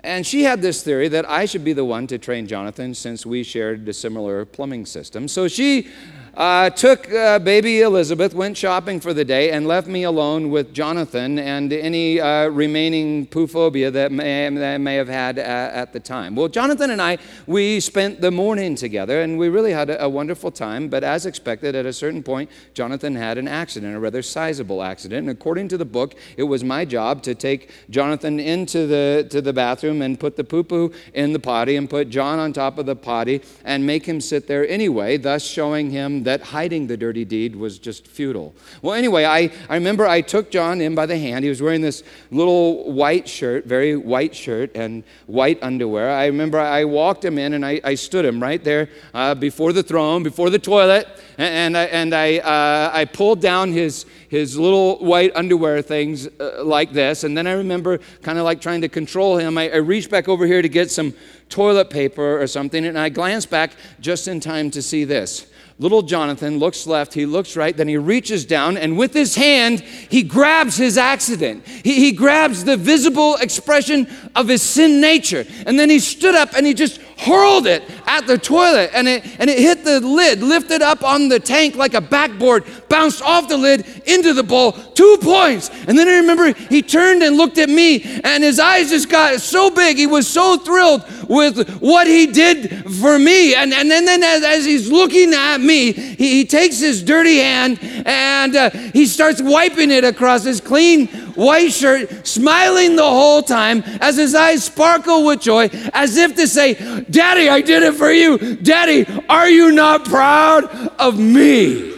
And 0.00 0.26
she 0.26 0.42
had 0.42 0.60
this 0.60 0.82
theory 0.82 1.08
that 1.08 1.28
I 1.28 1.46
should 1.46 1.64
be 1.64 1.72
the 1.72 1.84
one 1.84 2.06
to 2.08 2.18
train 2.18 2.46
Jonathan 2.46 2.94
since 2.94 3.24
we 3.24 3.42
shared 3.42 3.88
a 3.88 3.92
similar 3.92 4.44
plumbing 4.44 4.84
system. 4.84 5.28
So 5.28 5.48
she 5.48 5.88
uh, 6.36 6.68
took 6.70 7.12
uh, 7.12 7.38
baby 7.38 7.82
Elizabeth, 7.82 8.34
went 8.34 8.56
shopping 8.56 8.98
for 8.98 9.14
the 9.14 9.24
day, 9.24 9.52
and 9.52 9.68
left 9.68 9.86
me 9.86 10.02
alone 10.02 10.50
with 10.50 10.74
Jonathan 10.74 11.38
and 11.38 11.72
any 11.72 12.20
uh, 12.20 12.48
remaining 12.48 13.26
poo 13.26 13.46
phobia 13.46 13.90
that, 13.90 14.10
may, 14.10 14.48
that 14.50 14.74
I 14.74 14.78
may 14.78 14.96
have 14.96 15.08
had 15.08 15.38
at, 15.38 15.74
at, 15.74 15.92
the 15.92 16.00
time. 16.00 16.34
Well, 16.34 16.48
Jonathan 16.48 16.90
and 16.90 17.00
I, 17.00 17.18
we 17.46 17.78
spent 17.78 18.20
the 18.20 18.32
morning 18.32 18.74
together, 18.74 19.20
and 19.20 19.38
we 19.38 19.48
really 19.48 19.70
had 19.70 19.90
a, 19.90 20.04
a, 20.04 20.08
wonderful 20.08 20.50
time. 20.50 20.88
But 20.88 21.04
as 21.04 21.24
expected, 21.24 21.76
at 21.76 21.86
a 21.86 21.92
certain 21.92 22.22
point, 22.22 22.50
Jonathan 22.74 23.14
had 23.14 23.38
an 23.38 23.46
accident, 23.46 23.94
a 23.94 24.00
rather 24.00 24.22
sizable 24.22 24.82
accident. 24.82 25.28
And 25.28 25.30
according 25.30 25.68
to 25.68 25.78
the 25.78 25.84
book, 25.84 26.16
it 26.36 26.42
was 26.42 26.64
my 26.64 26.84
job 26.84 27.22
to 27.24 27.34
take 27.36 27.70
Jonathan 27.90 28.40
into 28.40 28.88
the, 28.88 29.26
to 29.30 29.40
the 29.40 29.52
bathroom 29.52 30.02
and 30.02 30.18
put 30.18 30.36
the 30.36 30.44
poo 30.44 30.64
poo 30.64 30.92
in 31.12 31.32
the 31.32 31.38
potty 31.38 31.76
and 31.76 31.88
put 31.88 32.08
John 32.08 32.40
on 32.40 32.52
top 32.52 32.78
of 32.78 32.86
the 32.86 32.96
potty 32.96 33.40
and 33.64 33.86
make 33.86 34.04
him 34.04 34.20
sit 34.20 34.48
there 34.48 34.66
anyway, 34.68 35.16
thus 35.16 35.44
showing 35.44 35.90
him 35.90 36.23
that 36.24 36.42
hiding 36.42 36.86
the 36.86 36.96
dirty 36.96 37.24
deed 37.24 37.56
was 37.56 37.78
just 37.78 38.06
futile. 38.06 38.54
Well, 38.82 38.94
anyway, 38.94 39.24
I, 39.24 39.50
I 39.68 39.74
remember 39.74 40.06
I 40.06 40.20
took 40.20 40.50
John 40.50 40.80
in 40.80 40.94
by 40.94 41.06
the 41.06 41.18
hand. 41.18 41.44
He 41.44 41.48
was 41.48 41.62
wearing 41.62 41.80
this 41.80 42.02
little 42.30 42.92
white 42.92 43.28
shirt, 43.28 43.66
very 43.66 43.96
white 43.96 44.34
shirt, 44.34 44.70
and 44.74 45.04
white 45.26 45.62
underwear. 45.62 46.10
I 46.10 46.26
remember 46.26 46.58
I 46.58 46.84
walked 46.84 47.24
him 47.24 47.38
in 47.38 47.54
and 47.54 47.64
I, 47.64 47.80
I 47.84 47.94
stood 47.94 48.24
him 48.24 48.42
right 48.42 48.62
there 48.62 48.88
uh, 49.12 49.34
before 49.34 49.72
the 49.72 49.82
throne, 49.82 50.22
before 50.22 50.50
the 50.50 50.58
toilet, 50.58 51.06
and, 51.38 51.74
and 51.74 51.76
I, 51.76 51.84
and 51.84 52.14
I, 52.14 52.38
uh, 52.38 52.90
I 52.92 53.04
pulled 53.04 53.40
down 53.40 53.72
his, 53.72 54.06
his 54.28 54.58
little 54.58 54.98
white 54.98 55.32
underwear 55.34 55.82
things 55.82 56.28
uh, 56.40 56.64
like 56.64 56.92
this. 56.92 57.24
And 57.24 57.36
then 57.36 57.46
I 57.46 57.52
remember 57.52 57.98
kind 58.22 58.38
of 58.38 58.44
like 58.44 58.60
trying 58.60 58.80
to 58.80 58.88
control 58.88 59.36
him. 59.36 59.58
I, 59.58 59.70
I 59.70 59.76
reached 59.76 60.10
back 60.10 60.28
over 60.28 60.46
here 60.46 60.62
to 60.62 60.68
get 60.68 60.90
some 60.90 61.14
toilet 61.48 61.90
paper 61.90 62.40
or 62.40 62.46
something, 62.46 62.84
and 62.84 62.98
I 62.98 63.08
glanced 63.08 63.50
back 63.50 63.72
just 64.00 64.28
in 64.28 64.40
time 64.40 64.70
to 64.72 64.82
see 64.82 65.04
this. 65.04 65.46
Little 65.80 66.02
Jonathan 66.02 66.60
looks 66.60 66.86
left, 66.86 67.14
he 67.14 67.26
looks 67.26 67.56
right, 67.56 67.76
then 67.76 67.88
he 67.88 67.96
reaches 67.96 68.44
down, 68.44 68.76
and 68.76 68.96
with 68.96 69.12
his 69.12 69.34
hand, 69.34 69.80
he 69.80 70.22
grabs 70.22 70.76
his 70.76 70.96
accident. 70.96 71.66
He, 71.66 71.94
he 71.94 72.12
grabs 72.12 72.62
the 72.62 72.76
visible 72.76 73.34
expression 73.36 74.06
of 74.36 74.46
his 74.46 74.62
sin 74.62 75.00
nature. 75.00 75.44
And 75.66 75.78
then 75.78 75.90
he 75.90 75.98
stood 75.98 76.36
up 76.36 76.54
and 76.56 76.64
he 76.64 76.74
just 76.74 77.00
hurled 77.24 77.66
it 77.66 77.82
at 78.06 78.26
the 78.26 78.38
toilet, 78.38 78.90
and 78.92 79.08
it, 79.08 79.24
and 79.38 79.48
it 79.48 79.58
hit 79.58 79.84
the 79.84 80.00
lid, 80.00 80.42
lifted 80.42 80.82
up 80.82 81.02
on 81.02 81.28
the 81.28 81.40
tank 81.40 81.74
like 81.74 81.94
a 81.94 82.00
backboard, 82.00 82.64
bounced 82.88 83.22
off 83.22 83.48
the 83.48 83.56
lid 83.56 83.86
into 84.06 84.34
the 84.34 84.42
bowl, 84.42 84.72
two 84.72 85.18
points. 85.20 85.70
And 85.88 85.98
then 85.98 86.06
I 86.08 86.18
remember 86.18 86.52
he 86.52 86.82
turned 86.82 87.22
and 87.22 87.36
looked 87.36 87.58
at 87.58 87.68
me, 87.68 88.20
and 88.22 88.44
his 88.44 88.60
eyes 88.60 88.90
just 88.90 89.08
got 89.08 89.40
so 89.40 89.70
big. 89.70 89.96
He 89.96 90.06
was 90.06 90.28
so 90.28 90.58
thrilled 90.58 91.02
with 91.28 91.80
what 91.80 92.06
he 92.06 92.26
did 92.26 92.84
for 93.00 93.18
me. 93.18 93.54
And, 93.54 93.72
and 93.72 93.90
then, 93.90 94.04
then 94.04 94.22
as, 94.22 94.42
as 94.44 94.64
he's 94.64 94.90
looking 94.90 95.32
at 95.32 95.58
me, 95.58 95.92
he, 95.92 96.28
he 96.34 96.44
takes 96.44 96.78
his 96.78 97.02
dirty 97.02 97.38
hand 97.38 97.78
and 98.06 98.54
uh, 98.54 98.70
he 98.70 99.06
starts 99.06 99.40
wiping 99.40 99.90
it 99.90 100.04
across 100.04 100.44
his 100.44 100.60
clean 100.60 101.08
white 101.36 101.72
shirt, 101.72 102.26
smiling 102.26 102.96
the 102.96 103.02
whole 103.02 103.42
time 103.42 103.82
as 104.00 104.16
his 104.16 104.34
eyes 104.34 104.64
sparkle 104.64 105.24
with 105.24 105.40
joy, 105.40 105.68
as 105.92 106.16
if 106.16 106.36
to 106.36 106.46
say, 106.46 107.04
Daddy, 107.10 107.48
I 107.48 107.60
did 107.60 107.82
it 107.82 107.94
for 107.94 108.10
you. 108.10 108.56
Daddy, 108.56 109.06
are 109.28 109.48
you 109.48 109.72
not 109.72 110.04
proud 110.04 110.64
of 110.98 111.18
me? 111.18 111.94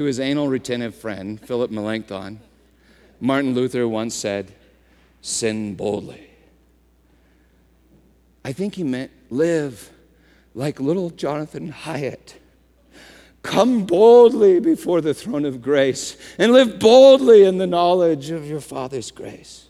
to 0.00 0.04
his 0.04 0.18
anal 0.18 0.48
retentive 0.48 0.94
friend, 0.94 1.38
Philip 1.38 1.70
Melanchthon, 1.70 2.40
Martin 3.20 3.54
Luther 3.54 3.86
once 3.86 4.14
said, 4.14 4.50
Sin 5.20 5.74
boldly. 5.74 6.30
I 8.42 8.54
think 8.54 8.76
he 8.76 8.82
meant 8.82 9.10
live 9.28 9.90
like 10.54 10.80
little 10.80 11.10
Jonathan 11.10 11.70
Hiett. 11.70 12.36
Come 13.42 13.86
boldly 13.86 14.60
before 14.60 15.00
the 15.00 15.14
throne 15.14 15.44
of 15.44 15.62
grace 15.62 16.16
and 16.38 16.52
live 16.52 16.78
boldly 16.78 17.44
in 17.44 17.58
the 17.58 17.66
knowledge 17.66 18.30
of 18.30 18.46
your 18.46 18.60
Father's 18.60 19.10
grace. 19.10 19.66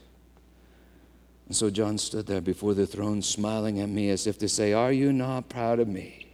And 1.46 1.56
so 1.56 1.70
John 1.70 1.96
stood 1.98 2.26
there 2.26 2.40
before 2.40 2.74
the 2.74 2.86
throne, 2.86 3.22
smiling 3.22 3.80
at 3.80 3.88
me 3.88 4.10
as 4.10 4.26
if 4.26 4.38
to 4.38 4.48
say, 4.48 4.72
Are 4.72 4.92
you 4.92 5.12
not 5.12 5.48
proud 5.48 5.78
of 5.78 5.88
me? 5.88 6.28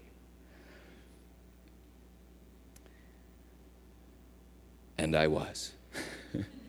And 4.98 5.14
I 5.14 5.26
was. 5.26 5.72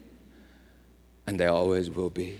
and 1.27 1.41
I 1.41 1.45
always 1.45 1.89
will 1.89 2.09
be. 2.09 2.39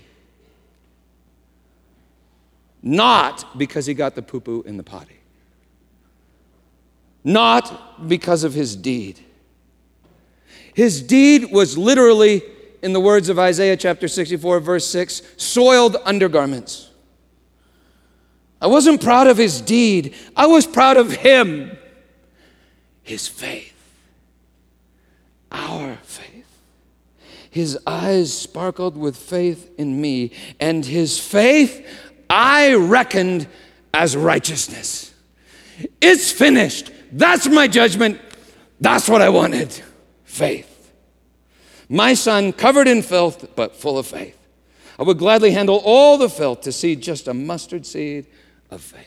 Not 2.82 3.58
because 3.58 3.86
he 3.86 3.94
got 3.94 4.14
the 4.14 4.22
poo 4.22 4.40
poo 4.40 4.62
in 4.62 4.76
the 4.76 4.82
potty 4.82 5.17
not 7.24 8.08
because 8.08 8.44
of 8.44 8.54
his 8.54 8.76
deed. 8.76 9.18
His 10.74 11.02
deed 11.02 11.50
was 11.50 11.76
literally 11.76 12.42
in 12.82 12.92
the 12.92 13.00
words 13.00 13.28
of 13.28 13.38
Isaiah 13.38 13.76
chapter 13.76 14.06
64, 14.06 14.60
verse 14.60 14.86
6, 14.86 15.22
soiled 15.36 15.96
undergarments. 16.04 16.90
I 18.60 18.66
wasn't 18.66 19.02
proud 19.02 19.26
of 19.26 19.36
his 19.36 19.60
deed, 19.60 20.14
I 20.36 20.46
was 20.46 20.66
proud 20.66 20.96
of 20.96 21.12
him, 21.12 21.76
his 23.02 23.26
faith, 23.28 23.74
our 25.50 25.96
faith. 26.02 26.46
His 27.50 27.78
eyes 27.86 28.32
sparkled 28.32 28.96
with 28.96 29.16
faith 29.16 29.70
in 29.78 30.00
me, 30.00 30.32
and 30.60 30.84
his 30.84 31.18
faith 31.18 31.86
I 32.28 32.74
reckoned 32.74 33.48
as 33.94 34.16
righteousness. 34.16 35.14
It's 36.00 36.30
finished. 36.30 36.92
That's 37.12 37.48
my 37.48 37.68
judgment. 37.68 38.20
That's 38.80 39.08
what 39.08 39.22
I 39.22 39.28
wanted 39.28 39.72
faith. 40.24 40.92
My 41.88 42.14
son, 42.14 42.52
covered 42.52 42.86
in 42.86 43.02
filth, 43.02 43.56
but 43.56 43.74
full 43.74 43.98
of 43.98 44.06
faith. 44.06 44.36
I 44.98 45.04
would 45.04 45.18
gladly 45.18 45.52
handle 45.52 45.80
all 45.84 46.18
the 46.18 46.28
filth 46.28 46.62
to 46.62 46.72
see 46.72 46.96
just 46.96 47.28
a 47.28 47.34
mustard 47.34 47.86
seed 47.86 48.26
of 48.70 48.82
faith. 48.82 49.04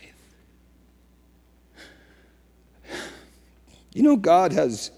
You 3.93 4.03
know, 4.03 4.15
God 4.15 4.53
has 4.53 4.89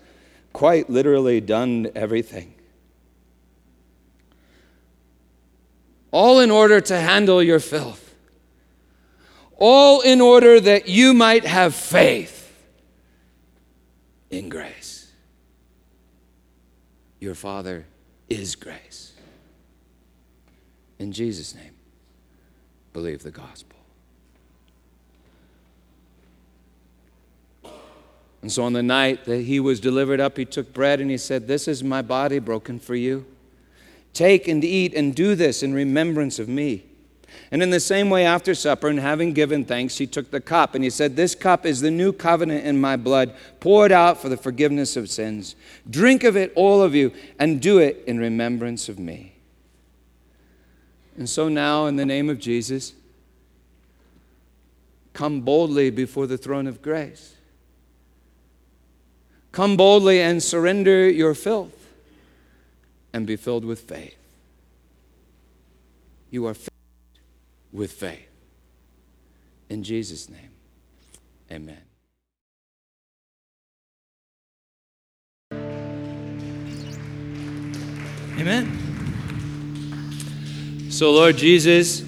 quite 0.54 0.90
literally 0.90 1.42
done 1.42 1.90
everything. 1.96 2.54
All 6.12 6.40
in 6.40 6.52
order 6.52 6.80
to 6.80 7.00
handle 7.00 7.42
your 7.42 7.60
filth. 7.60 8.14
All 9.58 10.02
in 10.02 10.22
order 10.22 10.60
that 10.60 10.88
you 10.88 11.14
might 11.14 11.44
have 11.44 11.74
faith 11.74 12.43
in 14.34 14.50
grace. 14.50 15.12
Your 17.20 17.36
Father 17.36 17.86
is 18.30 18.56
grace. 18.56 19.14
In 21.00 21.12
Jesus' 21.12 21.56
name, 21.56 21.74
believe 22.92 23.24
the 23.24 23.32
gospel. 23.32 23.78
And 28.42 28.52
so 28.52 28.64
on 28.64 28.74
the 28.74 28.84
night 28.84 29.24
that 29.26 29.42
he 29.42 29.60
was 29.60 29.80
delivered 29.80 30.20
up, 30.20 30.38
he 30.38 30.44
took 30.44 30.74
bread 30.74 31.00
and 31.00 31.10
he 31.10 31.18
said, 31.18 31.48
This 31.48 31.68
is 31.68 31.84
my 31.84 32.02
body 32.02 32.40
broken 32.40 32.78
for 32.78 32.96
you. 32.96 33.26
Take 34.12 34.48
and 34.48 34.64
eat 34.64 34.94
and 34.94 35.16
do 35.16 35.34
this 35.34 35.64
in 35.64 35.74
remembrance 35.74 36.40
of 36.40 36.50
me. 36.50 36.84
And 37.52 37.62
in 37.62 37.70
the 37.70 37.80
same 37.80 38.10
way, 38.10 38.26
after 38.26 38.56
supper, 38.56 38.88
and 38.88 39.00
having 39.00 39.34
given 39.34 39.66
thanks, 39.66 39.98
he 39.98 40.08
took 40.08 40.32
the 40.32 40.42
cup 40.42 40.76
and 40.76 40.84
he 40.84 40.90
said, 40.90 41.16
This 41.16 41.36
cup 41.36 41.66
is 41.66 41.82
the 41.82 41.92
new 41.92 42.12
covenant 42.12 42.66
in 42.66 42.80
my 42.80 42.96
blood, 42.96 43.34
poured 43.60 43.92
out 43.92 44.22
for 44.22 44.30
the 44.30 44.38
forgiveness 44.38 44.98
of 44.98 45.10
sins. 45.10 45.56
Drink 45.90 46.24
of 46.24 46.36
it, 46.36 46.52
all 46.56 46.82
of 46.82 46.96
you, 46.96 47.12
and 47.40 47.62
do 47.62 47.78
it 47.80 48.04
in 48.08 48.20
remembrance 48.20 48.90
of 48.90 49.00
me. 49.00 49.34
And 51.18 51.30
so 51.30 51.48
now, 51.48 51.86
in 51.86 51.96
the 51.96 52.06
name 52.06 52.30
of 52.30 52.40
Jesus, 52.40 52.94
come 55.14 55.42
boldly 55.42 55.92
before 55.92 56.26
the 56.26 56.38
throne 56.38 56.66
of 56.66 56.82
grace. 56.82 57.36
Come 59.52 59.78
boldly 59.78 60.20
and 60.20 60.42
surrender 60.42 61.08
your 61.08 61.36
filth 61.36 61.88
and 63.14 63.28
be 63.28 63.36
filled 63.36 63.64
with 63.64 63.82
faith. 63.82 64.18
You 66.32 66.48
are 66.48 66.56
with 67.74 67.92
faith. 67.92 68.30
In 69.70 69.84
Jesus' 69.84 70.30
name, 70.30 70.52
amen. 71.52 71.82
Amen. 78.40 78.80
So, 80.90 81.12
Lord 81.12 81.38
Jesus, 81.38 82.04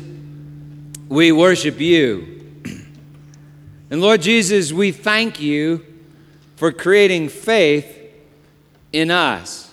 we 1.09 1.32
worship 1.32 1.80
you. 1.80 2.32
And 3.89 4.01
Lord 4.01 4.22
Jesus, 4.22 4.72
we 4.72 4.91
thank 4.91 5.39
you 5.39 5.86
for 6.55 6.72
creating 6.72 7.30
faith 7.30 7.97
in 8.91 9.11
us. 9.11 9.72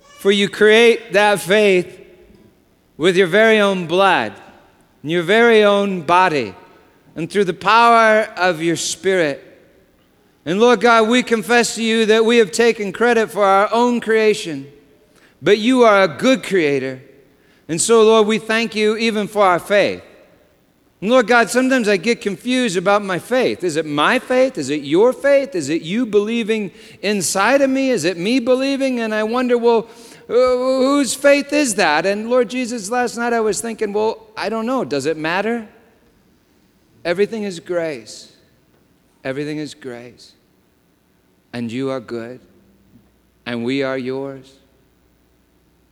For 0.00 0.30
you 0.30 0.48
create 0.48 1.12
that 1.12 1.40
faith 1.40 1.98
with 2.96 3.16
your 3.16 3.26
very 3.26 3.58
own 3.58 3.86
blood, 3.86 4.32
and 5.02 5.10
your 5.10 5.22
very 5.22 5.64
own 5.64 6.02
body, 6.02 6.54
and 7.16 7.30
through 7.30 7.44
the 7.44 7.54
power 7.54 8.22
of 8.36 8.62
your 8.62 8.76
spirit. 8.76 9.46
And 10.44 10.58
Lord 10.58 10.80
God, 10.80 11.08
we 11.08 11.22
confess 11.22 11.74
to 11.74 11.82
you 11.82 12.06
that 12.06 12.24
we 12.24 12.38
have 12.38 12.50
taken 12.50 12.92
credit 12.92 13.30
for 13.30 13.44
our 13.44 13.68
own 13.72 14.00
creation, 14.00 14.70
but 15.42 15.58
you 15.58 15.82
are 15.82 16.02
a 16.02 16.08
good 16.08 16.42
creator. 16.42 17.02
And 17.68 17.80
so, 17.80 18.02
Lord, 18.02 18.26
we 18.26 18.38
thank 18.38 18.74
you 18.74 18.96
even 18.96 19.28
for 19.28 19.44
our 19.44 19.58
faith. 19.58 20.02
Lord 21.02 21.28
God, 21.28 21.48
sometimes 21.48 21.88
I 21.88 21.96
get 21.96 22.20
confused 22.20 22.76
about 22.76 23.02
my 23.02 23.18
faith. 23.18 23.64
Is 23.64 23.76
it 23.76 23.86
my 23.86 24.18
faith? 24.18 24.58
Is 24.58 24.68
it 24.68 24.82
your 24.82 25.14
faith? 25.14 25.54
Is 25.54 25.70
it 25.70 25.80
you 25.80 26.04
believing 26.04 26.72
inside 27.00 27.62
of 27.62 27.70
me? 27.70 27.88
Is 27.88 28.04
it 28.04 28.18
me 28.18 28.38
believing? 28.38 29.00
And 29.00 29.14
I 29.14 29.22
wonder, 29.22 29.56
well, 29.56 29.88
Uh, 30.30 30.32
whose 30.32 31.12
faith 31.12 31.52
is 31.52 31.74
that? 31.74 32.06
And 32.06 32.30
Lord 32.30 32.48
Jesus, 32.48 32.88
last 32.88 33.16
night 33.16 33.32
I 33.32 33.40
was 33.40 33.60
thinking, 33.60 33.92
well, 33.92 34.28
I 34.36 34.48
don't 34.48 34.64
know. 34.64 34.84
Does 34.84 35.06
it 35.06 35.16
matter? 35.16 35.68
Everything 37.04 37.42
is 37.42 37.58
grace. 37.58 38.36
Everything 39.24 39.58
is 39.58 39.74
grace. 39.74 40.34
And 41.52 41.72
you 41.72 41.90
are 41.90 41.98
good. 41.98 42.40
And 43.44 43.64
we 43.64 43.82
are 43.82 43.98
yours. 43.98 44.56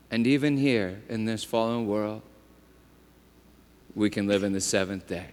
And 0.09 0.25
even 0.25 0.57
here 0.57 1.03
in 1.09 1.25
this 1.25 1.43
fallen 1.43 1.89
world, 1.89 2.23
we 3.97 4.09
can 4.09 4.29
live 4.29 4.45
in 4.45 4.53
the 4.53 4.61
seventh 4.61 5.09
day. 5.09 5.31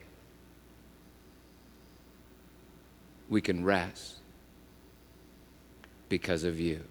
We 3.30 3.40
can 3.40 3.64
rest 3.64 4.16
because 6.10 6.44
of 6.44 6.60
you. 6.60 6.82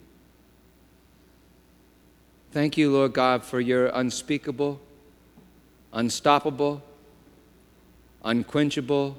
Thank 2.55 2.79
you, 2.79 2.93
Lord 2.93 3.15
God, 3.15 3.43
for 3.43 3.61
your 3.61 3.87
unspeakable, 3.87 4.81
unstoppable, 5.93 6.85
unquenchable 8.25 9.17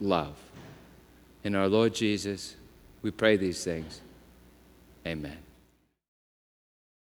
love. 0.00 0.34
In 1.44 1.54
our 1.54 1.68
Lord 1.68 1.94
Jesus, 1.94 2.56
we 3.00 3.12
pray 3.12 3.36
these 3.36 3.62
things. 3.62 4.00
Amen. 5.06 5.41